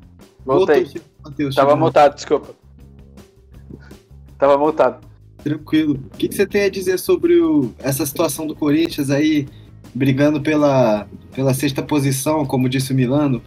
Voltei. 0.46 0.84
Voltou, 0.86 1.02
Mateus, 1.24 1.56
Tava 1.56 1.76
mutado, 1.76 2.16
desculpa. 2.16 2.56
Tava 4.38 4.58
mutado. 4.58 5.06
Tranquilo. 5.44 6.00
O 6.14 6.18
que, 6.18 6.30
que 6.30 6.36
você 6.36 6.46
tem 6.46 6.64
a 6.64 6.70
dizer 6.70 6.98
sobre 6.98 7.42
o, 7.42 7.74
essa 7.80 8.06
situação 8.06 8.48
do 8.48 8.56
Corinthians 8.56 9.10
aí, 9.10 9.46
brigando 9.94 10.40
pela, 10.40 11.06
pela 11.36 11.54
sexta 11.54 11.84
posição, 11.84 12.46
como 12.46 12.70
disse 12.70 12.94
o 12.94 12.96
Milano, 12.96 13.42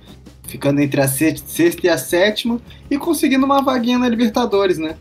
ficando 0.46 0.80
entre 0.80 1.00
a 1.00 1.08
sexta 1.08 1.86
e 1.86 1.88
a 1.88 1.96
sétima 1.96 2.60
e 2.90 2.98
conseguindo 2.98 3.46
uma 3.46 3.62
vaguinha 3.62 3.98
na 3.98 4.08
Libertadores, 4.08 4.76
né? 4.76 4.94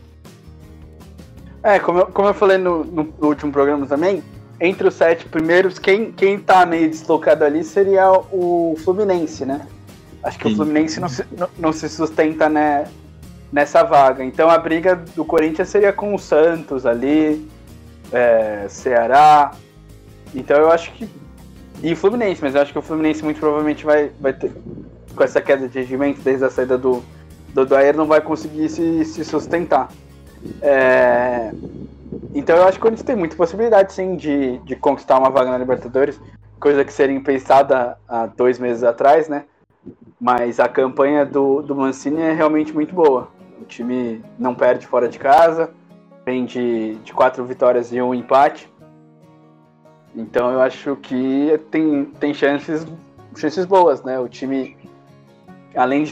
É, 1.62 1.78
como 1.78 1.98
eu, 1.98 2.06
como 2.06 2.28
eu 2.28 2.34
falei 2.34 2.56
no, 2.56 2.82
no 2.82 3.14
último 3.20 3.52
programa 3.52 3.86
também, 3.86 4.22
entre 4.64 4.88
os 4.88 4.94
sete 4.94 5.26
primeiros, 5.26 5.78
quem, 5.78 6.10
quem 6.10 6.38
tá 6.38 6.64
meio 6.64 6.88
deslocado 6.88 7.44
ali 7.44 7.62
seria 7.62 8.10
o 8.10 8.74
Fluminense, 8.82 9.44
né? 9.44 9.66
Acho 10.22 10.38
que 10.38 10.48
Sim. 10.48 10.54
o 10.54 10.56
Fluminense 10.56 11.00
não 11.00 11.08
se, 11.08 11.24
não, 11.36 11.48
não 11.58 11.72
se 11.72 11.88
sustenta 11.88 12.48
né, 12.48 12.86
nessa 13.52 13.82
vaga. 13.82 14.24
Então 14.24 14.48
a 14.48 14.56
briga 14.56 14.96
do 14.96 15.24
Corinthians 15.24 15.68
seria 15.68 15.92
com 15.92 16.14
o 16.14 16.18
Santos 16.18 16.86
ali, 16.86 17.46
é, 18.10 18.66
Ceará. 18.68 19.52
Então 20.34 20.56
eu 20.56 20.70
acho 20.70 20.92
que. 20.92 21.08
E 21.82 21.92
o 21.92 21.96
Fluminense, 21.96 22.40
mas 22.40 22.54
eu 22.54 22.62
acho 22.62 22.72
que 22.72 22.78
o 22.78 22.82
Fluminense 22.82 23.22
muito 23.22 23.38
provavelmente 23.38 23.84
vai, 23.84 24.10
vai 24.18 24.32
ter. 24.32 24.50
Com 25.14 25.22
essa 25.22 25.40
queda 25.40 25.68
de 25.68 25.78
rendimento 25.78 26.20
desde 26.22 26.44
a 26.44 26.50
saída 26.50 26.76
do, 26.76 27.04
do 27.52 27.64
Doer, 27.66 27.94
não 27.94 28.06
vai 28.06 28.20
conseguir 28.20 28.68
se, 28.68 29.04
se 29.04 29.24
sustentar. 29.24 29.88
É, 30.60 31.52
então 32.34 32.56
eu 32.56 32.64
acho 32.64 32.72
que 32.72 32.78
o 32.78 32.82
Corinthians 32.82 33.06
tem 33.06 33.16
muita 33.16 33.36
possibilidade 33.36 33.92
sim 33.92 34.16
de, 34.16 34.58
de 34.58 34.76
conquistar 34.76 35.18
uma 35.18 35.30
vaga 35.30 35.50
na 35.50 35.58
Libertadores, 35.58 36.20
coisa 36.60 36.84
que 36.84 36.92
seria 36.92 37.16
impensada 37.16 37.98
há 38.08 38.26
dois 38.26 38.58
meses 38.58 38.82
atrás, 38.82 39.28
né? 39.28 39.44
Mas 40.20 40.58
a 40.58 40.68
campanha 40.68 41.26
do, 41.26 41.60
do 41.62 41.74
Mancini 41.74 42.20
é 42.20 42.32
realmente 42.32 42.72
muito 42.72 42.94
boa. 42.94 43.28
O 43.60 43.64
time 43.64 44.24
não 44.38 44.54
perde 44.54 44.86
fora 44.86 45.08
de 45.08 45.18
casa, 45.18 45.70
vem 46.24 46.44
de, 46.44 46.94
de 46.96 47.12
quatro 47.12 47.44
vitórias 47.44 47.92
e 47.92 48.00
um 48.00 48.14
empate. 48.14 48.72
Então 50.16 50.50
eu 50.50 50.60
acho 50.60 50.96
que 50.96 51.60
tem, 51.70 52.04
tem 52.18 52.32
chances, 52.32 52.86
chances 53.36 53.66
boas, 53.66 54.02
né? 54.02 54.18
O 54.18 54.28
time, 54.28 54.76
além 55.74 56.04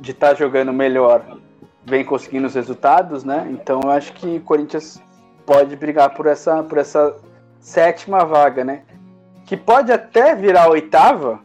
de 0.00 0.10
estar 0.10 0.28
tá 0.28 0.34
jogando 0.34 0.72
melhor, 0.72 1.38
vem 1.84 2.04
conseguindo 2.04 2.46
os 2.46 2.54
resultados, 2.54 3.24
né? 3.24 3.48
Então 3.50 3.80
eu 3.82 3.90
acho 3.90 4.12
que 4.12 4.36
o 4.36 4.40
Corinthians 4.40 5.02
pode 5.48 5.74
brigar 5.76 6.10
por 6.10 6.26
essa, 6.26 6.62
por 6.62 6.76
essa 6.76 7.16
sétima 7.58 8.22
vaga, 8.22 8.62
né? 8.62 8.82
Que 9.46 9.56
pode 9.56 9.90
até 9.90 10.34
virar 10.34 10.68
oitava 10.68 11.40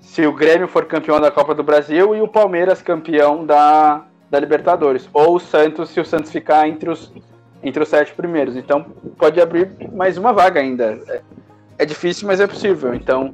se 0.00 0.26
o 0.26 0.32
Grêmio 0.34 0.68
for 0.68 0.84
campeão 0.84 1.18
da 1.18 1.30
Copa 1.30 1.54
do 1.54 1.62
Brasil 1.62 2.14
e 2.14 2.20
o 2.20 2.28
Palmeiras 2.28 2.82
campeão 2.82 3.46
da, 3.46 4.04
da 4.30 4.38
Libertadores. 4.38 5.08
Ou 5.14 5.36
o 5.36 5.40
Santos, 5.40 5.88
se 5.88 5.98
o 5.98 6.04
Santos 6.04 6.30
ficar 6.30 6.68
entre 6.68 6.90
os, 6.90 7.10
entre 7.62 7.82
os 7.82 7.88
sete 7.88 8.12
primeiros. 8.12 8.54
Então 8.54 8.84
pode 9.16 9.40
abrir 9.40 9.70
mais 9.90 10.18
uma 10.18 10.34
vaga 10.34 10.60
ainda. 10.60 11.00
É, 11.08 11.22
é 11.78 11.86
difícil, 11.86 12.26
mas 12.26 12.38
é 12.38 12.46
possível. 12.46 12.94
Então 12.94 13.32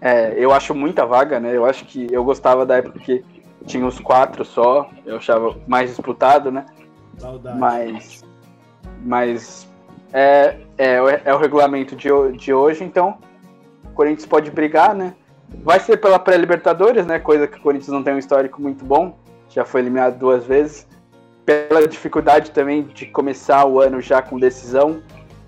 é, 0.00 0.34
eu 0.36 0.52
acho 0.52 0.74
muita 0.74 1.06
vaga, 1.06 1.38
né? 1.38 1.56
Eu 1.56 1.64
acho 1.64 1.84
que 1.84 2.08
eu 2.10 2.24
gostava 2.24 2.66
da 2.66 2.78
época 2.78 2.98
que 2.98 3.24
tinha 3.66 3.86
os 3.86 4.00
quatro 4.00 4.44
só. 4.44 4.90
Eu 5.06 5.18
achava 5.18 5.56
mais 5.64 5.90
disputado, 5.90 6.50
né? 6.50 6.66
Saudade. 7.18 7.56
Mas, 7.56 8.23
mas 9.04 9.68
é, 10.12 10.56
é, 10.78 11.22
é 11.24 11.34
o 11.34 11.38
regulamento 11.38 11.94
de, 11.96 12.08
de 12.36 12.52
hoje, 12.52 12.84
então 12.84 13.18
o 13.84 13.90
Corinthians 13.90 14.26
pode 14.26 14.50
brigar, 14.50 14.94
né? 14.94 15.14
Vai 15.62 15.78
ser 15.78 15.98
pela 15.98 16.18
pré-Libertadores, 16.18 17.06
né? 17.06 17.18
Coisa 17.18 17.46
que 17.46 17.58
o 17.58 17.60
Corinthians 17.60 17.92
não 17.92 18.02
tem 18.02 18.14
um 18.14 18.18
histórico 18.18 18.60
muito 18.60 18.84
bom 18.84 19.16
já 19.54 19.64
foi 19.64 19.80
eliminado 19.80 20.18
duas 20.18 20.44
vezes. 20.44 20.86
Pela 21.46 21.86
dificuldade 21.86 22.50
também 22.50 22.82
de 22.82 23.06
começar 23.06 23.64
o 23.66 23.80
ano 23.80 24.00
já 24.00 24.20
com 24.20 24.38
decisão, 24.38 25.00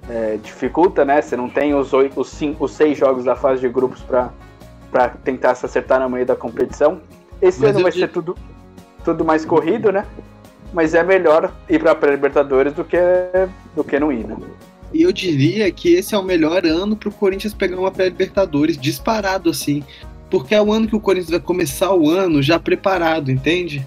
é, 0.09 0.37
dificulta, 0.37 1.05
né? 1.05 1.21
Você 1.21 1.37
não 1.37 1.49
tem 1.49 1.75
os, 1.75 1.93
oito, 1.93 2.21
os, 2.21 2.29
cinco, 2.29 2.65
os 2.65 2.73
seis 2.73 2.97
jogos 2.97 3.25
da 3.25 3.35
fase 3.35 3.61
de 3.61 3.69
grupos 3.69 4.03
para 4.03 5.09
tentar 5.25 5.55
se 5.55 5.67
acertar 5.67 6.01
no 6.01 6.09
meio 6.09 6.25
da 6.25 6.37
competição. 6.37 7.01
Esse 7.43 7.61
Mas 7.61 7.71
ano 7.71 7.83
vai 7.83 7.93
ser 7.93 8.09
tudo, 8.09 8.37
tudo 9.05 9.25
mais 9.25 9.45
corrido, 9.45 9.91
né? 9.91 10.07
Mas 10.73 10.95
é 10.95 11.03
melhor 11.03 11.53
ir 11.69 11.79
para 11.79 11.95
pré-Libertadores 11.95 12.73
do 12.73 12.85
que, 12.85 12.99
do 13.75 13.85
que 13.85 13.99
não 13.99 14.13
ir, 14.13 14.27
né? 14.27 14.37
E 14.93 15.03
eu 15.03 15.13
diria 15.13 15.71
que 15.71 15.95
esse 15.95 16.15
é 16.15 16.19
o 16.19 16.23
melhor 16.23 16.65
ano 16.65 16.97
para 16.97 17.09
o 17.09 17.13
Corinthians 17.13 17.55
pegar 17.55 17.79
uma 17.79 17.91
pré-Libertadores, 17.91 18.77
disparado 18.77 19.51
assim. 19.51 19.83
Porque 20.31 20.55
é 20.55 20.61
o 20.63 20.73
ano 20.73 20.89
que 20.89 20.97
o 20.97 21.01
Corinthians 21.01 21.31
vai 21.31 21.41
começar 21.41 21.95
o 21.95 22.11
ano 22.11 22.43
já 22.43 22.59
preparado, 22.59 23.31
entende? 23.31 23.87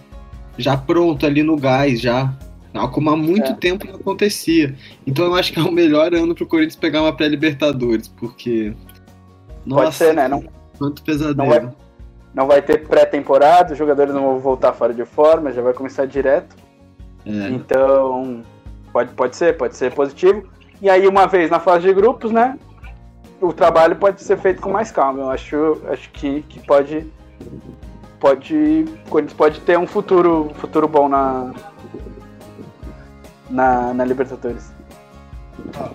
já 0.60 0.76
pronto 0.76 1.26
ali 1.26 1.42
no 1.42 1.56
gás, 1.56 2.00
já. 2.02 2.32
Como 2.92 3.10
há 3.10 3.18
muito 3.18 3.52
é. 3.52 3.56
tempo 3.56 3.88
não 3.88 3.96
acontecia. 3.96 4.76
Então 5.08 5.26
eu 5.26 5.34
acho 5.34 5.52
que 5.52 5.60
é 5.60 5.64
o 5.64 5.72
melhor 5.72 6.14
ano 6.14 6.36
pro 6.36 6.46
Corinthians 6.46 6.76
pegar 6.76 7.02
uma 7.02 7.16
pré-Libertadores, 7.16 8.08
porque. 8.08 8.74
Nossa, 9.66 9.84
Pode 9.84 9.96
ser, 9.96 10.14
né? 10.14 10.28
Não, 10.28 10.44
quanto 10.78 11.02
pesadelo. 11.02 11.38
Não 11.38 11.48
vai, 11.48 11.70
não 12.34 12.48
vai 12.48 12.62
ter 12.62 12.88
pré-temporada, 12.88 13.72
os 13.72 13.78
jogadores 13.78 14.14
não 14.14 14.22
vão 14.22 14.40
voltar 14.40 14.74
fora 14.74 14.94
de 14.94 15.06
forma, 15.06 15.52
já 15.52 15.62
vai 15.62 15.74
começar 15.74 16.06
direto. 16.06 16.56
É. 17.26 17.50
Então, 17.50 18.44
pode, 18.92 19.14
pode 19.14 19.36
ser, 19.36 19.58
pode 19.58 19.76
ser 19.76 19.94
positivo. 19.94 20.48
E 20.82 20.90
aí, 20.90 21.08
uma 21.08 21.28
vez 21.28 21.50
na 21.50 21.60
fase 21.60 21.88
de 21.88 21.94
grupos, 21.94 22.32
né? 22.32 22.58
O 23.42 23.54
trabalho 23.54 23.96
pode 23.96 24.22
ser 24.22 24.38
feito 24.38 24.62
com 24.62 24.72
mais 24.72 24.92
calma. 24.92 25.22
Eu 25.22 25.30
acho, 25.30 25.82
acho 25.90 26.10
que, 26.12 26.42
que 26.44 26.60
pode. 26.66 27.06
Pode. 28.20 28.86
Corinthians 29.10 29.38
pode 29.38 29.62
ter 29.62 29.78
um 29.78 29.88
futuro, 29.88 30.52
futuro 30.56 30.88
bom 30.88 31.08
na, 31.08 31.54
na, 33.50 33.94
na 33.94 34.06
Libertadores. 34.06 34.74
Ah, 35.78 35.92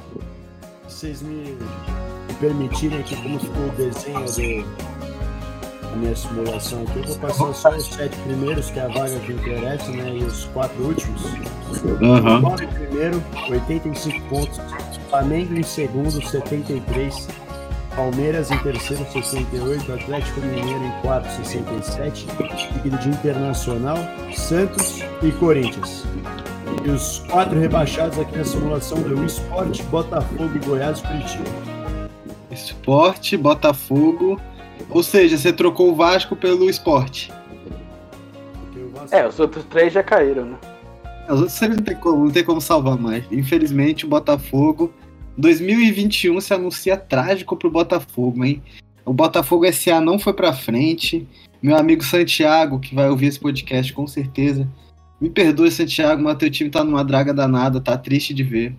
vocês 0.88 1.20
me, 1.22 1.52
me 1.52 2.34
permitirem 2.40 3.00
aqui 3.00 3.16
como 3.16 3.38
ficou 3.38 3.66
o 3.66 3.70
desenho 3.70 4.20
do, 4.20 4.93
a 5.94 5.96
minha 5.96 6.14
simulação 6.14 6.82
aqui. 6.82 6.98
Eu 6.98 7.04
vou 7.04 7.18
passar 7.18 7.54
só 7.54 7.70
os 7.76 7.86
sete 7.86 8.16
primeiros, 8.18 8.70
que 8.70 8.78
é 8.78 8.82
a 8.82 8.88
vaga 8.88 9.18
que 9.20 9.32
interessa, 9.32 9.90
né? 9.90 10.16
E 10.16 10.24
os 10.24 10.44
quatro 10.46 10.82
últimos. 10.84 11.24
Uhum. 11.24 12.54
Em 12.62 12.66
primeiro, 12.66 13.22
85 13.48 14.28
pontos. 14.28 14.60
Flamengo 15.08 15.54
em 15.54 15.62
segundo, 15.62 16.10
73. 16.10 17.28
Palmeiras 17.94 18.50
em 18.50 18.58
terceiro, 18.58 19.06
68. 19.12 19.92
Atlético 19.92 20.40
Mineiro 20.40 20.84
em 20.84 21.00
quarto, 21.00 21.30
67. 21.30 22.26
Seguido 22.72 22.98
de 22.98 23.08
Internacional, 23.08 23.98
Santos 24.34 25.00
e 25.22 25.30
Corinthians. 25.32 26.04
E 26.84 26.90
os 26.90 27.20
quatro 27.30 27.58
rebaixados 27.58 28.18
aqui 28.18 28.36
na 28.36 28.44
simulação 28.44 29.00
deu 29.00 29.24
Esporte, 29.24 29.82
Botafogo, 29.84 30.50
Goiás 30.66 30.98
e 30.98 31.02
Curitiba. 31.02 31.44
Esporte, 32.50 33.36
Botafogo, 33.36 34.40
ou 34.90 35.02
seja, 35.02 35.36
você 35.36 35.52
trocou 35.52 35.90
o 35.90 35.94
Vasco 35.94 36.36
pelo 36.36 36.68
esporte. 36.68 37.32
É, 39.10 39.26
os 39.26 39.38
outros 39.38 39.64
três 39.64 39.92
já 39.92 40.02
caíram, 40.02 40.46
né? 40.46 40.58
Os 41.28 41.40
outros 41.40 41.58
três 41.58 41.76
não 41.76 41.84
tem 41.84 41.96
como, 41.96 42.24
não 42.24 42.30
tem 42.30 42.44
como 42.44 42.60
salvar 42.60 42.98
mais. 42.98 43.24
Infelizmente, 43.30 44.04
o 44.04 44.08
Botafogo. 44.08 44.92
2021 45.36 46.40
se 46.40 46.54
anuncia 46.54 46.96
trágico 46.96 47.56
pro 47.56 47.70
Botafogo, 47.70 48.44
hein? 48.44 48.62
O 49.04 49.12
Botafogo 49.12 49.70
SA 49.72 50.00
não 50.00 50.18
foi 50.18 50.32
pra 50.32 50.52
frente. 50.52 51.26
Meu 51.62 51.76
amigo 51.76 52.04
Santiago, 52.04 52.78
que 52.78 52.94
vai 52.94 53.08
ouvir 53.08 53.26
esse 53.26 53.40
podcast 53.40 53.92
com 53.92 54.06
certeza. 54.06 54.68
Me 55.20 55.30
perdoe, 55.30 55.70
Santiago, 55.70 56.22
mas 56.22 56.36
teu 56.36 56.50
time 56.50 56.70
tá 56.70 56.84
numa 56.84 57.04
draga 57.04 57.32
danada, 57.32 57.80
tá 57.80 57.96
triste 57.96 58.34
de 58.34 58.42
ver. 58.42 58.76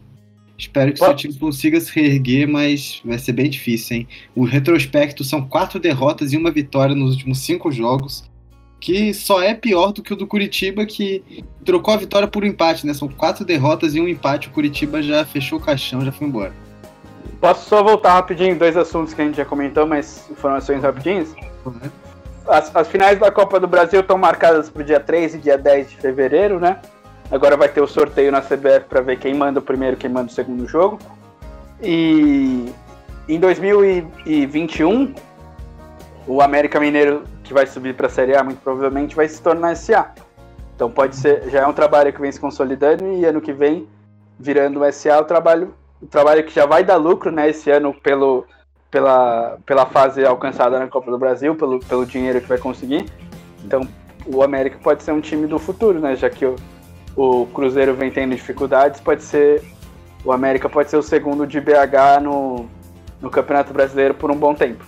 Espero 0.58 0.94
que 0.94 1.02
o 1.02 1.06
seu 1.06 1.16
time 1.16 1.34
consiga 1.34 1.80
se 1.82 1.94
reerguer, 1.94 2.48
mas 2.48 3.02
vai 3.04 3.18
ser 3.18 3.34
bem 3.34 3.50
difícil, 3.50 3.98
hein? 3.98 4.08
O 4.34 4.46
retrospecto 4.46 5.24
são 5.24 5.46
quatro 5.46 5.80
derrotas 5.80 6.32
e 6.32 6.38
uma 6.38 6.50
vitória 6.50 6.96
nos 6.96 7.12
últimos 7.12 7.40
cinco 7.40 7.72
jogos, 7.72 8.24
que 8.80 9.14
só 9.14 9.42
é 9.42 9.54
pior 9.54 9.92
do 9.92 10.02
que 10.02 10.14
o 10.14 10.16
do 10.16 10.26
Curitiba, 10.26 10.86
que 10.86 11.44
trocou 11.66 11.94
a 11.94 11.98
vitória 11.98 12.28
por 12.28 12.44
um 12.44 12.48
empate, 12.48 12.88
né? 12.88 12.94
São 12.94 13.10
quatro 13.10 13.44
derrotas 13.44 13.96
e 13.96 14.00
um 14.00 14.08
empate. 14.08 14.48
O 14.48 14.52
Curitiba 14.52 15.02
já 15.02 15.26
fechou 15.26 15.60
o 15.60 15.62
caixão, 15.62 16.02
já 16.02 16.12
foi 16.12 16.28
embora. 16.28 16.54
Posso 17.42 17.68
só 17.68 17.84
voltar 17.84 18.14
rapidinho 18.14 18.52
em 18.52 18.58
dois 18.58 18.78
assuntos 18.78 19.14
que 19.14 19.22
a 19.22 19.26
gente 19.26 19.36
já 19.36 19.46
comentou, 19.46 19.86
mas 19.86 20.30
informações 20.32 20.82
rapidinhas? 20.82 21.36
As, 22.48 22.74
as 22.74 22.88
finais 22.88 23.20
da 23.20 23.30
Copa 23.30 23.60
do 23.60 23.68
Brasil 23.68 24.00
estão 24.00 24.18
marcadas 24.18 24.70
para 24.70 24.82
o 24.82 24.86
dia 24.86 25.00
3 25.00 25.36
e 25.36 25.38
dia 25.40 25.58
10 25.58 25.90
de 25.90 25.98
fevereiro, 25.98 26.60
né? 26.60 26.80
Agora 27.32 27.58
vai 27.58 27.68
ter 27.70 27.82
o 27.82 27.88
sorteio 27.88 28.32
na 28.32 28.42
CBF 28.42 28.86
para 28.88 29.02
ver 29.02 29.18
quem 29.18 29.34
manda 29.34 29.60
o 29.60 29.64
primeiro, 29.64 29.98
quem 29.98 30.10
manda 30.10 30.28
o 30.28 30.34
segundo 30.34 30.68
jogo. 30.68 31.00
E 31.82 32.72
em 33.28 33.40
2021, 33.40 35.14
o 36.28 36.42
América 36.42 36.80
Mineiro 36.80 37.24
que 37.44 37.54
vai 37.54 37.66
subir 37.68 37.96
para 37.96 38.08
a 38.08 38.10
Série 38.10 38.36
A 38.36 38.44
muito 38.44 38.62
provavelmente 38.62 39.16
vai 39.16 39.28
se 39.28 39.42
tornar 39.42 39.76
SA. 39.76 40.12
Então 40.76 40.92
pode 40.92 41.16
ser, 41.16 41.50
já 41.50 41.62
é 41.62 41.68
um 41.68 41.74
trabalho 41.74 42.12
que 42.12 42.20
vem 42.20 42.32
se 42.32 42.40
consolidando 42.40 43.06
e 43.14 43.26
ano 43.26 43.40
que 43.40 43.54
vem 43.54 43.88
virando 44.38 44.82
SA 44.92 45.22
o 45.22 45.26
trabalho, 45.26 45.74
o 46.02 46.06
trabalho 46.08 46.44
que 46.44 46.54
já 46.54 46.66
vai 46.66 46.84
dar 46.84 46.98
lucro, 46.98 47.32
né, 47.32 47.50
esse 47.50 47.72
ano 47.72 47.94
pelo 47.94 48.46
pela, 48.92 49.58
pela 49.66 49.86
fase 49.86 50.26
alcançada 50.26 50.80
na 50.80 50.88
Copa 50.88 51.12
do 51.12 51.18
Brasil, 51.18 51.54
pelo, 51.56 51.80
pelo 51.82 52.06
dinheiro 52.06 52.40
que 52.40 52.48
vai 52.48 52.58
conseguir. 52.58 53.06
Então, 53.64 53.82
o 54.26 54.42
América 54.42 54.78
pode 54.82 55.04
ser 55.04 55.12
um 55.12 55.20
time 55.20 55.48
do 55.48 55.60
futuro, 55.60 56.00
né, 56.00 56.16
já 56.16 56.30
que 56.30 56.46
o 56.46 56.56
o 57.16 57.46
Cruzeiro 57.48 57.96
vem 57.96 58.12
tendo 58.12 58.36
dificuldades, 58.36 59.00
pode 59.00 59.24
ser. 59.24 59.64
O 60.24 60.32
América 60.32 60.68
pode 60.68 60.90
ser 60.90 60.98
o 60.98 61.04
segundo 61.04 61.46
de 61.46 61.62
BH 61.62 62.22
no, 62.22 62.66
no 63.22 63.30
Campeonato 63.30 63.72
Brasileiro 63.72 64.14
por 64.14 64.32
um 64.32 64.36
bom 64.36 64.54
tempo. 64.54 64.84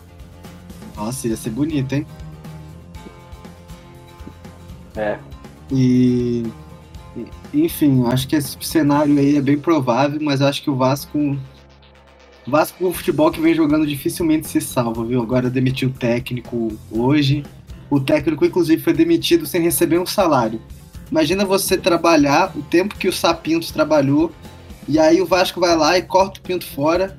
Nossa, 0.95 1.28
ia 1.28 1.38
ser 1.38 1.51
bonito, 1.51 1.93
hein? 1.93 2.05
É. 4.95 5.17
E. 5.71 6.43
Enfim, 7.53 8.05
acho 8.07 8.28
que 8.28 8.36
esse 8.36 8.57
cenário 8.61 9.17
aí 9.17 9.38
é 9.38 9.41
bem 9.41 9.57
provável, 9.57 10.19
mas 10.21 10.41
acho 10.41 10.61
que 10.61 10.69
o 10.69 10.75
Vasco. 10.75 11.17
O 11.19 12.51
Vasco, 12.51 12.88
o 12.88 12.93
futebol 12.93 13.32
que 13.32 13.39
vem 13.39 13.53
jogando 13.53 13.86
dificilmente 13.86 14.47
se 14.47 14.59
salva, 14.59 15.03
viu? 15.05 15.21
Agora 15.21 15.49
demitiu 15.49 15.89
o 15.89 15.93
técnico 15.93 16.75
hoje. 16.91 17.43
O 17.89 17.99
técnico, 17.99 18.45
inclusive, 18.45 18.82
foi 18.82 18.93
demitido 18.93 19.45
sem 19.45 19.61
receber 19.61 19.99
um 19.99 20.05
salário. 20.05 20.59
Imagina 21.12 21.45
você 21.45 21.78
trabalhar 21.78 22.51
o 22.55 22.62
tempo 22.62 22.95
que 22.95 23.08
o 23.08 23.14
Sapintos 23.14 23.72
trabalhou, 23.72 24.32
e 24.88 24.99
aí 24.99 25.22
o 25.22 25.26
Vasco 25.26 25.60
vai 25.60 25.76
lá 25.76 25.97
e 25.97 26.01
corta 26.01 26.39
o 26.39 26.43
Pinto 26.43 26.66
fora 26.66 27.18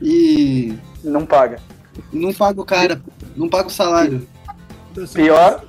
e. 0.00 0.74
Não 1.02 1.24
paga. 1.24 1.58
Não 2.12 2.32
paga 2.32 2.60
o 2.60 2.64
cara, 2.64 3.02
não 3.36 3.48
paga 3.48 3.68
o 3.68 3.70
salário. 3.70 4.26
Pior, 5.14 5.64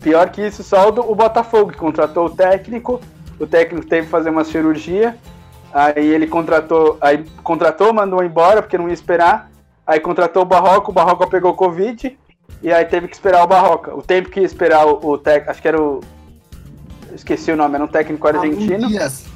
pior 0.00 0.30
que 0.30 0.46
isso, 0.46 0.62
só 0.62 0.90
o, 0.90 1.12
o 1.12 1.14
Botafogo, 1.14 1.72
que 1.72 1.78
contratou 1.78 2.26
o 2.26 2.30
técnico, 2.30 3.00
o 3.38 3.46
técnico 3.46 3.86
teve 3.86 4.06
que 4.06 4.10
fazer 4.10 4.30
uma 4.30 4.44
cirurgia, 4.44 5.16
aí 5.72 6.06
ele 6.06 6.26
contratou, 6.26 6.96
aí 7.00 7.24
contratou, 7.42 7.92
mandou 7.92 8.22
embora 8.24 8.62
porque 8.62 8.78
não 8.78 8.88
ia 8.88 8.94
esperar, 8.94 9.50
aí 9.86 10.00
contratou 10.00 10.42
o 10.42 10.46
Barroco, 10.46 10.90
o 10.90 10.94
Barroco 10.94 11.26
pegou 11.28 11.54
Covid, 11.54 12.18
e 12.62 12.72
aí 12.72 12.84
teve 12.84 13.08
que 13.08 13.14
esperar 13.14 13.44
o 13.44 13.46
Barroca. 13.46 13.94
O 13.94 14.02
tempo 14.02 14.30
que 14.30 14.40
ia 14.40 14.46
esperar 14.46 14.86
o, 14.86 15.06
o 15.06 15.18
técnico, 15.18 15.50
acho 15.50 15.62
que 15.62 15.68
era 15.68 15.80
o 15.80 16.00
esqueci 17.14 17.50
o 17.52 17.56
nome, 17.56 17.74
era 17.74 17.84
um 17.84 17.88
técnico 17.88 18.26
argentino. 18.26 18.88
Dias. 18.88 19.26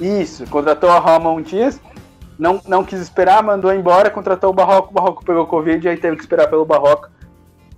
Isso, 0.00 0.46
contratou 0.46 0.90
a 0.90 0.98
Ramon 0.98 1.40
Dias, 1.42 1.80
não, 2.38 2.60
não 2.66 2.84
quis 2.84 3.00
esperar, 3.00 3.42
mandou 3.42 3.72
embora, 3.72 4.10
contratou 4.10 4.50
o 4.50 4.52
Barroco, 4.52 4.90
o 4.90 4.94
Barroco 4.94 5.24
pegou 5.24 5.46
Covid 5.46 5.84
e 5.84 5.90
aí 5.90 5.96
teve 5.96 6.16
que 6.16 6.22
esperar 6.22 6.48
pelo 6.48 6.64
Barroco. 6.64 7.08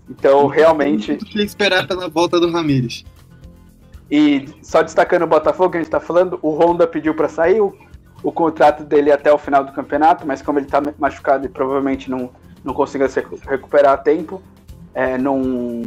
Então, 0.09 0.47
realmente. 0.47 1.17
Tinha 1.17 1.45
que 1.45 1.49
esperar 1.49 1.87
pela 1.87 2.09
volta 2.09 2.39
do 2.39 2.51
Ramires. 2.51 3.05
E 4.11 4.49
só 4.61 4.83
destacando 4.83 5.23
o 5.23 5.27
Botafogo, 5.27 5.71
que 5.71 5.77
a 5.77 5.81
gente 5.81 5.87
está 5.87 6.01
falando, 6.01 6.39
o 6.43 6.51
Honda 6.51 6.87
pediu 6.87 7.15
para 7.15 7.29
sair 7.29 7.61
o, 7.61 7.75
o 8.23 8.33
contrato 8.33 8.85
dele 8.85 9.13
até 9.13 9.33
o 9.33 9.39
final 9.39 9.65
do 9.65 9.73
campeonato, 9.73 10.27
mas 10.27 10.43
como 10.43 10.59
ele 10.59 10.67
está 10.67 10.83
machucado 10.99 11.47
e 11.47 11.49
provavelmente 11.49 12.11
não, 12.11 12.29
não 12.65 12.75
consiga 12.75 13.09
se 13.09 13.25
recuperar 13.49 13.95
a 13.95 13.97
tempo, 13.97 14.43
é, 14.93 15.17
não, 15.17 15.83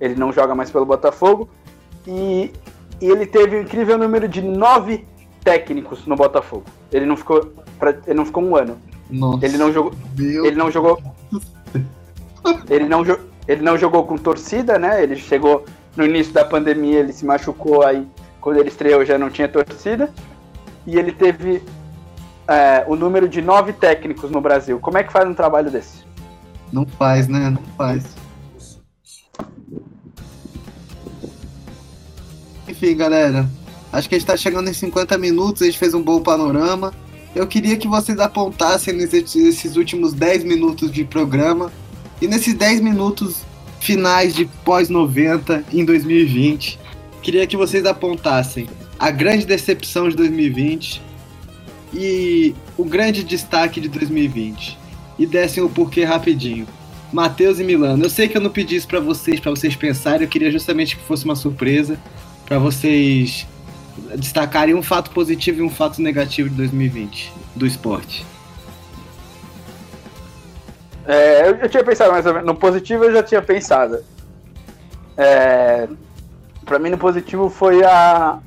ele 0.00 0.14
não 0.14 0.32
joga 0.32 0.54
mais 0.54 0.70
pelo 0.70 0.86
Botafogo. 0.86 1.48
E, 2.06 2.52
e 3.00 3.06
ele 3.06 3.26
teve 3.26 3.56
um 3.56 3.62
incrível 3.62 3.96
número 3.98 4.28
de 4.28 4.42
nove 4.42 5.06
técnicos 5.44 6.06
no 6.06 6.16
Botafogo. 6.16 6.64
Ele 6.92 7.06
não 7.06 7.16
ficou, 7.16 7.52
pra, 7.78 7.96
ele 8.06 8.14
não 8.14 8.26
ficou 8.26 8.42
um 8.42 8.56
ano. 8.56 8.78
Nossa, 9.10 9.46
ele 9.46 9.56
não 9.56 9.72
jogou. 9.72 9.92
Ele 10.18 10.56
não 10.56 10.70
jogou. 10.70 11.02
ele 12.68 12.88
não, 12.88 13.02
ele 13.46 13.62
não 13.62 13.78
jogou 13.78 14.04
com 14.04 14.16
torcida, 14.16 14.78
né? 14.78 15.02
Ele 15.02 15.16
chegou 15.16 15.64
no 15.96 16.04
início 16.04 16.32
da 16.32 16.44
pandemia, 16.44 17.00
ele 17.00 17.12
se 17.12 17.24
machucou 17.24 17.84
aí. 17.84 18.06
Quando 18.40 18.58
ele 18.58 18.68
estreou 18.68 19.04
já 19.04 19.16
não 19.18 19.30
tinha 19.30 19.48
torcida. 19.48 20.10
E 20.86 20.98
ele 20.98 21.12
teve 21.12 21.62
é, 22.46 22.84
o 22.86 22.96
número 22.96 23.28
de 23.28 23.42
nove 23.42 23.72
técnicos 23.72 24.30
no 24.30 24.40
Brasil. 24.40 24.78
Como 24.80 24.98
é 24.98 25.04
que 25.04 25.12
faz 25.12 25.28
um 25.28 25.34
trabalho 25.34 25.70
desse? 25.70 26.04
Não 26.72 26.86
faz, 26.86 27.28
né? 27.28 27.50
Não 27.50 27.62
faz. 27.76 28.04
Enfim, 32.80 32.96
galera. 32.96 33.50
Acho 33.92 34.08
que 34.08 34.14
a 34.14 34.18
gente 34.18 34.24
está 34.24 34.36
chegando 34.36 34.70
em 34.70 34.72
50 34.72 35.18
minutos, 35.18 35.62
a 35.62 35.64
gente 35.64 35.78
fez 35.78 35.94
um 35.94 36.02
bom 36.02 36.20
panorama. 36.20 36.94
Eu 37.34 37.44
queria 37.44 37.76
que 37.76 37.88
vocês 37.88 38.20
apontassem 38.20 38.94
nesses 38.94 39.74
últimos 39.74 40.12
10 40.12 40.44
minutos 40.44 40.92
de 40.92 41.04
programa 41.04 41.72
e 42.22 42.28
nesses 42.28 42.54
10 42.54 42.80
minutos 42.80 43.42
finais 43.80 44.32
de 44.32 44.44
pós-90 44.64 45.64
em 45.72 45.84
2020. 45.84 46.78
Queria 47.20 47.48
que 47.48 47.56
vocês 47.56 47.84
apontassem 47.84 48.68
a 48.96 49.10
grande 49.10 49.44
decepção 49.44 50.08
de 50.08 50.14
2020 50.14 51.02
e 51.92 52.54
o 52.76 52.84
grande 52.84 53.24
destaque 53.24 53.80
de 53.80 53.88
2020 53.88 54.78
e 55.18 55.26
dessem 55.26 55.64
o 55.64 55.68
porquê 55.68 56.04
rapidinho. 56.04 56.68
Matheus 57.12 57.58
e 57.58 57.64
Milano, 57.64 58.04
eu 58.04 58.10
sei 58.10 58.28
que 58.28 58.36
eu 58.36 58.40
não 58.40 58.50
pedi 58.50 58.76
isso 58.76 58.86
para 58.86 59.00
vocês, 59.00 59.40
para 59.40 59.50
vocês 59.50 59.74
pensarem, 59.74 60.22
eu 60.22 60.28
queria 60.28 60.52
justamente 60.52 60.94
que 60.96 61.02
fosse 61.02 61.24
uma 61.24 61.34
surpresa 61.34 61.98
para 62.48 62.58
vocês 62.58 63.46
destacaria 64.16 64.74
um 64.74 64.82
fato 64.82 65.10
positivo 65.10 65.60
e 65.60 65.62
um 65.62 65.68
fato 65.68 66.00
negativo 66.00 66.48
de 66.48 66.56
2020 66.56 67.32
do 67.54 67.66
esporte. 67.66 68.24
É, 71.06 71.48
eu, 71.48 71.56
eu, 71.56 71.68
tinha 71.68 71.84
pensado 71.84 72.10
mais 72.10 72.24
ou 72.24 72.32
menos. 72.32 72.46
No 72.46 72.54
positivo 72.54 73.04
eu 73.04 73.12
já 73.12 73.22
tinha 73.22 73.42
pensado. 73.42 74.02
É, 75.16 75.88
para 76.64 76.78
mim, 76.78 76.90
no 76.90 76.98
positivo 76.98 77.50
foi 77.50 77.84
a, 77.84 78.38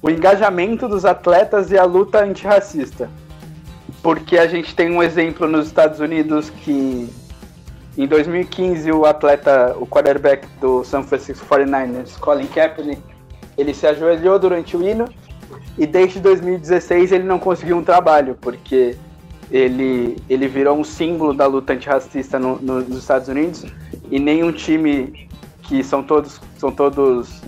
o 0.00 0.10
engajamento 0.10 0.88
dos 0.88 1.04
atletas 1.04 1.70
e 1.70 1.78
a 1.78 1.84
luta 1.84 2.24
antirracista. 2.24 3.08
Porque 4.02 4.36
a 4.36 4.48
gente 4.48 4.74
tem 4.74 4.90
um 4.90 5.02
exemplo 5.02 5.46
nos 5.46 5.66
Estados 5.66 6.00
Unidos 6.00 6.50
que 6.50 7.08
em 7.96 8.06
2015 8.06 8.90
o 8.90 9.04
atleta, 9.04 9.76
o 9.78 9.86
quarterback 9.86 10.46
do 10.60 10.82
San 10.82 11.02
Francisco 11.02 11.46
49ers, 11.46 12.18
Colin 12.18 12.46
Kaepernick, 12.46 13.11
ele 13.62 13.74
se 13.74 13.86
ajoelhou 13.86 14.38
durante 14.38 14.76
o 14.76 14.82
hino 14.86 15.06
e 15.78 15.86
desde 15.86 16.20
2016 16.20 17.12
ele 17.12 17.24
não 17.24 17.38
conseguiu 17.38 17.76
um 17.76 17.84
trabalho, 17.84 18.36
porque 18.40 18.96
ele, 19.50 20.16
ele 20.28 20.48
virou 20.48 20.78
um 20.78 20.84
símbolo 20.84 21.32
da 21.32 21.46
luta 21.46 21.72
antirracista 21.72 22.38
no, 22.38 22.56
no, 22.60 22.80
nos 22.80 22.98
Estados 22.98 23.28
Unidos 23.28 23.64
e 24.10 24.18
nenhum 24.18 24.52
time 24.52 25.28
que 25.62 25.82
são 25.82 26.02
todos 26.02 26.40
são 26.58 26.70
todos 26.70 27.42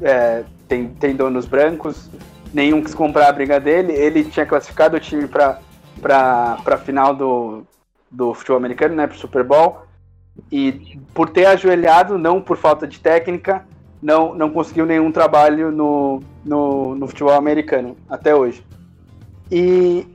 é, 0.00 0.44
tem, 0.68 0.88
tem 0.88 1.14
donos 1.14 1.46
brancos, 1.46 2.08
nenhum 2.54 2.82
quis 2.82 2.94
comprar 2.94 3.28
a 3.28 3.32
briga 3.32 3.58
dele. 3.60 3.92
Ele 3.92 4.24
tinha 4.24 4.46
classificado 4.46 4.96
o 4.96 5.00
time 5.00 5.26
para 5.26 5.58
para 6.00 6.78
final 6.78 7.14
do, 7.14 7.62
do 8.10 8.32
futebol 8.32 8.56
americano, 8.56 8.94
né, 8.94 9.06
para 9.06 9.16
Super 9.16 9.44
Bowl. 9.44 9.82
E 10.50 10.98
por 11.12 11.28
ter 11.28 11.44
ajoelhado, 11.44 12.16
não 12.16 12.40
por 12.40 12.56
falta 12.56 12.86
de 12.86 12.98
técnica, 12.98 13.66
não, 14.02 14.34
não 14.34 14.50
conseguiu 14.50 14.86
nenhum 14.86 15.12
trabalho 15.12 15.70
no, 15.70 16.22
no, 16.44 16.94
no 16.94 17.06
futebol 17.06 17.34
americano 17.34 17.96
até 18.08 18.34
hoje. 18.34 18.64
E, 19.50 20.06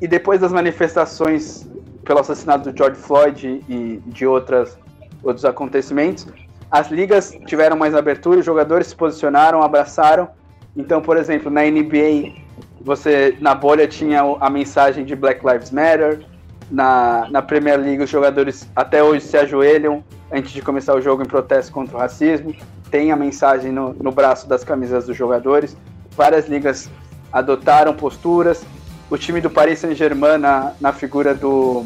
e 0.00 0.06
depois 0.06 0.40
das 0.40 0.52
manifestações 0.52 1.66
pelo 2.04 2.20
assassinato 2.20 2.70
do 2.70 2.76
George 2.76 3.00
Floyd 3.00 3.64
e 3.68 4.02
de 4.06 4.26
outras, 4.26 4.78
outros 5.22 5.44
acontecimentos, 5.44 6.26
as 6.70 6.90
ligas 6.90 7.36
tiveram 7.46 7.76
mais 7.76 7.94
abertura, 7.94 8.40
os 8.40 8.44
jogadores 8.46 8.88
se 8.88 8.96
posicionaram, 8.96 9.62
abraçaram. 9.62 10.28
Então, 10.76 11.00
por 11.00 11.16
exemplo, 11.16 11.50
na 11.50 11.62
NBA, 11.62 12.32
você 12.80 13.36
na 13.40 13.54
bolha 13.54 13.88
tinha 13.88 14.22
a 14.40 14.48
mensagem 14.48 15.04
de 15.04 15.16
Black 15.16 15.44
Lives 15.44 15.70
Matter. 15.70 16.24
Na, 16.70 17.26
na 17.30 17.42
Premier 17.42 17.80
League, 17.80 18.00
os 18.00 18.08
jogadores 18.08 18.70
até 18.76 19.02
hoje 19.02 19.24
se 19.24 19.36
ajoelham 19.36 20.04
antes 20.32 20.52
de 20.52 20.62
começar 20.62 20.94
o 20.94 21.00
jogo 21.00 21.22
em 21.22 21.26
protesto 21.26 21.72
contra 21.72 21.96
o 21.96 22.00
racismo. 22.00 22.54
Tem 22.90 23.12
a 23.12 23.16
mensagem 23.16 23.72
no, 23.72 23.94
no 23.94 24.10
braço 24.12 24.48
das 24.48 24.64
camisas 24.64 25.06
dos 25.06 25.16
jogadores. 25.16 25.76
Várias 26.16 26.48
ligas 26.48 26.90
adotaram 27.32 27.94
posturas 27.94 28.64
o 29.10 29.18
time 29.18 29.40
do 29.40 29.50
Paris 29.50 29.80
Saint-Germain 29.80 30.38
na, 30.38 30.72
na 30.80 30.92
figura 30.92 31.34
do, 31.34 31.84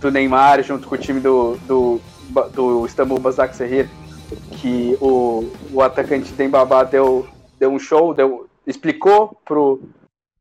do 0.00 0.10
Neymar, 0.10 0.62
junto 0.62 0.88
com 0.88 0.96
o 0.96 0.98
time 0.98 1.20
do, 1.20 1.56
do, 1.58 2.00
do 2.52 2.84
Istambul 2.84 3.20
Basaksehir, 3.20 3.88
que 4.60 4.98
o, 5.00 5.48
o 5.72 5.80
atacante 5.80 6.32
Dembaba 6.32 6.84
deu, 6.84 7.28
deu 7.58 7.70
um 7.70 7.78
show, 7.78 8.12
deu, 8.12 8.48
explicou 8.66 9.38
pro, 9.44 9.80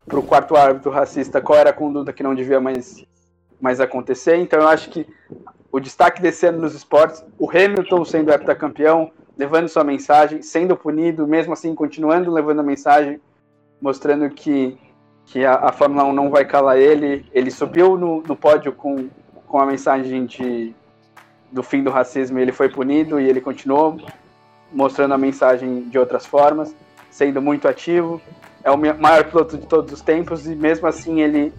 pro 0.08 0.24
quarto 0.24 0.56
árbitro 0.56 0.90
racista 0.90 1.40
qual 1.40 1.60
era 1.60 1.70
a 1.70 1.74
conduta 1.74 2.12
que 2.12 2.24
não 2.24 2.34
devia 2.34 2.60
mais, 2.60 3.06
mais 3.60 3.80
acontecer. 3.80 4.38
Então 4.38 4.62
eu 4.62 4.68
acho 4.68 4.90
que 4.90 5.06
o 5.72 5.80
destaque 5.80 6.22
desse 6.22 6.46
ano 6.46 6.60
nos 6.60 6.76
esportes, 6.76 7.24
o 7.40 7.50
Hamilton 7.50 8.04
sendo 8.04 8.32
heptacampeão, 8.32 9.12
levando 9.38 9.70
sua 9.70 9.84
mensagem, 9.84 10.42
sendo 10.42 10.76
punido, 10.76 11.26
mesmo 11.26 11.54
assim 11.54 11.74
continuando 11.74 12.32
levando 12.32 12.60
a 12.60 12.64
mensagem, 12.64 13.20
mostrando 13.82 14.30
que 14.30 14.78
que 15.26 15.46
a, 15.46 15.56
a 15.56 15.72
Fórmula 15.72 16.04
1 16.04 16.14
não 16.14 16.30
vai 16.30 16.44
calar 16.46 16.78
ele. 16.78 17.26
Ele 17.32 17.50
subiu 17.50 17.98
no, 17.98 18.22
no 18.22 18.36
pódio 18.36 18.74
com, 18.74 19.08
com 19.48 19.60
a 19.60 19.66
mensagem 19.66 20.26
de, 20.26 20.76
do 21.52 21.64
fim 21.64 21.84
do 21.84 21.90
racismo 21.90 22.38
e 22.38 22.42
ele 22.42 22.52
foi 22.52 22.68
punido 22.68 23.20
e 23.20 23.30
ele 23.30 23.40
continuou 23.40 23.98
mostrando 24.72 25.14
a 25.14 25.18
mensagem 25.18 25.84
de 25.90 25.98
outras 25.98 26.26
formas, 26.26 26.76
sendo 27.10 27.42
muito 27.42 27.68
ativo. 27.68 28.22
É 28.64 28.72
o 28.72 28.78
maior 28.78 29.24
piloto 29.24 29.58
de 29.58 29.66
todos 29.66 29.94
os 29.94 30.02
tempos 30.02 30.46
e 30.46 30.56
mesmo 30.56 30.88
assim 30.88 31.22
ele, 31.22 31.54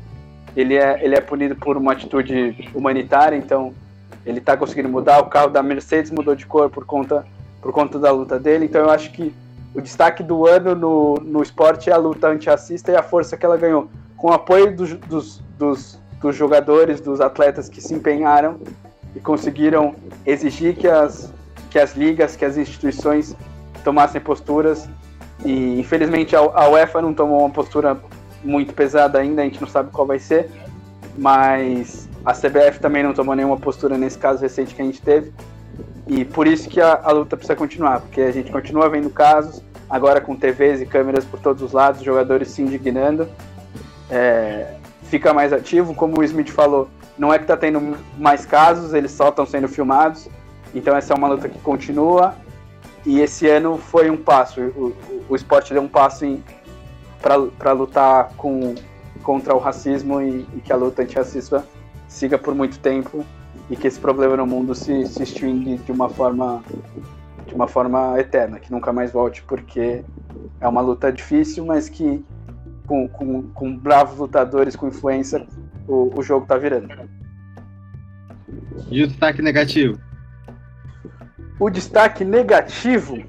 ele, 0.55 0.77
é, 0.77 1.03
ele 1.03 1.15
é 1.15 1.21
punido 1.21 1.57
por 1.57 1.77
uma 1.77 1.93
atitude 1.93 2.71
humanitária, 2.75 3.37
então 3.37 3.75
ele 4.25 4.39
está 4.39 4.57
conseguindo 4.57 4.89
mudar. 4.89 5.21
O 5.21 5.27
carro 5.27 5.51
da 5.51 5.63
Mercedes 5.63 6.11
mudou 6.11 6.35
de 6.35 6.47
cor 6.47 6.71
por 6.71 6.85
conta, 6.85 7.25
por 7.61 7.73
conta 7.73 7.99
da 7.99 8.11
luta 8.11 8.39
dele, 8.39 8.65
então 8.65 8.81
eu 8.81 8.91
acho 8.91 9.13
que 9.13 9.35
o 9.75 9.81
destaque 9.81 10.23
do 10.23 10.47
ano 10.47 10.75
no, 10.75 11.15
no 11.15 11.43
esporte 11.43 11.89
é 11.89 11.93
a 11.93 11.97
luta 11.97 12.29
antirracista 12.29 12.93
e 12.93 12.97
a 12.97 13.03
força 13.03 13.37
que 13.37 13.47
ela 13.47 13.57
ganhou. 13.57 13.89
Com 14.17 14.29
o 14.29 14.33
apoio 14.33 14.77
dos, 14.77 14.95
dos, 14.95 15.43
dos, 15.59 15.99
dos 16.21 16.37
jogadores, 16.37 17.01
dos 17.01 17.21
atletas 17.21 17.69
que 17.69 17.81
se 17.81 17.95
empenharam 17.95 18.61
e 19.17 19.21
conseguiram 19.21 19.95
exigir 20.27 20.77
que 20.77 20.87
as, 20.87 21.33
que 21.71 21.79
as 21.79 21.97
ligas, 21.97 22.37
que 22.37 22.45
as 22.45 22.57
instituições 22.57 23.35
tomassem 23.83 24.21
posturas. 24.21 24.89
E 25.45 25.81
infelizmente 25.81 26.37
a, 26.37 26.69
UEFA 26.69 27.03
não 27.03 27.15
tomou 27.15 27.41
uma 27.41 27.51
postura 27.51 27.99
muito 28.45 28.75
pesada 28.75 29.19
ainda, 29.19 29.43
a 29.43 29.45
gente 29.45 29.61
não 29.61 29.69
sabe 29.69 29.91
qual 29.91 30.07
vai 30.07 30.19
ser, 30.19 30.51
mas 31.17 32.09
a 32.25 32.33
CBF 32.33 32.79
também 32.81 33.03
não 33.03 33.13
tomou 33.13 33.35
nenhuma 33.35 33.57
postura 33.57 33.99
nesse 33.99 34.19
caso 34.19 34.41
recente 34.41 34.75
que 34.75 34.83
a 34.83 34.85
gente 34.85 35.03
teve. 35.03 35.33
E 36.07 36.25
por 36.25 36.47
isso 36.47 36.69
que 36.69 36.81
a, 36.81 37.01
a, 37.03 37.11
luta 37.13 37.37
precisa 37.37 37.57
continuar, 37.57 38.01
porque 38.01 38.21
a 38.21 38.31
gente 38.31 38.51
continua 38.51 38.89
vendo 38.89 39.11
casos, 39.11 39.63
agora 39.89 40.21
com 40.21 40.37
TVs 40.37 40.81
e 40.81 40.87
câmeras 40.87 41.25
por 41.25 41.41
todos 41.41 41.63
os 41.63 41.73
lados, 41.73 42.03
jogadores 42.03 42.49
se 42.49 42.63
indignando. 42.63 43.29
É, 44.11 44.75
fica 45.05 45.33
mais 45.33 45.53
ativo, 45.53 45.95
como 45.95 46.21
o 46.21 46.25
Smith 46.25 46.51
falou, 46.51 46.89
não 47.19 47.33
é 47.33 47.39
que 47.39 47.45
está 47.45 47.57
tendo 47.57 47.97
mais 48.19 48.45
casos, 48.47 48.95
eles 48.95 49.11
só 49.11 49.29
estão 49.29 49.47
sendo 49.47 49.69
filmados. 49.69 50.29
Então 50.75 50.97
essa 50.97 51.13
é 51.13 51.17
uma 51.17 51.29
luta 51.29 51.49
que 51.49 51.59
continua. 51.59 52.35
E 53.05 53.21
esse 53.21 53.49
ano 53.49 53.79
foi 53.79 54.11
um 54.11 54.17
passo, 54.17 54.61
o, 54.61 54.95
o 55.29 55.35
esporte 55.35 55.73
deu 55.73 55.83
um 55.83 55.89
passo 55.89 56.39
para 57.21 57.73
lutar 57.73 58.31
com, 58.37 58.75
contra 59.23 59.55
o 59.55 59.59
racismo 59.59 60.21
e, 60.21 60.47
e 60.55 60.61
que 60.61 60.73
a 60.73 60.77
luta 60.77 61.03
antirracista 61.03 61.65
siga 62.13 62.39
por 62.39 62.55
muito 62.55 62.79
tempo 62.79 63.25
e 63.71 63.77
que 63.77 63.87
esse 63.87 63.99
problema 63.99 64.37
no 64.37 64.47
mundo 64.47 64.75
se, 64.75 65.07
se 65.07 65.23
extingue 65.23 65.79
de 65.79 65.91
uma 65.91 66.09
forma 66.09 66.63
de 67.47 67.55
uma 67.55 67.67
forma 67.67 68.19
eterna, 68.19 68.59
que 68.61 68.71
nunca 68.71 68.93
mais 68.93 69.13
volte, 69.13 69.43
porque 69.43 70.05
é 70.61 70.69
uma 70.69 70.81
luta 70.81 71.13
difícil, 71.13 71.67
mas 71.67 71.89
que 71.89 72.25
com, 72.87 73.09
com, 73.09 73.43
com 73.51 73.77
bravos 73.77 74.19
lutadores 74.19 74.77
com 74.77 74.89
influência, 74.89 75.47
o, 75.87 76.13
o 76.19 76.23
jogo 76.23 76.47
tá 76.47 76.57
virando. 76.57 76.89
E 78.91 79.03
o 79.03 79.09
destaque 79.09 79.43
negativo? 79.43 80.01
O 81.59 81.69
destaque 81.69 82.25
negativo. 82.25 83.23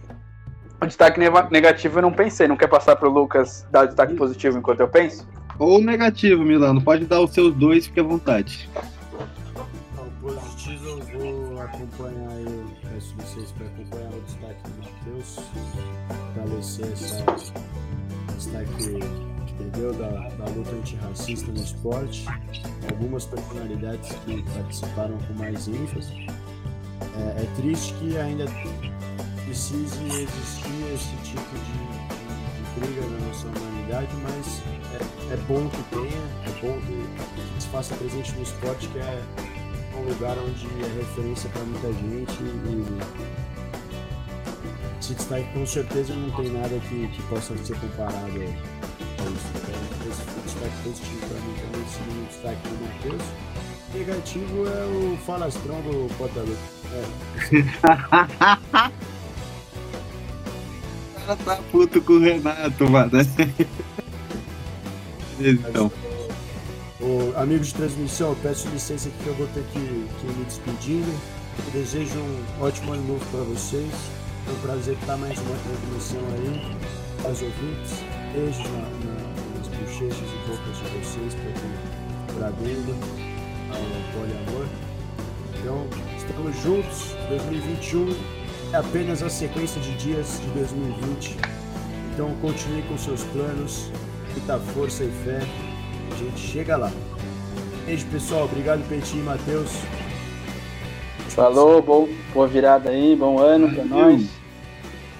O 0.79 0.85
destaque 0.85 1.19
negativo 1.51 1.97
eu 1.97 2.01
não 2.03 2.11
pensei. 2.11 2.47
Não 2.47 2.57
quer 2.57 2.67
passar 2.67 2.95
pro 2.95 3.09
Lucas 3.09 3.65
dar 3.71 3.83
o 3.83 3.87
destaque 3.87 4.13
positivo 4.13 4.57
enquanto 4.57 4.81
eu 4.81 4.87
penso? 4.87 5.27
Ou 5.63 5.81
negativo, 5.81 6.43
Milano. 6.43 6.81
Pode 6.81 7.05
dar 7.05 7.21
os 7.21 7.31
seus 7.31 7.53
dois, 7.55 7.87
fique 7.87 7.99
à 7.99 8.03
vontade 8.03 8.69
acompanhar 11.73 12.39
eu, 12.39 12.65
peço 12.81 13.15
vocês 13.15 13.51
para 13.51 13.67
acompanhar 13.67 14.13
o 14.13 14.21
destaque 14.21 14.61
do 14.63 14.83
Matheus, 14.83 15.39
fortalecer 16.35 16.91
essa 16.91 17.25
destaque 18.35 18.99
que 19.57 19.63
deu 19.77 19.93
da, 19.93 20.29
da 20.29 20.45
luta 20.51 20.71
antirracista 20.71 21.51
no 21.51 21.57
esporte, 21.57 22.25
algumas 22.89 23.25
personalidades 23.25 24.09
que 24.25 24.43
participaram 24.53 25.17
com 25.17 25.33
mais 25.33 25.67
ênfase. 25.67 26.27
É, 27.15 27.43
é 27.43 27.47
triste 27.55 27.93
que 27.95 28.17
ainda 28.17 28.45
precise 29.45 30.03
existir 30.05 30.93
esse 30.93 31.15
tipo 31.23 31.55
de 31.57 32.02
briga 32.79 33.01
na 33.01 33.27
nossa 33.27 33.47
humanidade, 33.47 34.09
mas 34.23 34.61
é, 34.93 35.33
é, 35.33 35.37
bom 35.47 35.69
que 35.69 35.83
tenha, 35.83 36.23
é 36.45 36.51
bom 36.61 36.79
que, 36.81 37.55
que 37.55 37.63
se 37.63 37.67
faça 37.69 37.95
presente 37.95 38.31
no 38.33 38.43
esporte, 38.43 38.87
que 38.87 38.99
é 38.99 39.23
um 39.97 40.09
lugar 40.09 40.37
onde 40.37 40.67
é 40.83 40.87
referência 40.99 41.49
para 41.49 41.63
muita 41.63 41.93
gente 41.93 42.33
e 42.41 43.33
se 45.03 45.13
destaque 45.15 45.45
com 45.53 45.65
certeza 45.65 46.13
não 46.13 46.31
tem 46.31 46.49
nada 46.49 46.79
que, 46.87 47.07
que 47.09 47.21
possa 47.23 47.57
ser 47.57 47.77
comparado 47.77 48.15
a 48.15 48.45
isso. 48.45 48.55
Então, 49.17 49.75
esse 50.09 50.23
destaque 50.45 50.75
positivo 50.83 51.27
para 51.27 51.39
mim 51.41 51.55
também 51.61 51.85
seria 51.89 52.21
o 52.21 52.25
destaque 52.27 52.69
do 52.69 52.75
Matheus. 52.85 53.23
Negativo 53.93 54.65
é 54.65 54.85
o 54.85 55.17
falastrão 55.17 55.81
do 55.81 56.07
Portaluppi. 56.17 56.57
É. 56.93 57.03
cara 61.25 61.37
tá 61.37 61.55
puto 61.71 62.01
com 62.01 62.13
o 62.13 62.19
Renato, 62.19 62.89
mano. 62.89 63.11
então. 65.39 65.91
O, 66.99 67.33
amigo 67.37 67.63
de 67.63 67.73
transmissão, 67.73 68.35
peço 68.41 68.67
licença 68.69 69.07
aqui 69.09 69.17
que 69.23 69.27
eu 69.27 69.35
vou 69.35 69.45
ter 69.47 69.63
que, 69.63 69.79
que 69.79 70.27
ir 70.27 70.33
me 70.37 70.45
despedindo. 70.45 71.13
Eu 71.65 71.71
desejo 71.71 72.17
um 72.17 72.43
ótimo 72.61 72.93
ano 72.93 73.05
novo 73.07 73.25
para 73.31 73.41
vocês. 73.41 73.91
É 74.47 74.51
um 74.51 74.59
prazer 74.61 74.93
estar 74.95 75.17
mais 75.17 75.37
uma 75.39 75.57
transmissão 75.57 76.21
aí. 76.33 76.75
caros 77.21 77.41
ouvintes. 77.41 78.03
Beijos 78.33 78.63
na, 78.71 78.79
na, 78.79 79.13
nas 79.57 79.67
bochechas 79.67 80.17
e 80.17 80.37
bocas 80.49 80.77
de 80.77 80.83
vocês 80.99 81.35
para 81.35 81.51
por 82.33 82.43
adendo 82.43 82.95
ao 83.69 83.83
poliamor. 84.13 84.65
Então, 85.59 85.87
estamos 86.17 86.55
juntos. 86.61 87.15
2021 87.29 88.42
é 88.73 88.77
apenas 88.77 89.21
a 89.21 89.29
sequência 89.29 89.79
de 89.79 89.95
dias 89.97 90.41
de 90.41 90.47
2020. 90.59 91.37
Então, 92.11 92.33
continue 92.41 92.81
com 92.83 92.97
seus 92.97 93.23
planos, 93.25 93.91
muita 94.31 94.57
força 94.59 95.03
e 95.03 95.11
fé. 95.23 95.39
A 96.11 96.15
gente 96.15 96.39
chega 96.39 96.75
lá. 96.75 96.91
Beijo, 97.85 98.05
pessoal. 98.07 98.45
Obrigado, 98.45 98.87
Peitinho 98.89 99.21
e 99.21 99.25
Matheus. 99.25 99.71
Falou, 101.29 101.81
bom, 101.81 102.09
boa 102.33 102.47
virada 102.47 102.89
aí, 102.89 103.15
bom 103.15 103.39
ano 103.39 103.71
para 103.71 103.85
nós. 103.85 104.27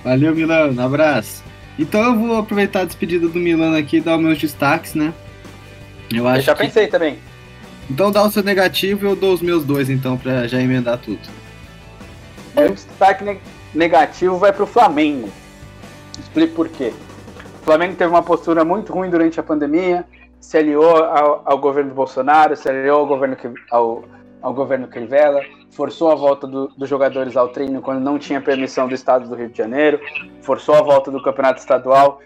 Valeu, 0.04 0.36
Milano. 0.36 0.82
Abraço. 0.82 1.43
Então 1.78 2.04
eu 2.04 2.20
vou 2.20 2.38
aproveitar 2.38 2.82
a 2.82 2.86
despedida 2.86 3.28
do 3.28 3.39
Milano 3.39 3.76
aqui 3.76 3.97
e 3.97 4.01
dar 4.01 4.18
os 4.18 4.24
meus 4.24 4.38
destaques, 4.38 4.93
né? 4.93 5.14
Eu 6.14 6.28
acho 6.28 6.39
eu 6.39 6.43
já 6.43 6.56
que... 6.56 6.64
pensei 6.64 6.88
também. 6.88 7.18
Então 7.89 8.12
dá 8.12 8.24
o 8.24 8.32
seu 8.32 8.43
negativo 8.43 9.06
e 9.06 9.10
eu 9.10 9.16
dou 9.16 9.34
os 9.34 9.41
meus 9.41 9.66
dois, 9.66 9.89
então, 9.89 10.18
pra 10.18 10.47
já 10.47 10.62
emendar 10.62 10.97
tudo. 10.99 11.43
Meu 12.56 12.70
destaque 12.70 13.39
negativo 13.74 14.38
vai 14.38 14.54
pro 14.54 14.68
Flamengo. 14.68 15.30
Explico 16.20 16.56
por 16.56 16.70
quê. 16.70 16.93
O 17.62 17.66
Flamengo 17.66 17.95
teve 17.95 18.10
uma 18.10 18.22
postura 18.22 18.64
muito 18.64 18.93
ruim 18.93 19.10
durante 19.10 19.39
a 19.39 19.43
pandemia, 19.43 20.06
se 20.39 20.58
aliou 20.58 20.97
ao, 20.97 21.41
ao 21.45 21.58
governo 21.58 21.93
Bolsonaro, 21.93 22.56
se 22.56 22.70
aliou 22.70 22.99
ao 22.99 23.08
governo, 23.08 23.38
ao, 23.72 24.04
ao 24.41 24.54
governo 24.54 24.88
Crivella, 24.88 25.41
forçou 25.72 26.12
a 26.12 26.16
volta 26.16 26.45
do, 26.45 26.68
dos 26.68 26.89
jogadores 26.89 27.38
ao 27.38 27.49
treino 27.49 27.82
quando 27.82 28.01
não 28.01 28.20
tinha 28.20 28.41
permissão 28.41 28.88
do 28.88 28.93
Estado 28.93 29.28
do 29.28 29.36
Rio 29.36 29.49
de 29.49 29.58
Janeiro, 29.58 29.99
forçou 30.41 30.76
a 30.76 30.82
volta 30.82 31.10
do 31.10 31.24
campeonato 31.24 31.60
estadual 31.60 32.20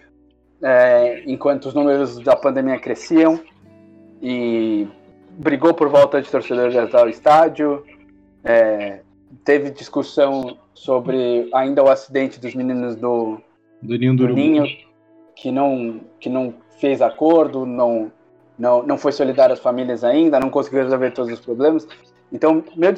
é, 0.62 1.22
enquanto 1.26 1.66
os 1.66 1.74
números 1.74 2.18
da 2.18 2.34
pandemia 2.34 2.78
cresciam 2.78 3.40
e 4.20 4.88
brigou 5.30 5.72
por 5.72 5.88
volta 5.88 6.20
de 6.20 6.28
torcedores 6.28 6.74
ao 6.92 7.08
estádio. 7.08 7.84
É, 8.44 9.00
teve 9.44 9.70
discussão 9.70 10.58
sobre 10.74 11.48
ainda 11.52 11.82
o 11.82 11.88
acidente 11.88 12.40
dos 12.40 12.54
meninos 12.54 12.96
do, 12.96 13.40
do 13.82 13.96
Ninho 13.96 14.16
do, 14.16 14.26
do 14.28 14.34
Ninho, 14.34 14.64
que 15.34 15.50
não, 15.50 16.00
que 16.20 16.28
não 16.28 16.54
fez 16.78 17.02
acordo, 17.02 17.66
não, 17.66 18.12
não, 18.58 18.82
não 18.82 18.98
foi 18.98 19.12
solidário 19.12 19.52
às 19.52 19.60
famílias 19.60 20.04
ainda, 20.04 20.40
não 20.40 20.50
conseguiu 20.50 20.82
resolver 20.82 21.10
todos 21.10 21.32
os 21.32 21.40
problemas. 21.40 21.86
Então, 22.32 22.62
meu 22.76 22.92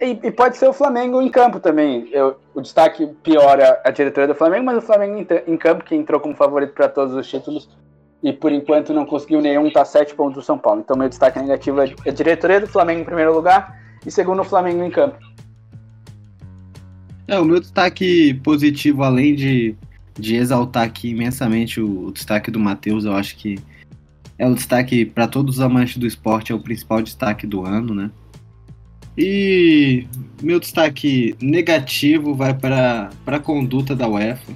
e, 0.00 0.10
e 0.22 0.30
pode 0.30 0.56
ser 0.56 0.68
o 0.68 0.72
Flamengo 0.72 1.20
em 1.20 1.28
campo 1.28 1.58
também. 1.58 2.08
Eu, 2.12 2.36
o 2.54 2.60
destaque 2.60 3.06
pior 3.22 3.58
é 3.58 3.80
a 3.84 3.90
diretoria 3.90 4.28
do 4.28 4.34
Flamengo, 4.34 4.64
mas 4.64 4.78
o 4.78 4.82
Flamengo 4.82 5.16
em, 5.16 5.52
em 5.52 5.56
campo, 5.56 5.84
que 5.84 5.94
entrou 5.94 6.20
como 6.20 6.36
favorito 6.36 6.72
para 6.72 6.88
todos 6.88 7.14
os 7.14 7.28
títulos 7.28 7.68
e 8.22 8.32
por 8.32 8.50
enquanto 8.50 8.92
não 8.92 9.06
conseguiu 9.06 9.40
nenhum, 9.40 9.70
tá 9.70 9.84
sete 9.84 10.14
pontos 10.14 10.34
do 10.34 10.42
São 10.42 10.58
Paulo. 10.58 10.80
Então, 10.80 10.96
meu 10.96 11.08
destaque 11.08 11.38
negativo 11.38 11.80
é 11.80 11.94
a 12.06 12.10
diretoria 12.10 12.60
do 12.60 12.66
Flamengo 12.66 13.00
em 13.00 13.04
primeiro 13.04 13.32
lugar 13.32 13.77
e 14.04 14.10
segundo 14.10 14.42
o 14.42 14.44
Flamengo 14.44 14.82
em 14.84 14.90
campo. 14.90 15.18
É, 17.26 17.38
o 17.38 17.44
meu 17.44 17.60
destaque 17.60 18.34
positivo, 18.42 19.02
além 19.02 19.34
de, 19.34 19.74
de 20.18 20.36
exaltar 20.36 20.84
aqui 20.84 21.10
imensamente 21.10 21.80
o, 21.80 22.06
o 22.06 22.12
destaque 22.12 22.50
do 22.50 22.58
Matheus, 22.58 23.04
eu 23.04 23.12
acho 23.12 23.36
que 23.36 23.58
é 24.38 24.48
o 24.48 24.54
destaque 24.54 25.04
para 25.04 25.26
todos 25.26 25.56
os 25.56 25.60
amantes 25.60 25.96
do 25.98 26.06
esporte, 26.06 26.52
é 26.52 26.54
o 26.54 26.60
principal 26.60 27.02
destaque 27.02 27.46
do 27.46 27.66
ano, 27.66 27.94
né? 27.94 28.10
E 29.16 30.06
meu 30.40 30.60
destaque 30.60 31.34
negativo 31.42 32.34
vai 32.34 32.54
para 32.54 33.10
a 33.26 33.38
conduta 33.40 33.96
da 33.96 34.06
UEFA. 34.06 34.52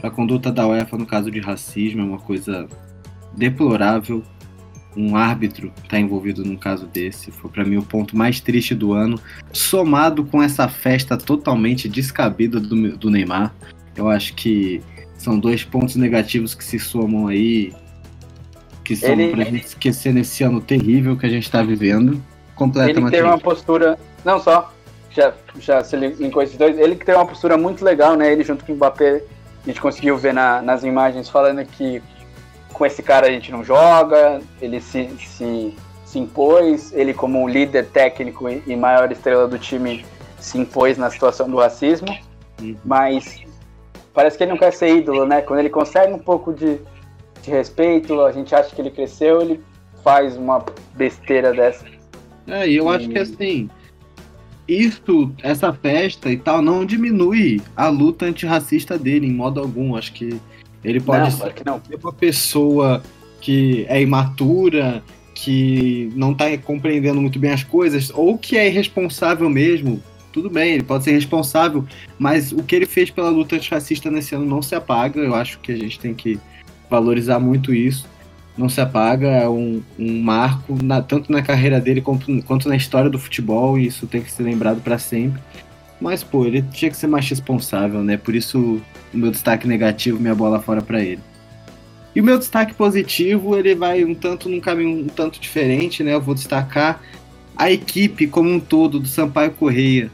A 0.00 0.08
conduta 0.08 0.52
da 0.52 0.68
UEFA 0.68 0.96
no 0.96 1.04
caso 1.04 1.32
de 1.32 1.40
racismo 1.40 2.00
é 2.00 2.04
uma 2.04 2.18
coisa 2.18 2.68
deplorável. 3.36 4.22
Um 4.96 5.14
árbitro 5.14 5.72
está 5.82 5.98
envolvido 5.98 6.44
num 6.44 6.56
caso 6.56 6.86
desse 6.86 7.30
foi 7.30 7.50
para 7.50 7.64
mim 7.64 7.76
o 7.76 7.82
ponto 7.82 8.16
mais 8.16 8.40
triste 8.40 8.74
do 8.74 8.92
ano, 8.92 9.20
somado 9.52 10.24
com 10.24 10.42
essa 10.42 10.68
festa 10.68 11.16
totalmente 11.16 11.88
descabida 11.88 12.58
do, 12.58 12.96
do 12.96 13.10
Neymar. 13.10 13.54
Eu 13.94 14.08
acho 14.08 14.34
que 14.34 14.82
são 15.18 15.38
dois 15.38 15.64
pontos 15.64 15.96
negativos 15.96 16.54
que 16.54 16.64
se 16.64 16.78
somam 16.78 17.28
aí 17.28 17.72
que 18.84 18.94
são 18.94 19.10
ele, 19.10 19.32
pra 19.32 19.44
gente 19.44 19.66
esquecer 19.66 20.14
nesse 20.14 20.44
ano 20.44 20.60
terrível 20.60 21.16
que 21.16 21.26
a 21.26 21.28
gente 21.28 21.42
está 21.42 21.62
vivendo. 21.62 22.22
Completamente. 22.54 23.00
Ele 23.00 23.10
teve 23.10 23.28
uma 23.28 23.38
postura, 23.38 23.98
não 24.24 24.38
só, 24.38 24.72
já, 25.10 25.34
já 25.58 25.82
se 25.82 25.96
linkou 25.96 26.42
esses 26.42 26.56
dois, 26.56 26.78
ele 26.78 26.94
que 26.94 27.04
teve 27.04 27.18
uma 27.18 27.26
postura 27.26 27.56
muito 27.56 27.84
legal, 27.84 28.14
né? 28.16 28.32
Ele 28.32 28.44
junto 28.44 28.64
com 28.64 28.72
o 28.72 28.76
Mbappé, 28.76 29.22
a 29.64 29.66
gente 29.66 29.80
conseguiu 29.80 30.16
ver 30.16 30.32
na, 30.32 30.62
nas 30.62 30.84
imagens 30.84 31.28
falando 31.28 31.64
que 31.64 32.00
com 32.72 32.84
esse 32.84 33.02
cara 33.02 33.26
a 33.26 33.30
gente 33.30 33.50
não 33.50 33.64
joga, 33.64 34.40
ele 34.60 34.80
se, 34.80 35.08
se, 35.18 35.74
se 36.04 36.18
impôs, 36.18 36.92
ele 36.92 37.14
como 37.14 37.42
um 37.42 37.48
líder 37.48 37.86
técnico 37.86 38.48
e, 38.48 38.62
e 38.66 38.76
maior 38.76 39.10
estrela 39.10 39.48
do 39.48 39.58
time 39.58 40.04
se 40.38 40.58
impôs 40.58 40.98
na 40.98 41.10
situação 41.10 41.48
do 41.48 41.56
racismo, 41.56 42.08
uhum. 42.60 42.76
mas 42.84 43.42
parece 44.12 44.36
que 44.36 44.44
ele 44.44 44.52
não 44.52 44.58
quer 44.58 44.72
ser 44.72 44.96
ídolo, 44.96 45.26
né? 45.26 45.40
Quando 45.40 45.60
ele 45.60 45.70
consegue 45.70 46.12
um 46.12 46.18
pouco 46.18 46.52
de 46.52 46.78
de 47.46 47.52
respeito, 47.52 48.20
a 48.22 48.32
gente 48.32 48.54
acha 48.54 48.74
que 48.74 48.80
ele 48.80 48.90
cresceu, 48.90 49.40
ele 49.40 49.60
faz 50.02 50.36
uma 50.36 50.64
besteira 50.94 51.52
dessa. 51.54 51.84
É, 52.46 52.68
e 52.68 52.76
eu 52.76 52.88
acho 52.88 53.08
que 53.08 53.18
assim, 53.18 53.70
isso, 54.66 55.32
essa 55.42 55.72
festa 55.72 56.30
e 56.30 56.36
tal, 56.36 56.60
não 56.60 56.84
diminui 56.84 57.62
a 57.76 57.88
luta 57.88 58.26
antirracista 58.26 58.98
dele 58.98 59.26
em 59.26 59.32
modo 59.32 59.60
algum. 59.60 59.96
Acho 59.96 60.12
que 60.12 60.40
ele 60.86 61.00
pode 61.00 61.22
não, 61.22 61.30
ser 61.30 61.54
não. 61.64 61.82
uma 62.00 62.12
pessoa 62.12 63.02
que 63.40 63.84
é 63.88 64.00
imatura, 64.00 65.02
que 65.34 66.10
não 66.14 66.30
está 66.30 66.56
compreendendo 66.58 67.20
muito 67.20 67.40
bem 67.40 67.50
as 67.50 67.64
coisas, 67.64 68.10
ou 68.14 68.38
que 68.38 68.56
é 68.56 68.68
irresponsável 68.68 69.50
mesmo. 69.50 70.00
Tudo 70.32 70.48
bem, 70.48 70.74
ele 70.74 70.84
pode 70.84 71.02
ser 71.02 71.12
responsável, 71.12 71.84
mas 72.18 72.52
o 72.52 72.62
que 72.62 72.76
ele 72.76 72.86
fez 72.86 73.10
pela 73.10 73.30
luta 73.30 73.56
antirracista 73.56 74.10
nesse 74.10 74.34
ano 74.34 74.46
não 74.46 74.62
se 74.62 74.74
apaga. 74.74 75.18
Eu 75.18 75.34
acho 75.34 75.58
que 75.58 75.72
a 75.72 75.76
gente 75.76 75.98
tem 75.98 76.14
que 76.14 76.38
valorizar 76.88 77.40
muito 77.40 77.74
isso. 77.74 78.06
Não 78.56 78.68
se 78.68 78.80
apaga, 78.80 79.26
é 79.26 79.48
um, 79.48 79.82
um 79.98 80.22
marco, 80.22 80.78
na, 80.82 81.02
tanto 81.02 81.32
na 81.32 81.42
carreira 81.42 81.80
dele 81.80 82.00
quanto, 82.00 82.42
quanto 82.44 82.68
na 82.68 82.76
história 82.76 83.10
do 83.10 83.18
futebol, 83.18 83.78
e 83.78 83.86
isso 83.86 84.06
tem 84.06 84.22
que 84.22 84.30
ser 84.30 84.44
lembrado 84.44 84.80
para 84.80 84.98
sempre. 84.98 85.42
Mas, 86.00 86.22
pô, 86.22 86.46
ele 86.46 86.62
tinha 86.62 86.90
que 86.90 86.96
ser 86.96 87.06
mais 87.06 87.28
responsável, 87.28 88.02
né? 88.04 88.16
Por 88.16 88.34
isso, 88.34 88.80
o 89.16 89.20
meu 89.20 89.30
destaque 89.30 89.66
negativo, 89.66 90.20
minha 90.20 90.34
bola 90.34 90.60
fora 90.60 90.80
para 90.80 91.02
ele. 91.02 91.20
E 92.14 92.20
o 92.20 92.24
meu 92.24 92.38
destaque 92.38 92.74
positivo, 92.74 93.56
ele 93.56 93.74
vai 93.74 94.04
um 94.04 94.14
tanto 94.14 94.48
num 94.48 94.60
caminho 94.60 95.04
um 95.04 95.06
tanto 95.06 95.40
diferente, 95.40 96.02
né? 96.02 96.14
Eu 96.14 96.20
vou 96.20 96.34
destacar 96.34 97.02
a 97.56 97.70
equipe 97.70 98.26
como 98.26 98.50
um 98.50 98.60
todo 98.60 99.00
do 99.00 99.08
Sampaio 99.08 99.50
Correia, 99.50 100.10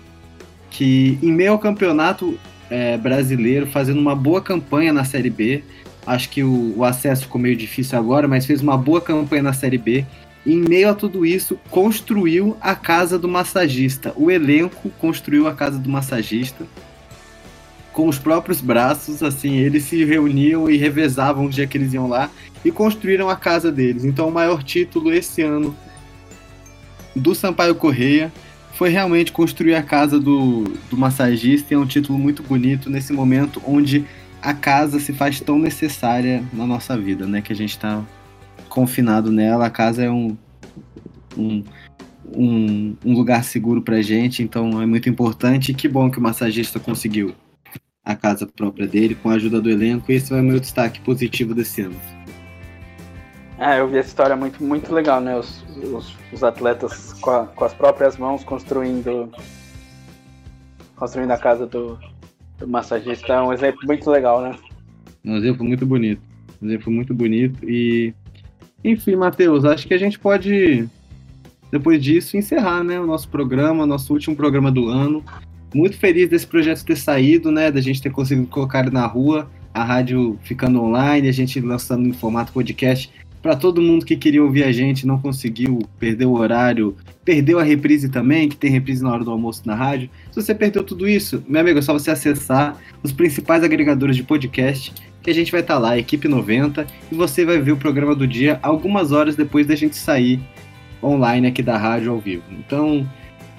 que 0.70 1.18
em 1.22 1.30
meio 1.30 1.53
ao 1.53 1.59
campeonato 1.59 2.38
é, 2.70 2.96
brasileiro, 2.96 3.66
fazendo 3.66 4.00
uma 4.00 4.16
boa 4.16 4.40
campanha 4.40 4.92
na 4.92 5.05
Série 5.05 5.30
B, 5.30 5.62
Acho 6.07 6.28
que 6.28 6.42
o, 6.42 6.74
o 6.76 6.84
acesso 6.84 7.22
ficou 7.22 7.40
meio 7.40 7.57
difícil 7.57 7.98
agora, 7.98 8.26
mas 8.26 8.44
fez 8.44 8.61
uma 8.61 8.76
boa 8.76 9.00
campanha 9.00 9.42
na 9.42 9.53
Série 9.53 9.78
B. 9.78 10.05
E, 10.44 10.53
em 10.53 10.59
meio 10.59 10.90
a 10.90 10.94
tudo 10.94 11.24
isso, 11.24 11.59
construiu 11.70 12.57
a 12.61 12.74
casa 12.74 13.18
do 13.18 13.28
massagista. 13.28 14.12
O 14.16 14.30
elenco 14.30 14.90
construiu 14.98 15.46
a 15.46 15.55
casa 15.55 15.78
do 15.78 15.88
massagista 15.88 16.66
com 17.93 18.09
os 18.09 18.18
próprios 18.18 18.61
braços, 18.61 19.22
assim, 19.22 19.57
eles 19.57 19.84
se 19.84 20.05
reuniam 20.05 20.70
e 20.70 20.76
revezavam 20.76 21.47
o 21.47 21.51
dia 21.51 21.66
que 21.66 21.76
eles 21.76 21.93
iam 21.93 22.09
lá 22.09 22.30
e 22.64 22.70
construíram 22.70 23.28
a 23.28 23.36
casa 23.36 23.70
deles. 23.70 24.05
Então, 24.05 24.28
o 24.28 24.32
maior 24.32 24.62
título 24.62 25.12
esse 25.12 25.43
ano 25.43 25.76
do 27.14 27.34
Sampaio 27.34 27.74
Correia 27.74 28.32
foi 28.74 28.88
realmente 28.88 29.30
construir 29.30 29.74
a 29.74 29.82
casa 29.82 30.18
do, 30.18 30.64
do 30.90 30.97
massagista 30.97 31.72
e 31.72 31.76
é 31.76 31.78
um 31.78 31.86
título 31.86 32.18
muito 32.18 32.43
bonito 32.43 32.88
nesse 32.88 33.12
momento 33.12 33.62
onde 33.66 34.05
a 34.40 34.55
casa 34.55 34.99
se 34.99 35.12
faz 35.12 35.40
tão 35.40 35.59
necessária 35.59 36.43
na 36.53 36.66
nossa 36.66 36.97
vida, 36.97 37.26
né? 37.26 37.43
Que 37.43 37.53
a 37.53 37.57
gente 37.57 37.70
está 37.70 38.03
confinado 38.68 39.30
nela. 39.30 39.66
A 39.66 39.70
casa 39.70 40.03
é 40.03 40.11
um, 40.11 40.36
um, 41.36 41.62
um, 42.34 42.97
um 43.05 43.14
lugar 43.14 43.45
seguro 43.45 43.82
pra 43.82 44.01
gente, 44.01 44.43
então 44.43 44.80
é 44.80 44.86
muito 44.86 45.09
importante. 45.09 45.70
E 45.70 45.74
que 45.74 45.86
bom 45.86 46.11
que 46.11 46.18
o 46.18 46.22
massagista 46.22 46.80
conseguiu 46.80 47.34
a 48.05 48.14
casa 48.14 48.46
própria 48.46 48.86
dele 48.86 49.14
com 49.14 49.30
a 49.30 49.34
ajuda 49.34 49.61
do 49.61 49.70
elenco. 49.70 50.11
E 50.11 50.14
esse 50.14 50.28
foi 50.28 50.40
o 50.40 50.44
meu 50.44 50.59
destaque 50.59 51.00
positivo 51.00 51.55
desse 51.55 51.82
ano. 51.82 51.96
É, 53.59 53.78
eu 53.78 53.88
vi 53.88 53.98
essa 53.98 54.09
história 54.09 54.34
muito, 54.34 54.62
muito 54.62 54.92
legal, 54.92 55.20
né? 55.20 55.36
Os, 55.36 55.64
os, 55.76 56.16
os 56.32 56.42
atletas 56.42 57.12
com, 57.14 57.30
a, 57.30 57.46
com, 57.46 57.64
as 57.64 57.72
próprias 57.72 58.16
mãos 58.16 58.42
construindo 58.42 59.30
construindo 60.96 61.30
a 61.30 61.38
casa 61.38 61.66
do, 61.66 61.98
o 62.61 62.66
massagista 62.66 63.32
é 63.32 63.40
um 63.40 63.53
exemplo 63.53 63.80
muito 63.84 64.11
legal, 64.11 64.40
né? 64.40 64.57
Um 65.24 65.36
exemplo 65.36 65.64
muito 65.64 65.86
bonito. 65.86 66.22
Um 66.61 66.66
exemplo 66.66 66.92
muito 66.92 67.14
bonito. 67.14 67.68
E. 67.68 68.14
Enfim, 68.84 69.14
Matheus, 69.14 69.64
acho 69.64 69.86
que 69.86 69.94
a 69.94 69.98
gente 69.98 70.18
pode, 70.18 70.88
depois 71.70 72.03
disso, 72.03 72.36
encerrar 72.36 72.82
né, 72.82 72.98
o 72.98 73.07
nosso 73.07 73.28
programa, 73.28 73.86
nosso 73.86 74.12
último 74.12 74.34
programa 74.34 74.72
do 74.72 74.88
ano. 74.88 75.24
Muito 75.74 75.96
feliz 75.96 76.28
desse 76.28 76.46
projeto 76.46 76.84
ter 76.84 76.96
saído, 76.96 77.50
né? 77.50 77.70
Da 77.70 77.80
gente 77.80 78.02
ter 78.02 78.10
conseguido 78.10 78.46
colocar 78.46 78.80
ele 78.80 78.90
na 78.90 79.06
rua. 79.06 79.50
a 79.74 79.82
rádio 79.82 80.38
ficando 80.42 80.82
online, 80.82 81.28
a 81.28 81.32
gente 81.32 81.58
lançando 81.58 82.06
em 82.06 82.12
formato 82.12 82.52
podcast 82.52 83.10
para 83.42 83.56
todo 83.56 83.82
mundo 83.82 84.06
que 84.06 84.16
queria 84.16 84.42
ouvir 84.42 84.62
a 84.62 84.70
gente, 84.70 85.04
não 85.04 85.18
conseguiu, 85.18 85.80
perdeu 85.98 86.30
o 86.30 86.38
horário, 86.38 86.96
perdeu 87.24 87.58
a 87.58 87.62
reprise 87.64 88.08
também, 88.08 88.48
que 88.48 88.56
tem 88.56 88.70
reprise 88.70 89.02
na 89.02 89.12
hora 89.12 89.24
do 89.24 89.32
almoço 89.32 89.62
na 89.66 89.74
rádio. 89.74 90.08
Se 90.30 90.40
você 90.40 90.54
perdeu 90.54 90.84
tudo 90.84 91.08
isso, 91.08 91.42
meu 91.48 91.60
amigo, 91.60 91.80
é 91.80 91.82
só 91.82 91.92
você 91.92 92.12
acessar 92.12 92.78
os 93.02 93.12
principais 93.12 93.64
agregadores 93.64 94.14
de 94.14 94.22
podcast, 94.22 94.94
que 95.20 95.30
a 95.30 95.34
gente 95.34 95.50
vai 95.50 95.60
estar 95.60 95.74
tá 95.74 95.80
lá, 95.80 95.98
Equipe 95.98 96.28
90, 96.28 96.86
e 97.10 97.14
você 97.14 97.44
vai 97.44 97.58
ver 97.58 97.72
o 97.72 97.76
programa 97.76 98.14
do 98.14 98.28
dia 98.28 98.60
algumas 98.62 99.10
horas 99.10 99.34
depois 99.34 99.66
da 99.66 99.74
gente 99.74 99.96
sair 99.96 100.40
online 101.02 101.48
aqui 101.48 101.62
da 101.62 101.76
rádio 101.76 102.12
ao 102.12 102.20
vivo. 102.20 102.44
Então, 102.52 103.08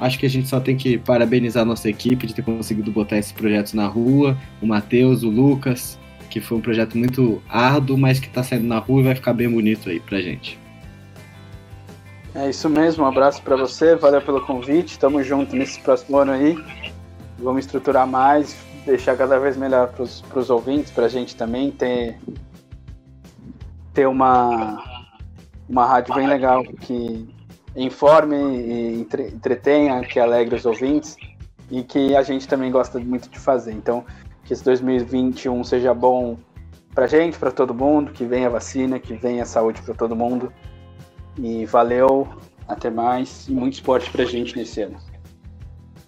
acho 0.03 0.19
que 0.19 0.25
a 0.25 0.29
gente 0.29 0.49
só 0.49 0.59
tem 0.59 0.75
que 0.75 0.97
parabenizar 0.97 1.63
a 1.63 1.65
nossa 1.65 1.89
equipe 1.89 2.27
de 2.27 2.35
ter 2.35 2.41
conseguido 2.41 2.91
botar 2.91 3.17
esse 3.17 3.33
projeto 3.33 3.73
na 3.73 3.87
rua, 3.87 4.37
o 4.61 4.67
Matheus, 4.67 5.23
o 5.23 5.29
Lucas, 5.29 5.97
que 6.29 6.41
foi 6.41 6.57
um 6.57 6.61
projeto 6.61 6.97
muito 6.97 7.41
árduo, 7.47 7.97
mas 7.97 8.19
que 8.19 8.27
está 8.27 8.43
saindo 8.43 8.67
na 8.67 8.79
rua 8.79 8.99
e 8.99 9.03
vai 9.05 9.15
ficar 9.15 9.31
bem 9.31 9.49
bonito 9.49 9.89
aí 9.89 10.01
pra 10.01 10.19
gente. 10.19 10.59
É 12.35 12.49
isso 12.49 12.69
mesmo, 12.69 13.05
um 13.05 13.07
abraço 13.07 13.41
para 13.43 13.55
você, 13.55 13.95
valeu 13.95 14.21
pelo 14.21 14.41
convite, 14.45 14.99
tamo 14.99 15.23
junto 15.23 15.55
nesse 15.55 15.79
próximo 15.79 16.17
ano 16.17 16.33
aí. 16.33 16.57
Vamos 17.39 17.65
estruturar 17.65 18.05
mais, 18.05 18.57
deixar 18.85 19.15
cada 19.15 19.39
vez 19.39 19.55
melhor 19.55 19.93
para 19.93 20.03
os 20.03 20.49
ouvintes, 20.49 20.91
para 20.91 21.05
a 21.05 21.09
gente 21.09 21.33
também 21.33 21.71
ter, 21.71 22.19
ter 23.93 24.07
uma, 24.07 24.83
uma 25.69 25.85
rádio 25.85 26.13
bem 26.13 26.27
legal 26.27 26.63
que 26.63 27.32
informe 27.75 28.35
e 28.35 29.07
entretenha, 29.33 30.01
que 30.01 30.19
alegre 30.19 30.55
os 30.55 30.65
ouvintes 30.65 31.15
e 31.71 31.83
que 31.83 32.15
a 32.15 32.21
gente 32.21 32.47
também 32.47 32.71
gosta 32.71 32.99
muito 32.99 33.29
de 33.29 33.39
fazer. 33.39 33.71
Então, 33.71 34.03
que 34.43 34.53
esse 34.53 34.63
2021 34.63 35.63
seja 35.63 35.93
bom 35.93 36.37
pra 36.93 37.07
gente, 37.07 37.37
para 37.37 37.51
todo 37.51 37.73
mundo, 37.73 38.11
que 38.11 38.25
venha 38.25 38.49
vacina, 38.49 38.99
que 38.99 39.13
venha 39.15 39.45
saúde 39.45 39.81
para 39.81 39.93
todo 39.93 40.15
mundo. 40.15 40.51
E 41.37 41.65
valeu, 41.65 42.27
até 42.67 42.89
mais 42.89 43.47
e 43.47 43.51
muito 43.51 43.73
esporte 43.73 44.09
pra 44.11 44.25
gente 44.25 44.55
nesse 44.55 44.81
ano. 44.81 44.97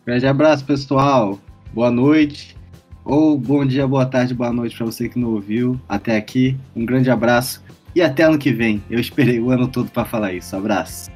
Grande 0.05 0.27
abraço, 0.27 0.63
pessoal. 0.63 1.39
Boa 1.73 1.89
noite. 1.89 2.55
Ou 3.03 3.37
bom 3.37 3.65
dia, 3.65 3.87
boa 3.87 4.05
tarde, 4.05 4.33
boa 4.33 4.51
noite 4.51 4.75
para 4.75 4.85
você 4.85 5.07
que 5.07 5.19
não 5.19 5.29
ouviu 5.29 5.79
até 5.87 6.17
aqui. 6.17 6.57
Um 6.75 6.85
grande 6.85 7.09
abraço 7.09 7.63
e 7.95 8.01
até 8.01 8.23
ano 8.23 8.37
que 8.37 8.51
vem. 8.51 8.83
Eu 8.89 8.99
esperei 8.99 9.39
o 9.39 9.51
ano 9.51 9.67
todo 9.67 9.89
para 9.89 10.05
falar 10.05 10.33
isso. 10.33 10.55
Abraço. 10.55 11.14